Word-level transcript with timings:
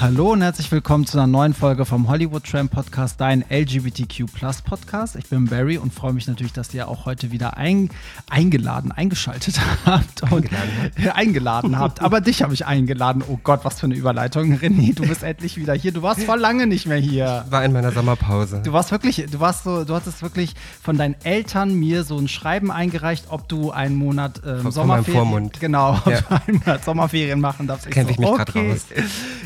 Hallo 0.00 0.30
und 0.30 0.42
herzlich 0.42 0.70
willkommen 0.70 1.06
zu 1.06 1.18
einer 1.18 1.26
neuen 1.26 1.54
Folge 1.54 1.84
vom 1.84 2.08
Hollywood 2.08 2.44
Tram 2.44 2.68
Podcast, 2.68 3.20
dein 3.20 3.44
LGBTQ 3.50 4.26
Podcast. 4.64 5.16
Ich 5.16 5.26
bin 5.26 5.46
Barry 5.46 5.76
und 5.76 5.92
freue 5.92 6.12
mich 6.12 6.28
natürlich, 6.28 6.52
dass 6.52 6.72
ihr 6.72 6.86
auch 6.86 7.04
heute 7.04 7.32
wieder 7.32 7.56
ein, 7.56 7.90
eingeladen, 8.30 8.92
eingeschaltet 8.92 9.60
habt. 9.84 10.22
Und, 10.30 10.52
eingeladen, 10.52 11.10
eingeladen 11.14 11.78
habt. 11.80 12.00
Aber 12.00 12.20
dich 12.20 12.44
habe 12.44 12.54
ich 12.54 12.64
eingeladen. 12.64 13.24
Oh 13.28 13.40
Gott, 13.42 13.64
was 13.64 13.80
für 13.80 13.86
eine 13.86 13.96
Überleitung. 13.96 14.54
René, 14.54 14.94
du 14.94 15.04
bist 15.04 15.24
endlich 15.24 15.56
wieder 15.56 15.74
hier. 15.74 15.90
Du 15.90 16.00
warst 16.00 16.22
vor 16.22 16.36
lange 16.36 16.68
nicht 16.68 16.86
mehr 16.86 16.98
hier. 16.98 17.44
War 17.50 17.64
in 17.64 17.72
meiner 17.72 17.90
Sommerpause. 17.90 18.62
Du 18.62 18.72
warst 18.72 18.92
wirklich, 18.92 19.26
du 19.28 19.40
warst 19.40 19.64
so, 19.64 19.82
du 19.82 19.94
hattest 19.94 20.22
wirklich 20.22 20.54
von 20.80 20.96
deinen 20.96 21.16
Eltern 21.24 21.74
mir 21.74 22.04
so 22.04 22.16
ein 22.18 22.28
Schreiben 22.28 22.70
eingereicht, 22.70 23.26
ob 23.30 23.48
du 23.48 23.72
einen 23.72 23.96
Monat 23.96 24.42
ähm, 24.46 24.60
von, 24.60 24.70
Sommerferien. 24.70 25.04
Von 25.04 25.14
Vormund. 25.14 25.60
Genau, 25.60 26.00
ja. 26.06 26.20
einen 26.46 26.58
Monat 26.64 26.84
Sommerferien 26.84 27.40
machen 27.40 27.66
darfst. 27.66 27.90
Kenne 27.90 28.12
ich, 28.12 28.16
so, 28.16 28.22
ich 28.22 28.28
mich 28.30 28.40
okay. 28.40 28.52
gerade 28.52 28.70
raus. 28.70 28.86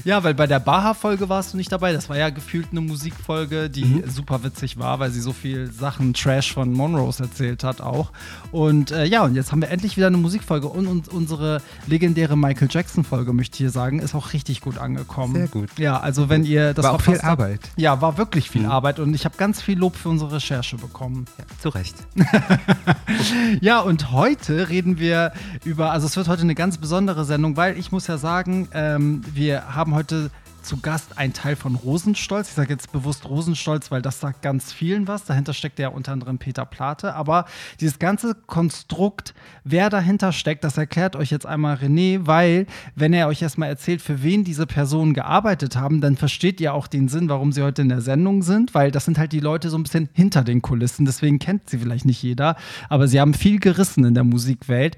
Ja, 0.04 0.22
weil 0.22 0.34
bei 0.41 0.41
der 0.46 0.60
Baha-Folge 0.60 1.28
warst 1.28 1.52
du 1.52 1.56
nicht 1.56 1.72
dabei. 1.72 1.92
Das 1.92 2.08
war 2.08 2.16
ja 2.16 2.30
gefühlt 2.30 2.68
eine 2.70 2.80
Musikfolge, 2.80 3.70
die 3.70 3.84
mhm. 3.84 4.08
super 4.08 4.42
witzig 4.44 4.78
war, 4.78 4.98
weil 4.98 5.10
sie 5.10 5.20
so 5.20 5.32
viel 5.32 5.70
Sachen 5.70 6.14
Trash 6.14 6.52
von 6.52 6.72
Monrose 6.72 7.24
erzählt 7.24 7.64
hat 7.64 7.80
auch. 7.80 8.10
Und 8.50 8.90
äh, 8.90 9.04
ja, 9.04 9.24
und 9.24 9.34
jetzt 9.34 9.52
haben 9.52 9.60
wir 9.60 9.70
endlich 9.70 9.96
wieder 9.96 10.06
eine 10.06 10.16
Musikfolge. 10.16 10.68
Und, 10.68 10.86
und 10.86 11.08
unsere 11.08 11.60
legendäre 11.86 12.36
Michael 12.36 12.68
Jackson-Folge, 12.70 13.32
möchte 13.32 13.54
ich 13.54 13.58
hier 13.58 13.70
sagen, 13.70 13.98
ist 13.98 14.14
auch 14.14 14.32
richtig 14.32 14.60
gut 14.60 14.78
angekommen. 14.78 15.34
Sehr 15.34 15.48
gut. 15.48 15.70
Ja, 15.78 16.00
also 16.00 16.28
wenn 16.28 16.44
ihr 16.44 16.74
das 16.74 16.84
war 16.84 16.94
auch 16.94 17.00
viel 17.00 17.20
Arbeit. 17.20 17.60
Ja, 17.76 18.00
war 18.00 18.18
wirklich 18.18 18.50
viel 18.50 18.62
mhm. 18.62 18.70
Arbeit 18.70 18.98
und 18.98 19.14
ich 19.14 19.24
habe 19.24 19.36
ganz 19.36 19.62
viel 19.62 19.78
Lob 19.78 19.96
für 19.96 20.08
unsere 20.08 20.32
Recherche 20.32 20.76
bekommen. 20.76 21.26
Ja, 21.38 21.44
zu 21.60 21.68
Recht. 21.68 21.94
ja, 23.60 23.80
und 23.80 24.10
heute 24.12 24.68
reden 24.68 24.98
wir 24.98 25.32
über, 25.64 25.92
also 25.92 26.06
es 26.06 26.16
wird 26.16 26.28
heute 26.28 26.42
eine 26.42 26.54
ganz 26.54 26.78
besondere 26.78 27.24
Sendung, 27.24 27.56
weil 27.56 27.78
ich 27.78 27.92
muss 27.92 28.06
ja 28.06 28.18
sagen, 28.18 28.68
ähm, 28.72 29.22
wir 29.32 29.74
haben 29.74 29.94
heute 29.94 30.30
zu 30.62 30.78
Gast 30.78 31.18
ein 31.18 31.32
Teil 31.32 31.56
von 31.56 31.74
Rosenstolz. 31.74 32.48
Ich 32.48 32.54
sage 32.54 32.72
jetzt 32.72 32.92
bewusst 32.92 33.28
Rosenstolz, 33.28 33.90
weil 33.90 34.02
das 34.02 34.20
sagt 34.20 34.42
ganz 34.42 34.72
vielen 34.72 35.08
was. 35.08 35.24
Dahinter 35.24 35.52
steckt 35.52 35.78
ja 35.78 35.88
unter 35.88 36.12
anderem 36.12 36.38
Peter 36.38 36.64
Plate. 36.64 37.14
Aber 37.14 37.46
dieses 37.80 37.98
ganze 37.98 38.34
Konstrukt, 38.34 39.34
wer 39.64 39.90
dahinter 39.90 40.32
steckt, 40.32 40.64
das 40.64 40.78
erklärt 40.78 41.16
euch 41.16 41.30
jetzt 41.30 41.46
einmal 41.46 41.76
René, 41.76 42.20
weil 42.26 42.66
wenn 42.94 43.12
er 43.12 43.28
euch 43.28 43.42
erstmal 43.42 43.68
erzählt, 43.68 44.02
für 44.02 44.22
wen 44.22 44.44
diese 44.44 44.66
Personen 44.66 45.14
gearbeitet 45.14 45.76
haben, 45.76 46.00
dann 46.00 46.16
versteht 46.16 46.60
ihr 46.60 46.74
auch 46.74 46.86
den 46.86 47.08
Sinn, 47.08 47.28
warum 47.28 47.52
sie 47.52 47.62
heute 47.62 47.82
in 47.82 47.88
der 47.88 48.00
Sendung 48.00 48.42
sind, 48.42 48.74
weil 48.74 48.90
das 48.90 49.04
sind 49.04 49.18
halt 49.18 49.32
die 49.32 49.40
Leute 49.40 49.70
so 49.70 49.76
ein 49.76 49.82
bisschen 49.82 50.08
hinter 50.12 50.44
den 50.44 50.62
Kulissen. 50.62 51.04
Deswegen 51.04 51.38
kennt 51.38 51.68
sie 51.68 51.78
vielleicht 51.78 52.04
nicht 52.04 52.22
jeder, 52.22 52.56
aber 52.88 53.08
sie 53.08 53.20
haben 53.20 53.34
viel 53.34 53.58
gerissen 53.60 54.04
in 54.04 54.14
der 54.14 54.24
Musikwelt. 54.24 54.96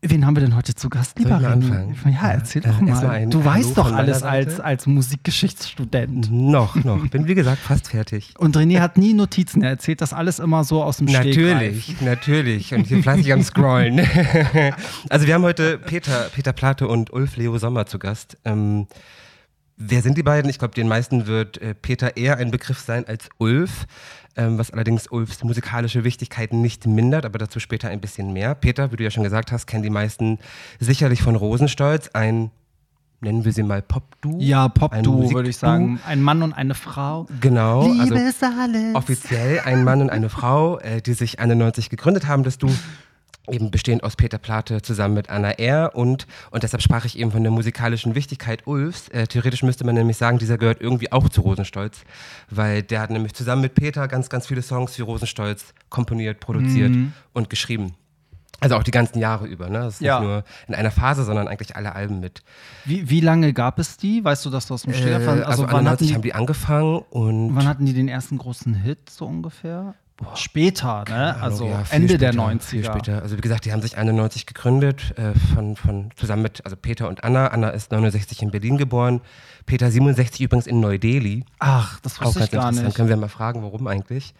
Wen 0.00 0.24
haben 0.24 0.36
wir 0.36 0.42
denn 0.42 0.54
heute 0.54 0.76
zu 0.76 0.88
Gast, 0.88 1.18
lieber 1.18 1.38
René? 1.38 1.92
Ja, 2.08 2.30
erzähl 2.30 2.62
doch 2.62 2.80
mal. 2.80 3.04
mal 3.04 3.26
du 3.26 3.44
weißt 3.44 3.76
doch 3.76 3.92
alles 3.92 4.22
als, 4.22 4.60
als 4.60 4.86
Musikgeschichtsstudent. 4.86 6.30
Noch, 6.30 6.76
noch. 6.76 7.04
Bin 7.10 7.26
wie 7.26 7.34
gesagt 7.34 7.58
fast 7.58 7.88
fertig. 7.88 8.32
Und 8.38 8.56
René 8.56 8.78
hat 8.78 8.96
nie 8.96 9.12
Notizen. 9.12 9.60
Er 9.60 9.70
erzählt 9.70 10.00
das 10.00 10.12
alles 10.12 10.38
immer 10.38 10.62
so 10.62 10.84
aus 10.84 10.98
dem 10.98 11.06
Natürlich, 11.06 11.82
Stegreif. 11.82 12.00
natürlich. 12.00 12.74
Und 12.74 12.86
hier 12.86 13.02
fleißig 13.02 13.32
am 13.32 13.42
Scrollen. 13.42 13.98
also 15.08 15.26
wir 15.26 15.34
haben 15.34 15.42
heute 15.42 15.78
Peter, 15.78 16.30
Peter 16.32 16.52
Plate 16.52 16.86
und 16.86 17.12
Ulf 17.12 17.36
Leo 17.36 17.58
Sommer 17.58 17.86
zu 17.86 17.98
Gast. 17.98 18.38
Ähm, 18.44 18.86
wer 19.76 20.02
sind 20.02 20.16
die 20.16 20.22
beiden? 20.22 20.48
Ich 20.48 20.60
glaube, 20.60 20.74
den 20.74 20.86
meisten 20.86 21.26
wird 21.26 21.58
äh, 21.60 21.74
Peter 21.74 22.16
eher 22.16 22.36
ein 22.36 22.52
Begriff 22.52 22.78
sein 22.78 23.04
als 23.04 23.28
Ulf 23.38 23.88
was 24.46 24.70
allerdings 24.70 25.10
Ulfs 25.10 25.42
musikalische 25.42 26.04
Wichtigkeiten 26.04 26.60
nicht 26.60 26.86
mindert, 26.86 27.24
aber 27.24 27.38
dazu 27.38 27.60
später 27.60 27.88
ein 27.88 28.00
bisschen 28.00 28.32
mehr. 28.32 28.54
Peter, 28.54 28.92
wie 28.92 28.96
du 28.96 29.04
ja 29.04 29.10
schon 29.10 29.24
gesagt 29.24 29.52
hast, 29.52 29.66
kennen 29.66 29.82
die 29.82 29.90
meisten 29.90 30.38
sicherlich 30.78 31.22
von 31.22 31.36
Rosenstolz, 31.36 32.10
ein 32.12 32.50
nennen 33.20 33.44
wir 33.44 33.52
sie 33.52 33.62
mal 33.62 33.82
Pop-Duo. 33.82 34.36
Ja, 34.38 34.68
Pop-Duo 34.68 35.32
würde 35.32 35.48
ich 35.48 35.56
sagen. 35.56 36.00
Ein 36.06 36.22
Mann 36.22 36.42
und 36.42 36.52
eine 36.52 36.74
Frau. 36.74 37.26
Genau. 37.40 37.90
Liebe 37.90 38.14
also 38.14 38.14
ist 38.14 38.44
alles. 38.44 38.94
Offiziell 38.94 39.60
ein 39.64 39.84
Mann 39.84 40.00
und 40.00 40.10
eine 40.10 40.28
Frau, 40.28 40.78
äh, 40.78 41.02
die 41.02 41.14
sich 41.14 41.40
91 41.40 41.90
gegründet 41.90 42.26
haben, 42.26 42.44
das 42.44 42.58
Du 42.58 42.68
eben 43.50 43.70
bestehend 43.70 44.02
aus 44.02 44.16
Peter 44.16 44.38
Plate 44.38 44.82
zusammen 44.82 45.14
mit 45.14 45.30
Anna 45.30 45.50
R. 45.52 45.94
und, 45.94 46.26
und 46.50 46.62
deshalb 46.62 46.82
sprach 46.82 47.04
ich 47.04 47.18
eben 47.18 47.30
von 47.30 47.42
der 47.42 47.52
musikalischen 47.52 48.14
Wichtigkeit 48.14 48.66
Ulfs. 48.66 49.08
Äh, 49.08 49.26
theoretisch 49.26 49.62
müsste 49.62 49.84
man 49.84 49.94
nämlich 49.94 50.16
sagen, 50.16 50.38
dieser 50.38 50.58
gehört 50.58 50.80
irgendwie 50.80 51.12
auch 51.12 51.28
zu 51.28 51.40
Rosenstolz, 51.40 52.02
weil 52.50 52.82
der 52.82 53.00
hat 53.00 53.10
nämlich 53.10 53.34
zusammen 53.34 53.62
mit 53.62 53.74
Peter 53.74 54.08
ganz, 54.08 54.28
ganz 54.28 54.46
viele 54.46 54.62
Songs 54.62 54.96
für 54.96 55.04
Rosenstolz 55.04 55.74
komponiert, 55.88 56.40
produziert 56.40 56.90
mhm. 56.90 57.12
und 57.32 57.50
geschrieben. 57.50 57.94
Also 58.60 58.74
auch 58.74 58.82
die 58.82 58.90
ganzen 58.90 59.20
Jahre 59.20 59.46
über, 59.46 59.68
ne? 59.68 59.78
Das 59.80 59.94
ist 59.94 60.00
ja. 60.00 60.18
nicht 60.18 60.28
nur 60.28 60.44
in 60.66 60.74
einer 60.74 60.90
Phase, 60.90 61.22
sondern 61.22 61.46
eigentlich 61.46 61.76
alle 61.76 61.94
Alben 61.94 62.18
mit. 62.18 62.42
Wie, 62.84 63.08
wie 63.08 63.20
lange 63.20 63.52
gab 63.52 63.78
es 63.78 63.96
die? 63.98 64.24
Weißt 64.24 64.44
du 64.44 64.50
das 64.50 64.68
aus 64.72 64.82
dem 64.82 64.94
Stegreif? 64.94 65.22
Äh, 65.22 65.28
also, 65.28 65.44
also 65.44 65.66
wann 65.70 65.88
hatten 65.88 66.06
die, 66.06 66.14
haben 66.14 66.22
die 66.22 66.34
angefangen 66.34 66.98
und. 67.10 67.54
Wann 67.54 67.68
hatten 67.68 67.86
die 67.86 67.92
den 67.92 68.08
ersten 68.08 68.36
großen 68.36 68.74
Hit 68.74 69.10
so 69.10 69.26
ungefähr? 69.26 69.94
Boah, 70.18 70.36
später, 70.36 71.04
ne? 71.08 71.40
Also 71.40 71.68
ja, 71.68 71.84
Ende 71.90 72.14
später, 72.14 72.32
der 72.32 72.34
90er. 72.34 72.60
Viel 72.60 72.84
später. 72.84 73.22
Also 73.22 73.36
wie 73.36 73.40
gesagt, 73.40 73.64
die 73.64 73.72
haben 73.72 73.82
sich 73.82 73.96
91 73.96 74.46
gegründet, 74.46 75.14
äh, 75.16 75.32
von, 75.54 75.76
von, 75.76 76.10
zusammen 76.16 76.42
mit 76.42 76.64
also 76.64 76.76
Peter 76.76 77.08
und 77.08 77.22
Anna. 77.22 77.46
Anna 77.48 77.70
ist 77.70 77.92
69 77.92 78.42
in 78.42 78.50
Berlin 78.50 78.78
geboren, 78.78 79.20
Peter 79.64 79.88
67 79.90 80.40
übrigens 80.40 80.66
in 80.66 80.80
Neu-Delhi. 80.80 81.44
Ach, 81.60 82.00
das 82.00 82.20
wusste 82.20 82.40
Auch 82.40 82.44
ich 82.44 82.50
gar 82.50 82.72
nicht. 82.72 82.82
Dann 82.82 82.94
können 82.94 83.08
wir 83.08 83.16
mal 83.16 83.28
fragen, 83.28 83.62
warum 83.62 83.86
eigentlich. 83.86 84.34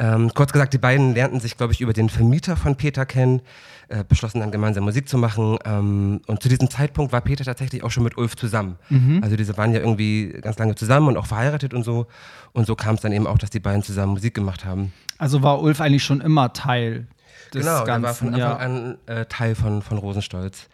Ähm, 0.00 0.32
kurz 0.34 0.52
gesagt, 0.52 0.72
die 0.72 0.78
beiden 0.78 1.12
lernten 1.12 1.40
sich, 1.40 1.58
glaube 1.58 1.74
ich, 1.74 1.82
über 1.82 1.92
den 1.92 2.08
Vermieter 2.08 2.56
von 2.56 2.74
Peter 2.74 3.04
kennen, 3.04 3.42
äh, 3.88 4.02
beschlossen 4.02 4.40
dann 4.40 4.50
gemeinsam 4.50 4.84
Musik 4.84 5.10
zu 5.10 5.18
machen. 5.18 5.58
Ähm, 5.66 6.22
und 6.26 6.42
zu 6.42 6.48
diesem 6.48 6.70
Zeitpunkt 6.70 7.12
war 7.12 7.20
Peter 7.20 7.44
tatsächlich 7.44 7.84
auch 7.84 7.90
schon 7.90 8.04
mit 8.04 8.16
Ulf 8.16 8.34
zusammen. 8.34 8.78
Mhm. 8.88 9.20
Also 9.22 9.36
diese 9.36 9.58
waren 9.58 9.72
ja 9.72 9.80
irgendwie 9.80 10.28
ganz 10.40 10.58
lange 10.58 10.74
zusammen 10.74 11.08
und 11.08 11.18
auch 11.18 11.26
verheiratet 11.26 11.74
und 11.74 11.82
so. 11.84 12.06
Und 12.52 12.66
so 12.66 12.74
kam 12.76 12.94
es 12.94 13.02
dann 13.02 13.12
eben 13.12 13.26
auch, 13.26 13.36
dass 13.36 13.50
die 13.50 13.60
beiden 13.60 13.82
zusammen 13.82 14.12
Musik 14.14 14.34
gemacht 14.34 14.64
haben. 14.64 14.94
Also 15.18 15.42
war 15.42 15.60
Ulf 15.60 15.82
eigentlich 15.82 16.02
schon 16.02 16.22
immer 16.22 16.54
Teil 16.54 17.06
des 17.52 17.66
genau, 17.66 17.84
Ganzen? 17.84 17.86
Genau, 17.86 18.02
war 18.02 18.14
von 18.14 18.28
Anfang 18.28 18.40
ja. 18.40 18.56
an 18.56 18.98
äh, 19.04 19.26
Teil 19.26 19.54
von, 19.54 19.82
von 19.82 19.98
Rosenstolz. 19.98 20.70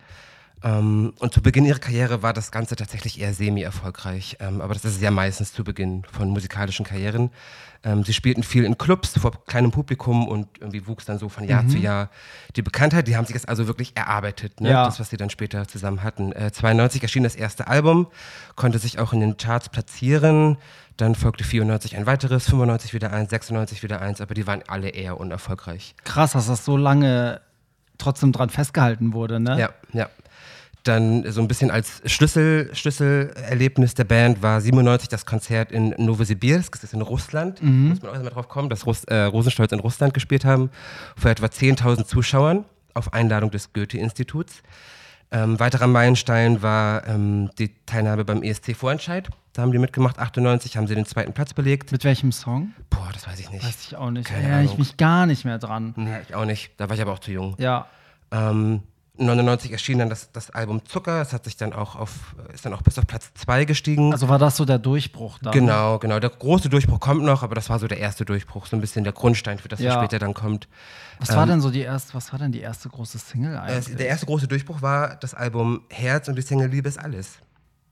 Ähm, 0.62 1.12
und 1.18 1.34
zu 1.34 1.42
Beginn 1.42 1.64
ihrer 1.64 1.78
Karriere 1.78 2.22
war 2.22 2.32
das 2.32 2.50
Ganze 2.50 2.76
tatsächlich 2.76 3.20
eher 3.20 3.34
semi-erfolgreich. 3.34 4.38
Ähm, 4.40 4.60
aber 4.60 4.74
das 4.74 4.84
ist 4.84 5.02
ja 5.02 5.10
meistens 5.10 5.52
zu 5.52 5.64
Beginn 5.64 6.04
von 6.10 6.30
musikalischen 6.30 6.84
Karrieren. 6.84 7.30
Ähm, 7.84 8.04
sie 8.04 8.14
spielten 8.14 8.42
viel 8.42 8.64
in 8.64 8.78
Clubs 8.78 9.18
vor 9.18 9.44
kleinem 9.44 9.70
Publikum 9.70 10.26
und 10.26 10.48
irgendwie 10.58 10.86
wuchs 10.86 11.04
dann 11.04 11.18
so 11.18 11.28
von 11.28 11.44
Jahr 11.44 11.62
mhm. 11.62 11.68
zu 11.68 11.78
Jahr 11.78 12.10
die 12.56 12.62
Bekanntheit. 12.62 13.06
Die 13.06 13.16
haben 13.16 13.26
sich 13.26 13.34
das 13.34 13.44
also 13.44 13.66
wirklich 13.66 13.92
erarbeitet, 13.96 14.60
ne? 14.60 14.70
ja. 14.70 14.86
das, 14.86 14.98
was 14.98 15.10
sie 15.10 15.18
dann 15.18 15.30
später 15.30 15.68
zusammen 15.68 16.02
hatten. 16.02 16.32
Äh, 16.32 16.50
92 16.52 17.02
erschien 17.02 17.22
das 17.22 17.36
erste 17.36 17.68
Album, 17.68 18.08
konnte 18.54 18.78
sich 18.78 18.98
auch 18.98 19.12
in 19.12 19.20
den 19.20 19.36
Charts 19.36 19.68
platzieren. 19.68 20.56
Dann 20.96 21.14
folgte 21.14 21.44
94 21.44 21.96
ein 21.96 22.06
weiteres, 22.06 22.46
95 22.48 22.94
wieder 22.94 23.12
eins, 23.12 23.28
96 23.28 23.82
wieder 23.82 24.00
eins, 24.00 24.22
aber 24.22 24.32
die 24.32 24.46
waren 24.46 24.62
alle 24.66 24.88
eher 24.88 25.20
unerfolgreich. 25.20 25.94
Krass, 26.04 26.32
dass 26.32 26.46
das 26.46 26.64
so 26.64 26.78
lange 26.78 27.42
trotzdem 27.98 28.32
dran 28.32 28.48
festgehalten 28.48 29.12
wurde, 29.12 29.38
ne? 29.38 29.60
Ja, 29.60 29.70
ja 29.92 30.08
dann 30.88 31.30
so 31.30 31.40
ein 31.40 31.48
bisschen 31.48 31.70
als 31.70 32.02
Schlüssel, 32.06 32.70
Schlüsselerlebnis 32.74 33.94
der 33.94 34.04
Band 34.04 34.42
war 34.42 34.60
97 34.60 35.08
das 35.08 35.26
Konzert 35.26 35.72
in 35.72 35.94
Novosibirsk, 35.98 36.72
das 36.72 36.84
ist 36.84 36.94
in 36.94 37.02
Russland, 37.02 37.62
mhm. 37.62 37.90
muss 37.90 38.02
man 38.02 38.10
auch 38.10 38.14
erstmal 38.14 38.32
drauf 38.32 38.48
kommen, 38.48 38.68
dass 38.68 38.86
Russ, 38.86 39.04
äh, 39.04 39.22
Rosenstolz 39.22 39.72
in 39.72 39.80
Russland 39.80 40.14
gespielt 40.14 40.44
haben, 40.44 40.70
vor 41.16 41.30
etwa 41.30 41.46
10.000 41.46 42.04
Zuschauern 42.06 42.64
auf 42.94 43.12
Einladung 43.12 43.50
des 43.50 43.72
Goethe-Instituts. 43.72 44.62
Ähm, 45.32 45.58
weiterer 45.58 45.86
Meilenstein 45.86 46.62
war 46.62 47.06
ähm, 47.08 47.50
die 47.58 47.74
Teilnahme 47.84 48.24
beim 48.24 48.42
ESC-Vorentscheid. 48.42 49.28
Da 49.52 49.62
haben 49.62 49.72
die 49.72 49.78
mitgemacht, 49.78 50.18
98 50.18 50.76
haben 50.76 50.86
sie 50.86 50.94
den 50.94 51.06
zweiten 51.06 51.32
Platz 51.32 51.52
belegt. 51.52 51.90
Mit 51.90 52.04
welchem 52.04 52.30
Song? 52.30 52.72
Boah, 52.90 53.08
das 53.12 53.26
weiß 53.26 53.40
ich 53.40 53.50
nicht. 53.50 53.64
Weiß 53.64 53.86
ich 53.86 53.96
auch 53.96 54.10
nicht. 54.10 54.28
Keine 54.28 54.48
ja, 54.48 54.60
ich 54.60 54.78
mich 54.78 54.96
gar 54.96 55.26
nicht 55.26 55.44
mehr 55.44 55.58
dran. 55.58 55.94
Nee, 55.96 56.18
ich 56.28 56.34
auch 56.34 56.44
nicht. 56.44 56.72
Da 56.76 56.88
war 56.88 56.94
ich 56.94 57.02
aber 57.02 57.12
auch 57.12 57.18
zu 57.18 57.32
jung. 57.32 57.54
Ja. 57.58 57.86
Ähm, 58.30 58.82
99 59.18 59.72
erschien 59.72 59.98
dann 59.98 60.10
das, 60.10 60.30
das 60.32 60.50
Album 60.50 60.84
Zucker. 60.84 61.20
Es 61.20 61.32
hat 61.32 61.44
sich 61.44 61.56
dann 61.56 61.72
auch 61.72 61.96
auf, 61.96 62.34
ist 62.52 62.64
dann 62.64 62.72
auch 62.72 62.82
bis 62.82 62.98
auf 62.98 63.06
Platz 63.06 63.30
2 63.34 63.64
gestiegen. 63.64 64.12
Also 64.12 64.28
war 64.28 64.38
das 64.38 64.56
so 64.56 64.64
der 64.64 64.78
Durchbruch 64.78 65.38
dann? 65.40 65.52
Genau, 65.52 65.98
genau. 65.98 66.20
Der 66.20 66.30
große 66.30 66.68
Durchbruch 66.68 67.00
kommt 67.00 67.22
noch, 67.22 67.42
aber 67.42 67.54
das 67.54 67.70
war 67.70 67.78
so 67.78 67.88
der 67.88 67.98
erste 67.98 68.24
Durchbruch, 68.24 68.66
so 68.66 68.76
ein 68.76 68.80
bisschen 68.80 69.04
der 69.04 69.12
Grundstein 69.12 69.58
für 69.58 69.68
das, 69.68 69.82
was 69.82 69.94
später 69.94 70.18
dann 70.18 70.34
kommt. 70.34 70.68
Was 71.18 71.30
ähm, 71.30 71.36
war 71.36 71.46
denn 71.46 71.60
so 71.60 71.70
die 71.70 71.80
erste, 71.80 72.14
was 72.14 72.32
war 72.32 72.38
denn 72.38 72.52
die 72.52 72.60
erste 72.60 72.88
große 72.88 73.18
Single 73.18 73.56
eigentlich? 73.56 73.94
Äh, 73.94 73.96
der 73.96 74.08
erste 74.08 74.26
große 74.26 74.48
Durchbruch 74.48 74.82
war 74.82 75.16
das 75.16 75.34
Album 75.34 75.82
Herz 75.88 76.28
und 76.28 76.36
die 76.36 76.42
Single 76.42 76.68
Liebe 76.68 76.88
ist 76.88 76.98
alles. 76.98 77.38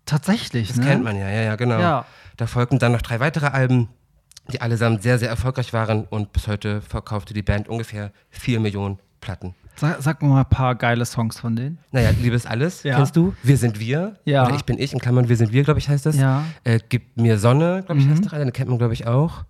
Tatsächlich, 0.07 0.69
Das 0.69 0.77
ne? 0.77 0.87
kennt 0.87 1.05
man 1.05 1.17
ja, 1.17 1.29
ja, 1.29 1.43
ja, 1.43 1.57
genau. 1.57 1.79
Ja. 1.79 2.07
Da 2.37 2.47
folgten 2.47 2.79
dann 2.79 2.93
noch 2.93 3.03
drei 3.03 3.21
weitere 3.21 3.47
Alben, 3.47 3.89
die 4.53 4.61
allesamt 4.61 5.03
sehr, 5.03 5.19
sehr 5.19 5.31
erfolgreich 5.31 5.73
waren 5.73 6.05
und 6.05 6.33
bis 6.33 6.47
heute 6.47 6.83
verkaufte 6.83 7.33
die 7.33 7.43
Band 7.43 7.69
ungefähr 7.69 8.13
vier 8.29 8.61
Millionen 8.61 8.99
Platten. 9.21 9.55
Sag, 9.77 10.01
sag 10.03 10.23
mal 10.23 10.41
ein 10.41 10.49
paar 10.49 10.75
geile 10.77 11.05
Songs 11.05 11.39
von 11.41 11.57
denen. 11.57 11.79
Naja, 11.91 12.11
Liebes 12.21 12.47
alles, 12.47 12.83
ja. 12.85 12.97
kennst 12.97 13.17
du? 13.17 13.35
Wir 13.43 13.57
sind 13.57 13.81
wir. 13.81 14.17
Ja. 14.25 14.47
Oder 14.47 14.55
ich 14.57 14.65
bin 14.65 14.79
ich, 14.79 14.93
in 14.93 15.01
Klammern 15.01 15.29
Wir 15.29 15.37
sind 15.37 15.53
wir, 15.53 15.65
glaube 15.65 15.81
ich, 15.81 15.89
heißt 15.89 16.07
das. 16.07 16.17
Ja. 16.17 16.45
Äh, 16.63 16.79
Gib 16.89 17.17
mir 17.17 17.39
Sonne, 17.39 17.83
glaube 17.85 18.01
ich, 18.01 18.07
mhm. 18.07 18.13
heißt 18.13 18.25
der 18.25 18.33
eine. 18.35 18.53
Kennt 18.53 18.69
man, 18.69 18.79
glaube 18.79 18.93
ich, 18.95 19.07
auch. 19.07 19.45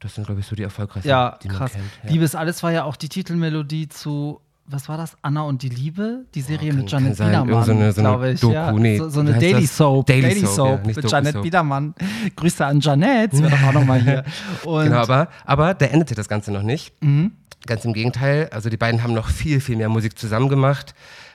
Das 0.00 0.14
sind, 0.14 0.26
glaube 0.26 0.40
ich, 0.40 0.46
so 0.46 0.54
die 0.54 0.62
erfolgreichsten, 0.62 1.08
ja, 1.08 1.38
die 1.42 1.48
krass. 1.48 1.72
man 1.72 1.82
kennt. 1.82 2.04
Ja. 2.04 2.10
Liebes 2.10 2.34
alles 2.34 2.62
war 2.62 2.70
ja 2.70 2.84
auch 2.84 2.96
die 2.96 3.08
Titelmelodie 3.08 3.88
zu 3.88 4.40
was 4.68 4.88
war 4.88 4.96
das? 4.96 5.16
Anna 5.22 5.42
und 5.42 5.62
die 5.62 5.68
Liebe? 5.68 6.24
Die 6.34 6.40
Serie 6.40 6.70
kann- 6.70 6.78
mit 6.78 6.90
Janet 6.90 7.16
Biedermann, 7.16 7.64
so 7.64 7.70
eine- 7.72 7.92
so 7.92 8.00
eine 8.00 8.08
glaube 8.08 8.30
ich. 8.32 8.40
Doku, 8.40 8.52
ja. 8.52 8.72
nee. 8.72 8.98
so, 8.98 9.08
so 9.08 9.20
eine 9.20 9.34
Daily 9.34 9.62
das? 9.62 9.76
Soap. 9.76 10.06
Daily 10.06 10.22
Daily 10.22 10.40
Soap, 10.40 10.54
Soap 10.54 10.80
ja, 10.80 10.92
mit 11.02 11.10
Janet. 11.10 11.42
Biedermann. 11.42 11.94
Grüße 12.34 12.66
an 12.66 12.80
Janet, 12.80 13.32
sie 13.32 13.42
wäre 13.42 13.52
doch 13.56 13.62
auch 13.68 13.72
nochmal 13.72 14.00
hier. 14.00 14.24
Und 14.64 14.84
Genau, 14.84 14.98
aber, 14.98 15.28
aber 15.44 15.74
der 15.74 15.92
endete 15.92 16.14
das 16.14 16.28
Ganze 16.28 16.50
noch 16.50 16.62
nicht. 16.62 16.92
Mhm. 17.02 17.32
Ganz 17.66 17.84
im 17.84 17.92
Gegenteil. 17.92 18.48
Also 18.52 18.70
die 18.70 18.76
beiden 18.76 19.02
haben 19.02 19.12
noch 19.14 19.28
viel, 19.28 19.60
viel 19.60 19.76
mehr 19.76 19.88
Musik 19.88 20.18
zusammen 20.18 20.48
gemacht. 20.48 20.94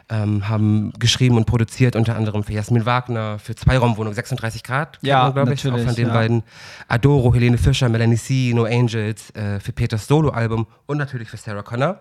Ähm, 0.10 0.50
haben 0.50 0.92
geschrieben 1.00 1.38
und 1.38 1.46
produziert, 1.46 1.96
unter 1.96 2.18
anderem 2.18 2.44
für 2.44 2.52
Jasmin 2.52 2.86
Wagner, 2.86 3.40
für 3.40 3.56
Zweiraumwohnung 3.56 4.14
36 4.14 4.62
Grad, 4.62 5.00
Ja, 5.02 5.30
glaube 5.30 5.54
ich, 5.54 5.66
auch 5.66 5.80
von 5.80 5.96
den 5.96 6.08
ja. 6.08 6.14
beiden. 6.14 6.44
Adoro, 6.90 7.34
Helene 7.34 7.58
Fischer, 7.58 7.88
Melanie 7.88 8.18
C., 8.18 8.52
No 8.54 8.66
Angels, 8.66 9.30
äh, 9.36 9.62
für 9.62 9.72
Peters 9.72 10.08
Soloalbum 10.08 10.68
und 10.86 10.98
natürlich 10.98 11.30
für 11.30 11.38
Sarah 11.38 11.62
Connor. 11.62 11.98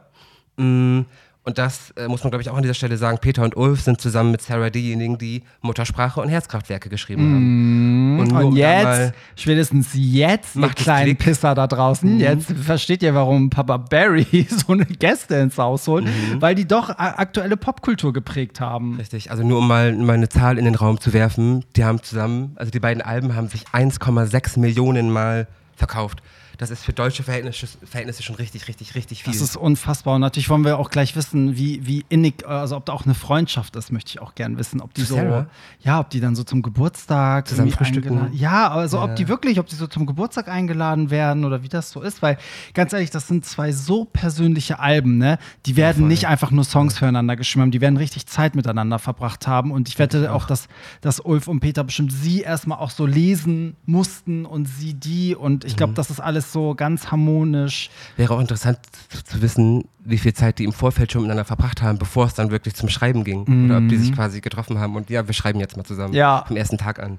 Mm, 0.56 1.02
Und 1.42 1.56
das 1.58 1.92
äh, 1.92 2.06
muss 2.08 2.22
man, 2.24 2.30
glaube 2.30 2.42
ich, 2.42 2.50
auch 2.50 2.56
an 2.56 2.62
dieser 2.62 2.74
Stelle 2.74 2.96
sagen. 2.96 3.18
Peter 3.18 3.42
und 3.44 3.56
Ulf 3.56 3.80
sind 3.80 4.00
zusammen 4.00 4.32
mit 4.32 4.42
Sarah 4.42 4.70
diejenigen, 4.70 5.16
die 5.16 5.42
Muttersprache 5.62 6.20
und 6.20 6.28
Herzkraftwerke 6.28 6.88
geschrieben 6.88 7.22
haben. 7.22 8.09
Und, 8.22 8.54
da 8.56 9.02
jetzt, 9.02 9.14
spätestens 9.36 9.88
jetzt, 9.94 10.56
Macht 10.56 10.76
kleinen 10.76 11.16
Klick. 11.16 11.18
Pisser 11.20 11.54
da 11.54 11.66
draußen, 11.66 12.14
Mhm. 12.14 12.20
jetzt 12.20 12.52
versteht 12.52 13.02
ihr, 13.02 13.14
warum 13.14 13.50
Papa 13.50 13.76
Barry 13.76 14.26
so 14.48 14.72
eine 14.72 14.84
Gäste 14.86 15.36
ins 15.36 15.58
Haus 15.58 15.86
holt, 15.88 16.04
Mhm. 16.04 16.40
weil 16.40 16.54
die 16.54 16.66
doch 16.66 16.90
aktuelle 16.90 17.56
Popkultur 17.56 18.12
geprägt 18.12 18.60
haben. 18.60 18.96
Richtig, 18.98 19.30
also 19.30 19.42
nur 19.42 19.58
um 19.58 19.68
mal, 19.68 19.92
mal 19.94 20.14
eine 20.14 20.28
Zahl 20.28 20.58
in 20.58 20.64
den 20.64 20.74
Raum 20.74 21.00
zu 21.00 21.12
werfen, 21.12 21.64
die 21.76 21.84
haben 21.84 22.02
zusammen, 22.02 22.52
also 22.56 22.70
die 22.70 22.80
beiden 22.80 23.02
Alben 23.02 23.34
haben 23.34 23.48
sich 23.48 23.64
1,6 23.72 24.58
Millionen 24.58 25.10
Mal 25.10 25.46
verkauft. 25.76 26.22
Das 26.60 26.70
ist 26.70 26.84
für 26.84 26.92
deutsche 26.92 27.22
Verhältnisse, 27.22 27.66
Verhältnisse 27.84 28.22
schon 28.22 28.36
richtig, 28.36 28.68
richtig, 28.68 28.94
richtig 28.94 29.22
viel. 29.24 29.32
Das 29.32 29.40
ist 29.40 29.56
unfassbar. 29.56 30.16
Und 30.16 30.20
natürlich 30.20 30.50
wollen 30.50 30.62
wir 30.62 30.76
auch 30.78 30.90
gleich 30.90 31.16
wissen, 31.16 31.56
wie, 31.56 31.86
wie 31.86 32.04
innig, 32.10 32.46
also 32.46 32.76
ob 32.76 32.84
da 32.84 32.92
auch 32.92 33.06
eine 33.06 33.14
Freundschaft 33.14 33.76
ist, 33.76 33.90
möchte 33.90 34.10
ich 34.10 34.20
auch 34.20 34.34
gern 34.34 34.58
wissen. 34.58 34.82
Ob 34.82 34.92
die 34.92 35.00
so, 35.00 35.14
Sarah? 35.14 35.46
ja, 35.80 35.98
ob 36.00 36.10
die 36.10 36.20
dann 36.20 36.36
so 36.36 36.44
zum 36.44 36.60
Geburtstag 36.60 37.48
Zusammen 37.48 37.70
frühstücken? 37.72 38.28
Ja, 38.34 38.70
also 38.70 39.00
ob 39.00 39.08
Ja. 39.08 39.14
die 39.14 39.28
wirklich, 39.28 39.58
ob 39.58 39.68
die 39.68 39.74
so 39.74 39.86
zum 39.86 40.04
Geburtstag 40.04 40.48
eingeladen 40.48 41.08
werden 41.10 41.46
oder 41.46 41.62
wie 41.62 41.70
das 41.70 41.92
so 41.92 42.02
ist. 42.02 42.20
Weil 42.20 42.36
ganz 42.74 42.92
ehrlich, 42.92 43.08
das 43.08 43.26
sind 43.26 43.46
zwei 43.46 43.72
so 43.72 44.04
persönliche 44.04 44.80
Alben, 44.80 45.16
ne? 45.16 45.38
Die 45.64 45.76
werden 45.76 46.00
voll. 46.00 46.08
nicht 46.08 46.26
einfach 46.28 46.50
nur 46.50 46.64
Songs 46.64 46.98
füreinander 46.98 47.36
geschrieben 47.36 47.62
haben, 47.62 47.70
die 47.70 47.80
werden 47.80 47.96
richtig 47.96 48.26
Zeit 48.26 48.54
miteinander 48.54 48.98
verbracht 48.98 49.46
haben. 49.46 49.72
Und 49.72 49.88
ich 49.88 49.98
wette 49.98 50.30
auch, 50.30 50.46
dass, 50.46 50.68
dass 51.00 51.20
Ulf 51.20 51.48
und 51.48 51.60
Peter 51.60 51.84
bestimmt 51.84 52.12
sie 52.12 52.42
erstmal 52.42 52.80
auch 52.80 52.90
so 52.90 53.06
lesen 53.06 53.76
mussten 53.86 54.44
und 54.44 54.66
sie 54.66 54.92
die. 54.92 55.34
Und 55.34 55.64
ich 55.64 55.72
Mhm. 55.72 55.76
glaube, 55.78 55.92
das 55.94 56.10
ist 56.10 56.20
alles 56.20 56.49
so 56.52 56.74
ganz 56.74 57.10
harmonisch. 57.10 57.90
Wäre 58.16 58.34
auch 58.34 58.40
interessant 58.40 58.78
zu, 59.24 59.42
wissen, 59.42 59.84
wie 60.04 60.18
viel 60.18 60.32
Zeit 60.34 60.58
die 60.58 60.64
im 60.64 60.72
Vorfeld 60.72 61.12
schon 61.12 61.22
miteinander 61.22 61.44
verbracht 61.44 61.82
haben, 61.82 61.98
bevor 61.98 62.26
es 62.26 62.34
dann 62.34 62.50
wirklich 62.50 62.74
zum 62.74 62.88
Schreiben 62.88 63.24
ging. 63.24 63.66
Oder 63.66 63.78
ob 63.78 63.88
die 63.88 63.96
sich 63.96 64.12
quasi 64.14 64.40
getroffen 64.40 64.78
haben 64.78 64.96
und 64.96 65.10
ja, 65.10 65.26
wir 65.26 65.34
schreiben 65.34 65.60
jetzt 65.60 65.76
mal 65.76 65.84
zusammen. 65.84 66.10
Mhm. 66.10 66.16
Ja. 66.16 66.44
Vom 66.46 66.56
ersten 66.56 66.78
Tag 66.78 66.98
an. 67.00 67.18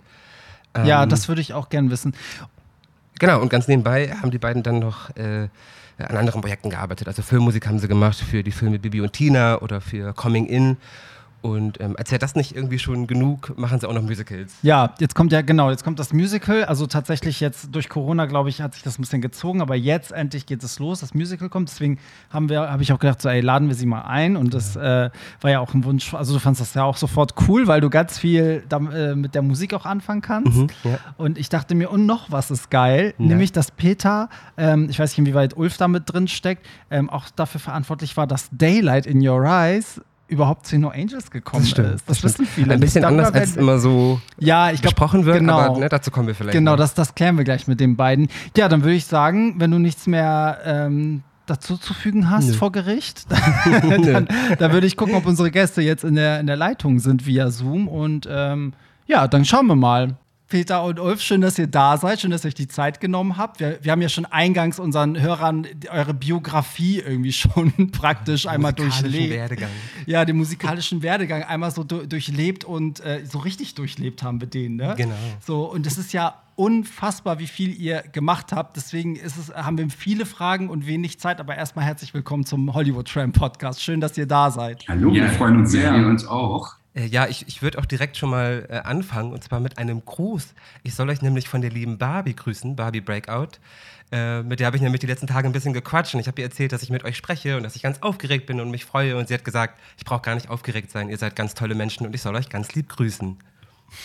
Ja, 0.85 1.03
Ähm, 1.03 1.09
das 1.09 1.27
würde 1.27 1.41
ich 1.41 1.53
auch 1.53 1.69
gern 1.69 1.89
wissen. 1.89 2.13
Genau, 3.19 3.41
und 3.41 3.49
ganz 3.49 3.67
nebenbei 3.67 4.15
haben 4.21 4.31
die 4.31 4.39
beiden 4.39 4.63
dann 4.63 4.79
noch 4.79 5.15
äh, 5.15 5.47
an 5.97 6.17
anderen 6.17 6.41
Projekten 6.41 6.69
gearbeitet. 6.69 7.07
Also 7.07 7.21
Filmmusik 7.21 7.67
haben 7.67 7.79
sie 7.79 7.87
gemacht 7.87 8.17
für 8.17 8.43
die 8.43 8.51
Filme 8.51 8.79
Bibi 8.79 9.01
und 9.01 9.13
Tina 9.13 9.59
oder 9.61 9.81
für 9.81 10.13
Coming 10.13 10.47
In. 10.47 10.77
Und 11.41 11.81
ähm, 11.81 11.95
als 11.97 12.11
wäre 12.11 12.19
das 12.19 12.35
nicht 12.35 12.55
irgendwie 12.55 12.77
schon 12.77 13.07
genug, 13.07 13.57
machen 13.57 13.79
sie 13.79 13.89
auch 13.89 13.93
noch 13.93 14.03
Musicals. 14.03 14.53
Ja, 14.61 14.93
jetzt 14.99 15.15
kommt 15.15 15.31
ja, 15.31 15.41
genau, 15.41 15.71
jetzt 15.71 15.83
kommt 15.83 15.97
das 15.97 16.13
Musical. 16.13 16.65
Also 16.65 16.85
tatsächlich 16.85 17.39
jetzt 17.39 17.73
durch 17.73 17.89
Corona, 17.89 18.27
glaube 18.27 18.49
ich, 18.49 18.61
hat 18.61 18.75
sich 18.75 18.83
das 18.83 18.99
ein 18.99 19.01
bisschen 19.01 19.21
gezogen, 19.21 19.61
aber 19.61 19.75
jetzt 19.75 20.11
endlich 20.11 20.45
geht 20.45 20.63
es 20.63 20.77
los, 20.77 20.99
das 20.99 21.15
Musical 21.15 21.49
kommt. 21.49 21.69
Deswegen 21.69 21.97
haben 22.29 22.49
wir, 22.49 22.71
habe 22.71 22.83
ich 22.83 22.93
auch 22.93 22.99
gedacht, 22.99 23.21
so, 23.21 23.29
ey, 23.29 23.41
laden 23.41 23.69
wir 23.69 23.75
sie 23.75 23.87
mal 23.87 24.03
ein. 24.03 24.37
Und 24.37 24.53
das 24.53 24.75
äh, 24.75 25.09
war 25.41 25.51
ja 25.51 25.59
auch 25.59 25.73
ein 25.73 25.83
Wunsch. 25.83 26.13
Also 26.13 26.33
du 26.33 26.39
fandest 26.39 26.61
das 26.61 26.73
ja 26.75 26.83
auch 26.83 26.97
sofort 26.97 27.33
cool, 27.47 27.65
weil 27.65 27.81
du 27.81 27.89
ganz 27.89 28.19
viel 28.19 28.63
da, 28.69 28.77
äh, 28.77 29.15
mit 29.15 29.33
der 29.33 29.41
Musik 29.41 29.73
auch 29.73 29.85
anfangen 29.85 30.21
kannst. 30.21 30.57
Mhm, 30.57 30.67
ja. 30.83 30.99
Und 31.17 31.39
ich 31.39 31.49
dachte 31.49 31.73
mir, 31.73 31.89
und 31.89 32.05
noch 32.05 32.31
was 32.31 32.51
ist 32.51 32.69
geil, 32.69 33.15
nämlich 33.17 33.51
dass 33.51 33.71
Peter, 33.71 34.29
ähm, 34.57 34.87
ich 34.89 34.99
weiß 34.99 35.11
nicht, 35.11 35.19
inwieweit 35.19 35.57
Ulf 35.57 35.77
da 35.77 35.87
mit 35.87 36.03
drin 36.11 36.27
steckt, 36.27 36.67
ähm, 36.91 37.09
auch 37.09 37.29
dafür 37.35 37.59
verantwortlich 37.59 38.15
war, 38.15 38.27
dass 38.27 38.49
Daylight 38.51 39.07
in 39.07 39.27
Your 39.27 39.43
Eyes 39.43 40.01
überhaupt 40.31 40.65
zu 40.65 40.79
No 40.79 40.89
Angels 40.89 41.29
gekommen 41.29 41.65
ist. 41.65 41.77
Das, 42.07 42.23
wissen 42.23 42.45
viele. 42.45 42.73
Ein 42.73 42.79
bisschen 42.79 43.01
nicht. 43.01 43.07
anders, 43.07 43.27
Darüber 43.27 43.41
als 43.41 43.57
immer 43.57 43.79
so 43.79 44.21
ja, 44.39 44.71
ich 44.71 44.81
glaube, 44.81 44.95
gesprochen 44.95 45.25
wird, 45.25 45.39
genau. 45.39 45.59
aber 45.59 45.79
ne, 45.79 45.89
dazu 45.89 46.09
kommen 46.09 46.27
wir 46.27 46.35
vielleicht. 46.35 46.53
Genau, 46.53 46.71
noch. 46.71 46.77
das, 46.77 46.93
das 46.93 47.13
klären 47.13 47.37
wir 47.37 47.43
gleich 47.43 47.67
mit 47.67 47.79
den 47.79 47.97
beiden. 47.97 48.29
Ja, 48.55 48.69
dann 48.69 48.83
würde 48.83 48.95
ich 48.95 49.05
sagen, 49.05 49.55
wenn 49.57 49.71
du 49.71 49.77
nichts 49.77 50.07
mehr 50.07 50.59
ähm, 50.65 51.23
dazu 51.45 51.77
zu 51.77 51.93
fügen 51.93 52.29
hast 52.29 52.47
Nö. 52.47 52.53
vor 52.53 52.71
Gericht, 52.71 53.25
dann, 53.65 54.27
dann 54.57 54.71
würde 54.71 54.87
ich 54.87 54.95
gucken, 54.95 55.15
ob 55.15 55.25
unsere 55.25 55.51
Gäste 55.51 55.81
jetzt 55.81 56.05
in 56.05 56.15
der, 56.15 56.39
in 56.39 56.47
der 56.47 56.55
Leitung 56.55 56.99
sind 56.99 57.25
via 57.25 57.51
Zoom. 57.51 57.89
Und 57.89 58.27
ähm, 58.31 58.73
ja, 59.07 59.27
dann 59.27 59.43
schauen 59.43 59.67
wir 59.67 59.75
mal. 59.75 60.15
Peter 60.51 60.83
und 60.83 60.99
Ulf, 60.99 61.21
schön, 61.21 61.39
dass 61.39 61.57
ihr 61.57 61.65
da 61.65 61.97
seid, 61.97 62.19
schön, 62.19 62.29
dass 62.29 62.43
ihr 62.43 62.49
euch 62.49 62.53
die 62.53 62.67
Zeit 62.67 62.99
genommen 62.99 63.37
habt. 63.37 63.61
Wir, 63.61 63.79
wir 63.81 63.93
haben 63.93 64.01
ja 64.01 64.09
schon 64.09 64.25
eingangs 64.25 64.79
unseren 64.79 65.19
Hörern 65.19 65.65
eure 65.89 66.13
Biografie 66.13 66.99
irgendwie 66.99 67.31
schon 67.31 67.91
praktisch 67.91 68.45
einmal 68.47 68.73
Musikalischen 68.73 69.11
durchlebt. 69.11 69.33
Werdegang. 69.33 69.69
Ja, 70.05 70.25
den 70.25 70.35
musikalischen 70.35 71.01
Werdegang 71.01 71.43
einmal 71.43 71.71
so 71.71 71.85
du 71.85 72.05
durchlebt 72.05 72.65
und 72.65 72.99
äh, 72.99 73.25
so 73.25 73.39
richtig 73.39 73.75
durchlebt 73.75 74.23
haben 74.23 74.39
mit 74.39 74.53
denen. 74.53 74.75
Ne? 74.75 74.93
Genau. 74.97 75.15
So, 75.39 75.71
und 75.71 75.87
es 75.87 75.97
ist 75.97 76.11
ja 76.11 76.35
unfassbar, 76.57 77.39
wie 77.39 77.47
viel 77.47 77.73
ihr 77.73 78.03
gemacht 78.11 78.51
habt. 78.51 78.75
Deswegen 78.75 79.15
ist 79.15 79.37
es, 79.37 79.55
haben 79.55 79.77
wir 79.77 79.89
viele 79.89 80.25
Fragen 80.25 80.69
und 80.69 80.85
wenig 80.85 81.17
Zeit. 81.17 81.39
Aber 81.39 81.55
erstmal 81.55 81.85
herzlich 81.85 82.13
willkommen 82.13 82.45
zum 82.45 82.73
Hollywood 82.73 83.07
Tram 83.07 83.31
Podcast. 83.31 83.81
Schön, 83.81 84.01
dass 84.01 84.17
ihr 84.17 84.25
da 84.25 84.51
seid. 84.51 84.83
Hallo, 84.89 85.13
wir 85.13 85.29
freuen 85.29 85.59
uns 85.59 85.71
sehr. 85.71 85.93
Wir 85.93 86.05
uns 86.05 86.27
auch. 86.27 86.80
Äh, 86.93 87.05
Ja, 87.05 87.27
ich, 87.27 87.47
ich 87.47 87.61
würde 87.61 87.77
auch 87.79 87.85
direkt 87.85 88.17
schon 88.17 88.29
mal 88.29 88.65
äh, 88.69 88.77
anfangen 88.77 89.33
und 89.33 89.43
zwar 89.43 89.59
mit 89.59 89.77
einem 89.77 90.03
Gruß. 90.05 90.53
Ich 90.83 90.95
soll 90.95 91.09
euch 91.09 91.21
nämlich 91.21 91.47
von 91.49 91.61
der 91.61 91.71
lieben 91.71 91.97
Barbie 91.97 92.35
grüßen, 92.35 92.75
Barbie 92.75 93.01
Breakout. 93.01 93.59
Äh, 94.11 94.43
mit 94.43 94.59
der 94.59 94.67
habe 94.67 94.75
ich 94.75 94.81
nämlich 94.83 94.99
die 94.99 95.07
letzten 95.07 95.27
Tage 95.27 95.47
ein 95.47 95.53
bisschen 95.53 95.73
gequatscht 95.73 96.13
und 96.13 96.19
ich 96.19 96.27
habe 96.27 96.41
ihr 96.41 96.45
erzählt, 96.47 96.71
dass 96.73 96.83
ich 96.83 96.89
mit 96.89 97.03
euch 97.05 97.15
spreche 97.17 97.57
und 97.57 97.63
dass 97.63 97.75
ich 97.75 97.81
ganz 97.81 98.01
aufgeregt 98.01 98.45
bin 98.45 98.59
und 98.59 98.69
mich 98.71 98.85
freue. 98.85 99.17
Und 99.17 99.27
sie 99.27 99.33
hat 99.33 99.45
gesagt, 99.45 99.79
ich 99.97 100.05
brauche 100.05 100.21
gar 100.21 100.35
nicht 100.35 100.49
aufgeregt 100.49 100.91
sein, 100.91 101.09
ihr 101.09 101.17
seid 101.17 101.35
ganz 101.35 101.53
tolle 101.53 101.75
Menschen 101.75 102.05
und 102.05 102.13
ich 102.15 102.21
soll 102.21 102.35
euch 102.35 102.49
ganz 102.49 102.73
lieb 102.75 102.89
grüßen. 102.89 103.37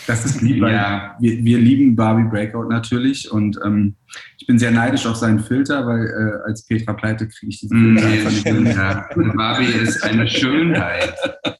Das 0.05 0.25
ist 0.25 0.41
lieb, 0.41 0.61
weil 0.61 0.73
Ja. 0.73 1.15
wir, 1.19 1.43
wir 1.43 1.57
lieben 1.57 1.95
Barbie 1.95 2.29
Breakout 2.29 2.69
natürlich 2.69 3.29
und 3.31 3.59
ähm, 3.65 3.95
ich 4.37 4.47
bin 4.47 4.57
sehr 4.59 4.71
neidisch 4.71 5.05
auf 5.05 5.15
seinen 5.17 5.39
Filter, 5.39 5.85
weil 5.85 6.05
äh, 6.07 6.47
als 6.47 6.65
Petra 6.65 6.93
pleite 6.93 7.27
kriege 7.27 7.49
ich 7.49 7.59
diesen 7.59 7.93
Mm, 7.93 7.97
Filter 7.97 8.11
einfach 8.13 8.31
nicht 8.31 8.47
hin. 8.47 8.65
Ja, 8.65 9.09
Barbie 9.35 9.65
ist 9.65 10.03
eine 10.03 10.27
Schönheit. 10.27 11.13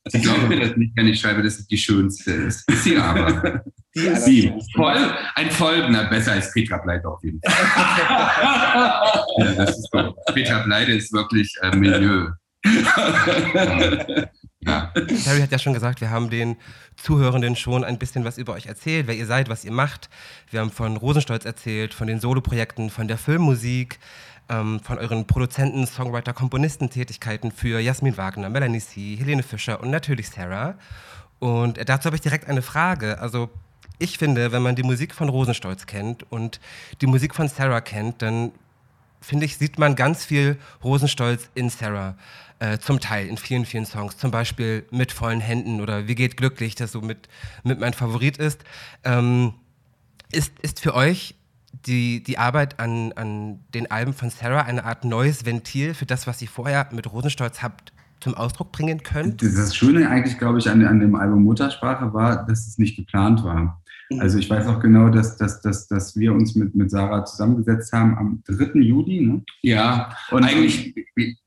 Sie 0.07 0.21
glaubt 0.21 0.47
mir 0.47 0.59
das 0.61 0.77
nicht, 0.77 0.95
wenn 0.95 1.07
ich 1.07 1.19
schreibe, 1.19 1.43
dass 1.43 1.59
es 1.59 1.67
die 1.67 1.77
schönste 1.77 2.31
ist. 2.31 2.69
Ist 2.71 2.83
sie 2.85 2.97
aber. 2.97 3.61
Sie. 3.93 4.53
Voll, 4.75 4.95
ein 5.35 5.49
Folgender, 5.51 6.05
besser 6.05 6.33
als 6.33 6.53
Petra 6.53 6.77
Pleite 6.77 7.07
auf 7.09 7.21
jeden 7.23 7.41
Fall. 7.45 7.53
ja, 9.39 9.53
das 9.55 9.71
ist 9.71 9.89
so. 9.91 10.15
Petra 10.33 10.59
Pleite 10.59 10.91
ist 10.93 11.11
wirklich 11.11 11.53
äh, 11.61 11.75
Milieu. 11.75 12.27
ja. 14.61 14.91
Harry 15.25 15.41
hat 15.41 15.51
ja 15.51 15.59
schon 15.59 15.73
gesagt, 15.73 16.01
wir 16.01 16.09
haben 16.09 16.29
den 16.29 16.57
Zuhörenden 16.97 17.55
schon 17.55 17.83
ein 17.83 17.97
bisschen 17.97 18.25
was 18.25 18.37
über 18.37 18.53
euch 18.53 18.65
erzählt, 18.65 19.07
wer 19.07 19.15
ihr 19.15 19.25
seid, 19.25 19.49
was 19.49 19.63
ihr 19.63 19.71
macht. 19.71 20.09
Wir 20.49 20.59
haben 20.59 20.71
von 20.71 20.97
Rosenstolz 20.97 21.45
erzählt, 21.45 21.93
von 21.93 22.07
den 22.07 22.19
Soloprojekten, 22.19 22.89
von 22.89 23.07
der 23.07 23.17
Filmmusik, 23.17 23.99
ähm, 24.49 24.79
von 24.81 24.97
euren 24.97 25.25
Produzenten, 25.27 25.85
Songwriter, 25.85 26.33
Komponistentätigkeiten 26.33 27.51
für 27.51 27.79
Jasmin 27.79 28.17
Wagner, 28.17 28.49
Melanie 28.49 28.79
C., 28.79 29.15
Helene 29.15 29.43
Fischer 29.43 29.79
und 29.79 29.91
natürlich 29.91 30.29
Sarah. 30.29 30.75
Und 31.39 31.77
dazu 31.87 32.07
habe 32.07 32.15
ich 32.15 32.21
direkt 32.21 32.47
eine 32.47 32.61
Frage. 32.61 33.19
Also 33.19 33.49
ich 33.99 34.17
finde, 34.17 34.51
wenn 34.51 34.61
man 34.61 34.75
die 34.75 34.83
Musik 34.83 35.13
von 35.13 35.29
Rosenstolz 35.29 35.85
kennt 35.85 36.29
und 36.31 36.59
die 37.01 37.07
Musik 37.07 37.35
von 37.35 37.47
Sarah 37.47 37.81
kennt, 37.81 38.21
dann 38.21 38.51
finde 39.21 39.45
ich, 39.45 39.57
sieht 39.57 39.79
man 39.79 39.95
ganz 39.95 40.25
viel 40.25 40.57
Rosenstolz 40.83 41.49
in 41.53 41.69
Sarah. 41.69 42.15
Äh, 42.59 42.79
zum 42.79 42.99
Teil 42.99 43.27
in 43.27 43.37
vielen, 43.37 43.65
vielen 43.65 43.85
Songs. 43.85 44.17
Zum 44.17 44.31
Beispiel 44.31 44.87
mit 44.89 45.11
vollen 45.11 45.41
Händen 45.41 45.79
oder 45.79 46.07
Wie 46.07 46.15
geht 46.15 46.37
glücklich, 46.37 46.73
das 46.73 46.91
so 46.91 47.01
mit, 47.01 47.29
mit 47.63 47.79
mein 47.79 47.93
Favorit 47.93 48.37
ist. 48.37 48.63
Ähm, 49.03 49.53
ist, 50.31 50.53
ist 50.61 50.79
für 50.79 50.95
euch 50.95 51.35
die, 51.85 52.23
die 52.23 52.39
Arbeit 52.39 52.79
an, 52.79 53.11
an 53.13 53.59
den 53.75 53.91
Alben 53.91 54.13
von 54.13 54.31
Sarah 54.31 54.61
eine 54.61 54.85
Art 54.85 55.05
neues 55.05 55.45
Ventil 55.45 55.93
für 55.93 56.07
das, 56.07 56.25
was 56.25 56.41
ihr 56.41 56.47
vorher 56.47 56.89
mit 56.91 57.11
Rosenstolz 57.11 57.61
habt, 57.61 57.93
zum 58.19 58.33
Ausdruck 58.33 58.71
bringen 58.71 59.03
könnt? 59.03 59.43
Das 59.43 59.75
Schöne 59.75 60.09
eigentlich, 60.09 60.39
glaube 60.39 60.57
ich, 60.57 60.69
an, 60.69 60.83
an 60.83 60.99
dem 60.99 61.15
Album 61.15 61.43
Muttersprache 61.43 62.13
war, 62.13 62.45
dass 62.45 62.67
es 62.67 62.79
nicht 62.79 62.95
geplant 62.95 63.43
war. 63.43 63.79
Also 64.19 64.37
ich 64.37 64.49
weiß 64.49 64.67
auch 64.67 64.79
genau, 64.79 65.09
dass, 65.09 65.35
dass, 65.37 65.59
dass, 65.61 65.87
dass 65.87 66.15
wir 66.15 66.31
uns 66.33 66.55
mit, 66.55 66.73
mit 66.75 66.89
Sarah 66.89 67.25
zusammengesetzt 67.25 67.91
haben 67.91 68.17
am 68.17 68.41
3. 68.47 68.79
Juli. 68.79 69.19
Ne? 69.21 69.43
Ja, 69.63 70.09
Und 70.31 70.43
eigentlich, 70.45 70.95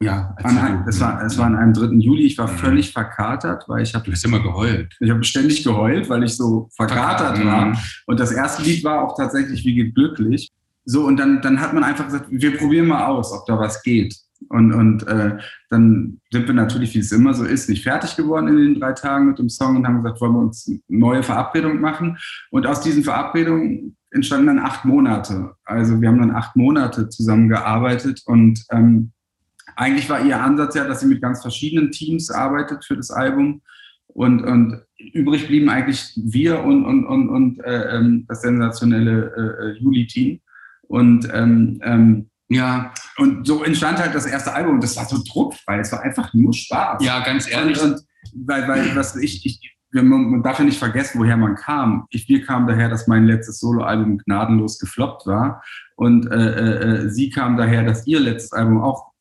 ja. 0.01 0.35
An 0.43 0.85
es, 0.87 1.01
war, 1.01 1.23
es 1.25 1.39
war 1.39 1.47
an 1.47 1.57
einem 1.57 1.73
3. 1.73 1.87
Juli. 1.97 2.25
Ich 2.25 2.37
war 2.39 2.49
Mhm. 2.51 2.57
völlig 2.59 2.93
verkatert, 2.93 3.65
weil 3.67 3.83
ich 3.83 3.95
habe 3.95 4.05
Du 4.05 4.13
hast 4.13 4.25
immer 4.25 4.41
geheult. 4.41 4.95
ich 5.01 5.11
habe 5.11 5.25
ständig 5.25 5.65
geheult, 5.65 6.09
weil 6.11 6.23
ich 6.25 6.37
so 6.37 6.69
verkatert 6.77 7.39
Mhm. 7.39 7.47
war. 7.47 7.79
Und 8.07 8.21
das 8.21 8.31
erste 8.33 8.63
Lied 8.63 8.85
war 8.85 9.03
auch 9.05 9.17
tatsächlich 9.17 9.65
Wie 9.65 9.75
geht 9.75 9.95
glücklich. 9.95 10.49
So, 10.85 11.07
und 11.07 11.17
dann, 11.19 11.41
dann 11.43 11.61
hat 11.61 11.73
man 11.73 11.85
einfach 11.85 12.07
gesagt, 12.07 12.27
wir 12.31 12.57
probieren 12.59 12.87
mal 12.89 13.07
aus, 13.07 13.33
ob 13.33 13.47
da 13.47 13.59
was 13.59 13.83
geht. 13.83 14.15
Und, 14.49 14.73
und 14.73 15.07
äh, 15.07 15.39
dann 15.69 16.21
sind 16.31 16.47
wir 16.47 16.55
natürlich, 16.55 16.95
wie 16.95 17.01
es 17.01 17.13
immer 17.13 17.35
so 17.35 17.45
ist, 17.45 17.69
nicht 17.69 17.83
fertig 17.83 18.17
geworden 18.17 18.49
in 18.49 18.57
den 18.57 18.81
drei 18.81 18.93
Tagen 18.93 19.27
mit 19.27 19.39
dem 19.39 19.49
Song 19.49 19.77
und 19.77 19.87
haben 19.87 20.03
gesagt, 20.03 20.21
wollen 20.21 20.33
wir 20.33 20.41
uns 20.41 20.71
neue 20.89 21.23
Verabredungen 21.23 21.81
machen. 21.81 22.19
Und 22.51 22.67
aus 22.67 22.81
diesen 22.81 23.05
Verabredungen 23.05 23.97
entstanden 24.11 24.47
dann 24.47 24.59
acht 24.59 24.85
Monate. 24.85 25.55
Also 25.65 26.01
wir 26.01 26.09
haben 26.09 26.19
dann 26.19 26.35
acht 26.35 26.57
Monate 26.57 27.09
zusammengearbeitet 27.09 28.23
und 28.27 28.65
ähm, 28.73 29.13
eigentlich 29.77 30.11
war 30.11 30.25
ihr 30.25 30.41
Ansatz 30.41 30.75
ja, 30.75 30.87
dass 30.87 31.01
sie 31.01 31.07
mit 31.07 31.23
ganz 31.23 31.43
verschiedenen 31.43 31.91
Teams 31.91 32.31
arbeitet 32.31 32.85
für 32.85 32.97
das 32.97 33.11
Album. 33.11 33.63
Und, 34.09 34.43
und 34.43 34.83
übrig 34.99 35.47
blieben 35.47 35.69
eigentlich 35.69 36.13
wir 36.17 36.65
und, 36.65 36.85
und, 36.85 37.07
und, 37.07 37.29
und 37.29 37.65
äh, 37.65 37.97
ähm, 37.97 38.25
das 38.29 38.43
sensationelle 38.43 39.33
äh, 39.37 39.69
äh, 39.69 39.79
Juli-Team. 39.79 40.41
Und 40.83 41.29
ähm, 41.33 41.81
ähm, 41.83 42.30
ja, 42.51 42.93
und 43.17 43.47
so 43.47 43.63
entstand 43.63 43.99
halt 43.99 44.13
das 44.13 44.27
erste 44.27 44.53
Album. 44.53 44.75
Und 44.75 44.83
das 44.83 44.97
war 44.97 45.05
so 45.05 45.23
druckfrei. 45.25 45.79
Es 45.79 45.93
war 45.93 46.03
einfach 46.03 46.35
nur 46.35 46.53
Spaß. 46.53 47.03
Ja, 47.03 47.21
ganz 47.21 47.49
ehrlich. 47.49 47.81
Und, 47.81 47.93
und 47.93 48.05
weil, 48.35 48.67
weil 48.67 48.97
was 48.97 49.15
ich, 49.17 49.47
ich 49.47 49.77
man 49.93 50.43
darf 50.43 50.59
ja 50.59 50.65
nicht 50.65 50.79
vergessen, 50.79 51.21
woher 51.21 51.37
man 51.37 51.55
kam. 51.55 52.07
Ich, 52.11 52.29
wir 52.29 52.45
kamen 52.45 52.67
daher, 52.67 52.89
dass 52.89 53.07
mein 53.07 53.25
letztes 53.25 53.61
Soloalbum 53.61 54.19
gnadenlos 54.19 54.79
gefloppt 54.79 55.27
war. 55.27 55.63
Und 55.95 56.31
äh, 56.31 57.05
äh, 57.05 57.09
sie 57.09 57.31
kam 57.31 57.57
daher, 57.57 57.85
dass 57.85 58.07
ihr 58.07 58.21
letztes 58.21 58.53
Album 58.53 58.81
auch 58.81 59.13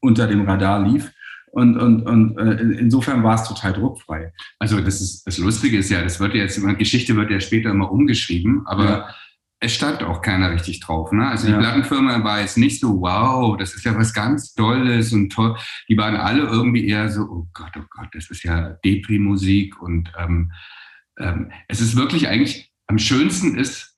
unter 0.00 0.26
dem 0.26 0.42
Radar 0.48 0.82
lief. 0.82 1.12
Und, 1.52 1.76
und, 1.76 2.02
und 2.02 2.38
äh, 2.38 2.60
insofern 2.78 3.22
war 3.22 3.36
es 3.36 3.44
total 3.44 3.72
druckfrei. 3.72 4.32
Also 4.58 4.80
das 4.80 5.00
ist 5.00 5.26
das 5.26 5.38
Lustige 5.38 5.78
ist 5.78 5.90
ja, 5.90 6.02
das 6.02 6.20
wird 6.20 6.34
ja 6.34 6.42
jetzt 6.42 6.60
Geschichte 6.78 7.16
wird 7.16 7.30
ja 7.30 7.40
später 7.40 7.70
immer 7.70 7.90
umgeschrieben, 7.90 8.62
aber 8.66 8.84
ja. 8.84 9.14
Es 9.60 9.74
stand 9.74 10.02
auch 10.02 10.22
keiner 10.22 10.52
richtig 10.52 10.80
drauf. 10.80 11.10
Ne? 11.12 11.26
Also 11.28 11.46
die 11.46 11.52
ja. 11.52 11.58
Plattenfirma 11.58 12.22
war 12.22 12.40
jetzt 12.40 12.58
nicht 12.58 12.80
so, 12.80 13.00
wow, 13.00 13.56
das 13.56 13.74
ist 13.74 13.84
ja 13.84 13.96
was 13.96 14.14
ganz 14.14 14.54
Tolles 14.54 15.12
und 15.12 15.30
toll. 15.30 15.56
Die 15.88 15.96
waren 15.96 16.16
alle 16.16 16.42
irgendwie 16.42 16.86
eher 16.86 17.08
so, 17.08 17.22
oh 17.22 17.48
Gott, 17.52 17.72
oh 17.76 17.84
Gott, 17.90 18.08
das 18.12 18.30
ist 18.30 18.44
ja 18.44 18.70
Depri-Musik 18.84 19.80
und 19.82 20.12
ähm, 20.16 20.52
ähm, 21.18 21.50
es 21.66 21.80
ist 21.80 21.96
wirklich 21.96 22.28
eigentlich 22.28 22.72
am 22.86 22.98
schönsten 22.98 23.56
ist, 23.56 23.96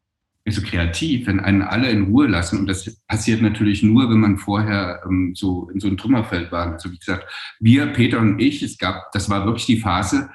so 0.48 0.62
kreativ, 0.62 1.26
wenn 1.26 1.38
einen 1.38 1.62
alle 1.62 1.90
in 1.90 2.04
Ruhe 2.04 2.26
lassen. 2.26 2.58
Und 2.58 2.66
das 2.66 2.98
passiert 3.06 3.42
natürlich 3.42 3.82
nur, 3.82 4.10
wenn 4.10 4.18
man 4.18 4.38
vorher 4.38 5.00
ähm, 5.06 5.32
so 5.34 5.70
in 5.70 5.78
so 5.78 5.86
einem 5.86 5.96
Trümmerfeld 5.96 6.50
war. 6.50 6.72
Also 6.72 6.90
wie 6.90 6.98
gesagt, 6.98 7.26
wir, 7.60 7.86
Peter 7.86 8.18
und 8.18 8.40
ich, 8.40 8.62
es 8.62 8.78
gab, 8.78 9.12
das 9.12 9.30
war 9.30 9.44
wirklich 9.44 9.66
die 9.66 9.78
Phase, 9.78 10.30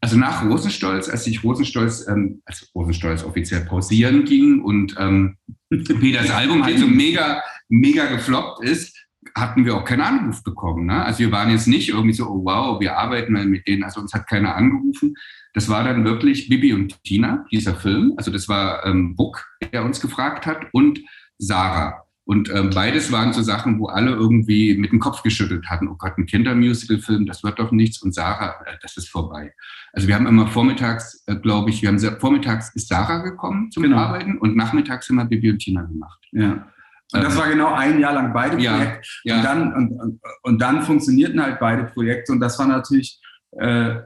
also 0.00 0.16
nach 0.16 0.44
Rosenstolz, 0.44 1.08
als 1.08 1.24
sich 1.24 1.44
Rosenstolz, 1.44 2.06
ähm, 2.08 2.40
als 2.46 2.70
Rosenstolz 2.74 3.22
offiziell 3.22 3.64
pausieren 3.66 4.24
ging 4.24 4.62
und 4.62 4.94
ähm, 4.98 5.36
Peters 5.70 6.30
Album 6.30 6.64
halt 6.64 6.78
so 6.78 6.86
mega, 6.86 7.42
mega 7.68 8.06
gefloppt 8.06 8.64
ist, 8.64 8.96
hatten 9.36 9.64
wir 9.64 9.76
auch 9.76 9.84
keinen 9.84 10.00
Anruf 10.00 10.42
bekommen. 10.42 10.86
Ne? 10.86 11.04
Also 11.04 11.20
wir 11.20 11.32
waren 11.32 11.50
jetzt 11.50 11.68
nicht 11.68 11.90
irgendwie 11.90 12.14
so, 12.14 12.26
oh 12.26 12.44
wow, 12.44 12.80
wir 12.80 12.96
arbeiten 12.96 13.32
mal 13.32 13.44
mit 13.44 13.68
denen. 13.68 13.84
Also 13.84 14.00
uns 14.00 14.14
hat 14.14 14.26
keiner 14.26 14.56
angerufen. 14.56 15.14
Das 15.52 15.68
war 15.68 15.84
dann 15.84 16.04
wirklich 16.04 16.48
Bibi 16.48 16.72
und 16.72 17.02
Tina, 17.04 17.44
dieser 17.50 17.74
Film. 17.74 18.14
Also 18.16 18.30
das 18.30 18.48
war 18.48 18.84
ähm, 18.86 19.16
Buck, 19.16 19.46
der 19.72 19.84
uns 19.84 20.00
gefragt 20.00 20.46
hat, 20.46 20.66
und 20.72 21.00
Sarah. 21.38 22.04
Und 22.30 22.48
ähm, 22.54 22.70
beides 22.72 23.10
waren 23.10 23.32
so 23.32 23.42
Sachen, 23.42 23.80
wo 23.80 23.86
alle 23.86 24.12
irgendwie 24.12 24.78
mit 24.78 24.92
dem 24.92 25.00
Kopf 25.00 25.24
geschüttelt 25.24 25.68
hatten. 25.68 25.88
Oh 25.88 25.96
Gott, 25.96 26.16
ein 26.16 26.26
Kindermusical-Film, 26.26 27.26
das 27.26 27.42
wird 27.42 27.58
doch 27.58 27.72
nichts. 27.72 28.00
Und 28.02 28.14
Sarah, 28.14 28.54
äh, 28.66 28.76
das 28.80 28.96
ist 28.96 29.08
vorbei. 29.08 29.52
Also 29.92 30.06
wir 30.06 30.14
haben 30.14 30.28
immer 30.28 30.46
vormittags, 30.46 31.24
äh, 31.26 31.34
glaube 31.34 31.70
ich, 31.70 31.82
wir 31.82 31.88
haben 31.88 31.98
vormittags 32.20 32.72
ist 32.76 32.86
Sarah 32.86 33.18
gekommen 33.18 33.72
zum 33.72 33.82
genau. 33.82 33.96
Arbeiten 33.96 34.38
und 34.38 34.54
nachmittags 34.54 35.10
immer 35.10 35.24
Bibi 35.24 35.50
und 35.50 35.58
Tina 35.58 35.82
gemacht. 35.82 36.24
Ja. 36.30 36.68
Und 37.12 37.24
das 37.24 37.36
war 37.36 37.48
genau 37.48 37.74
ein 37.74 37.98
Jahr 37.98 38.14
lang 38.14 38.32
beide 38.32 38.58
Projekte. 38.58 39.00
Ja, 39.24 39.34
ja. 39.34 39.36
Und, 39.38 39.44
dann, 39.44 39.74
und, 39.74 40.00
und, 40.00 40.20
und, 40.44 40.62
dann 40.62 40.82
funktionierten 40.82 41.42
halt 41.42 41.58
beide 41.58 41.82
Projekte. 41.82 42.30
Und 42.30 42.38
das 42.38 42.56
war 42.60 42.68
natürlich 42.68 43.20
äh, 43.58 43.96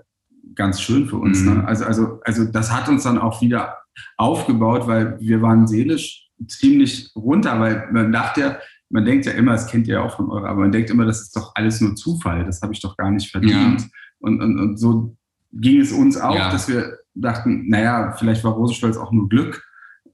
ganz 0.54 0.80
schön 0.80 1.06
für 1.08 1.18
uns. 1.18 1.42
Ne? 1.42 1.50
Mhm. 1.50 1.56
Ne? 1.58 1.68
Also, 1.68 1.84
also, 1.84 2.20
also 2.24 2.44
das 2.46 2.72
hat 2.72 2.88
uns 2.88 3.02
dann 3.02 3.18
auch 3.18 3.42
wieder 3.42 3.76
aufgebaut, 4.16 4.86
weil 4.86 5.20
wir 5.20 5.42
waren 5.42 5.66
seelisch 5.66 6.23
ziemlich 6.46 7.10
runter, 7.14 7.58
weil 7.60 7.88
man 7.92 8.12
dachte 8.12 8.40
ja, 8.40 8.58
man 8.90 9.04
denkt 9.04 9.26
ja 9.26 9.32
immer, 9.32 9.52
das 9.52 9.66
kennt 9.66 9.88
ihr 9.88 9.94
ja 9.94 10.02
auch 10.02 10.16
von 10.16 10.30
eurer, 10.30 10.48
aber 10.48 10.60
man 10.60 10.72
denkt 10.72 10.90
immer, 10.90 11.04
das 11.04 11.22
ist 11.22 11.36
doch 11.36 11.52
alles 11.54 11.80
nur 11.80 11.96
Zufall, 11.96 12.44
das 12.44 12.62
habe 12.62 12.72
ich 12.72 12.80
doch 12.80 12.96
gar 12.96 13.10
nicht 13.10 13.30
verdient. 13.30 13.80
Ja. 13.80 13.86
Und, 14.20 14.40
und, 14.40 14.58
und 14.58 14.76
so 14.76 15.16
ging 15.52 15.80
es 15.80 15.92
uns 15.92 16.16
auch, 16.16 16.34
ja. 16.34 16.50
dass 16.50 16.68
wir 16.68 16.98
dachten, 17.14 17.68
naja, 17.68 18.12
vielleicht 18.18 18.44
war 18.44 18.52
Rosenstolz 18.52 18.96
auch 18.96 19.12
nur 19.12 19.28
Glück 19.28 19.64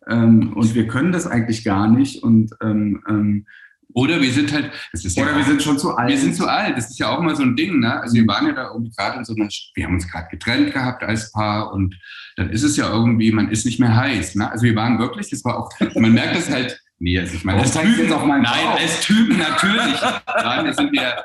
ähm, 0.06 0.52
und 0.54 0.74
wir 0.74 0.86
können 0.86 1.12
das 1.12 1.26
eigentlich 1.26 1.64
gar 1.64 1.88
nicht 1.88 2.22
und 2.22 2.52
ähm, 2.62 3.02
ähm, 3.08 3.46
oder 3.94 4.20
wir 4.20 4.32
sind 4.32 4.52
halt, 4.52 4.70
oder 4.94 5.30
ja 5.30 5.37
wir 5.37 5.44
sind 5.44 5.62
schon 5.62 5.78
zu 5.78 5.97
alt. 5.97 6.09
Wir 6.09 6.18
sind 6.18 6.35
zu 6.35 6.47
alt. 6.47 6.76
Das 6.76 6.90
ist 6.90 6.99
ja 6.99 7.09
auch 7.11 7.20
immer 7.20 7.35
so 7.35 7.42
ein 7.42 7.56
Ding. 7.56 7.80
Ne? 7.80 8.00
Also 8.00 8.14
wir 8.14 8.26
waren 8.26 8.47
ja 8.47 8.52
da 8.52 8.68
irgendwie 8.73 8.92
gerade 8.97 9.18
in 9.18 9.25
so 9.25 9.35
einer, 9.35 9.49
wir 9.75 9.85
haben 9.85 9.94
uns 9.94 10.11
gerade 10.11 10.28
getrennt 10.30 10.73
gehabt 10.73 11.02
als 11.02 11.32
Paar 11.32 11.73
und 11.73 11.97
dann 12.37 12.50
ist 12.50 12.62
es 12.62 12.76
ja 12.76 12.90
irgendwie, 12.90 13.32
man 13.32 13.50
ist 13.50 13.66
nicht 13.66 13.80
mehr 13.80 13.94
heiß. 13.94 14.37
Ne? 14.37 14.50
Also 14.50 14.64
wir 14.64 14.76
waren 14.76 14.99
wirklich, 14.99 15.30
das 15.30 15.44
war 15.44 15.59
auch, 15.59 15.70
man 15.94 16.12
merkt 16.12 16.37
das 16.37 16.50
halt. 16.50 16.80
Nee, 16.99 17.18
also 17.18 17.35
ich 17.35 17.44
meine, 17.44 17.61
als 17.61 17.73
Typen, 17.73 18.09
nein, 18.09 18.44
als 18.78 19.00
Typen 19.00 19.38
natürlich. 19.38 20.00
Nein, 20.26 20.73
sind 20.75 20.92
wir 20.92 21.25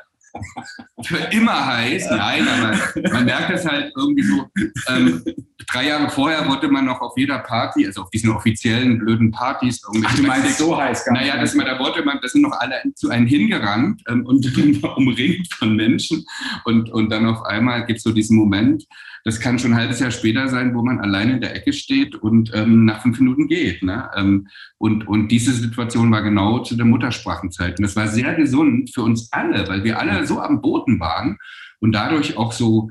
für 1.02 1.16
immer 1.32 1.66
heiß. 1.66 2.10
Nein, 2.10 2.46
aber 2.48 3.10
man 3.12 3.24
merkt 3.24 3.50
es 3.50 3.66
halt 3.66 3.92
irgendwie 3.96 4.22
so. 4.22 4.46
Ähm, 4.88 5.22
drei 5.66 5.88
Jahre 5.88 6.10
vorher 6.10 6.46
wollte 6.48 6.68
man 6.68 6.84
noch 6.84 7.00
auf 7.00 7.16
jeder 7.16 7.38
Party, 7.38 7.86
also 7.86 8.02
auf 8.02 8.10
diesen 8.10 8.30
offiziellen 8.30 8.98
blöden 8.98 9.30
Partys, 9.30 9.82
irgendwie. 9.84 10.06
Ach, 10.08 10.16
du 10.16 10.22
meinst 10.22 10.58
so 10.58 10.76
heiß 10.76 11.04
gar 11.04 11.14
Naja, 11.14 11.38
das, 11.40 11.54
da 11.54 11.78
wollte 11.78 12.04
man, 12.04 12.18
das 12.20 12.32
sind 12.32 12.42
noch 12.42 12.58
alle 12.58 12.74
zu 12.94 13.10
einem 13.10 13.26
hingerannt 13.26 14.02
ähm, 14.08 14.26
und 14.26 14.46
umringt 14.96 15.52
von 15.54 15.76
Menschen. 15.76 16.24
Und, 16.64 16.90
und 16.90 17.10
dann 17.10 17.26
auf 17.26 17.42
einmal 17.44 17.86
gibt 17.86 17.98
es 17.98 18.02
so 18.02 18.12
diesen 18.12 18.36
Moment, 18.36 18.84
das 19.24 19.40
kann 19.40 19.58
schon 19.58 19.72
ein 19.72 19.78
halbes 19.78 19.98
Jahr 19.98 20.12
später 20.12 20.48
sein, 20.48 20.74
wo 20.74 20.82
man 20.82 21.00
alleine 21.00 21.32
in 21.32 21.40
der 21.40 21.56
Ecke 21.56 21.72
steht 21.72 22.14
und 22.14 22.52
ähm, 22.54 22.84
nach 22.84 23.02
fünf 23.02 23.18
Minuten 23.18 23.48
geht. 23.48 23.82
Ne? 23.82 24.08
Ähm, 24.14 24.46
und, 24.78 25.08
und 25.08 25.28
diese 25.28 25.52
Situation 25.52 26.12
war 26.12 26.22
genau 26.22 26.60
zu 26.60 26.76
der 26.76 26.86
Muttersprachenzeit. 26.86 27.78
Und 27.78 27.82
das 27.82 27.96
war 27.96 28.06
sehr 28.06 28.34
gesund 28.34 28.94
für 28.94 29.02
uns 29.02 29.32
alle, 29.32 29.66
weil 29.66 29.82
wir 29.82 29.98
alle 29.98 30.24
so 30.26 30.40
am 30.40 30.60
Boden 30.60 31.00
waren 31.00 31.38
und 31.80 31.90
dadurch 31.92 32.36
auch 32.36 32.52
so, 32.52 32.90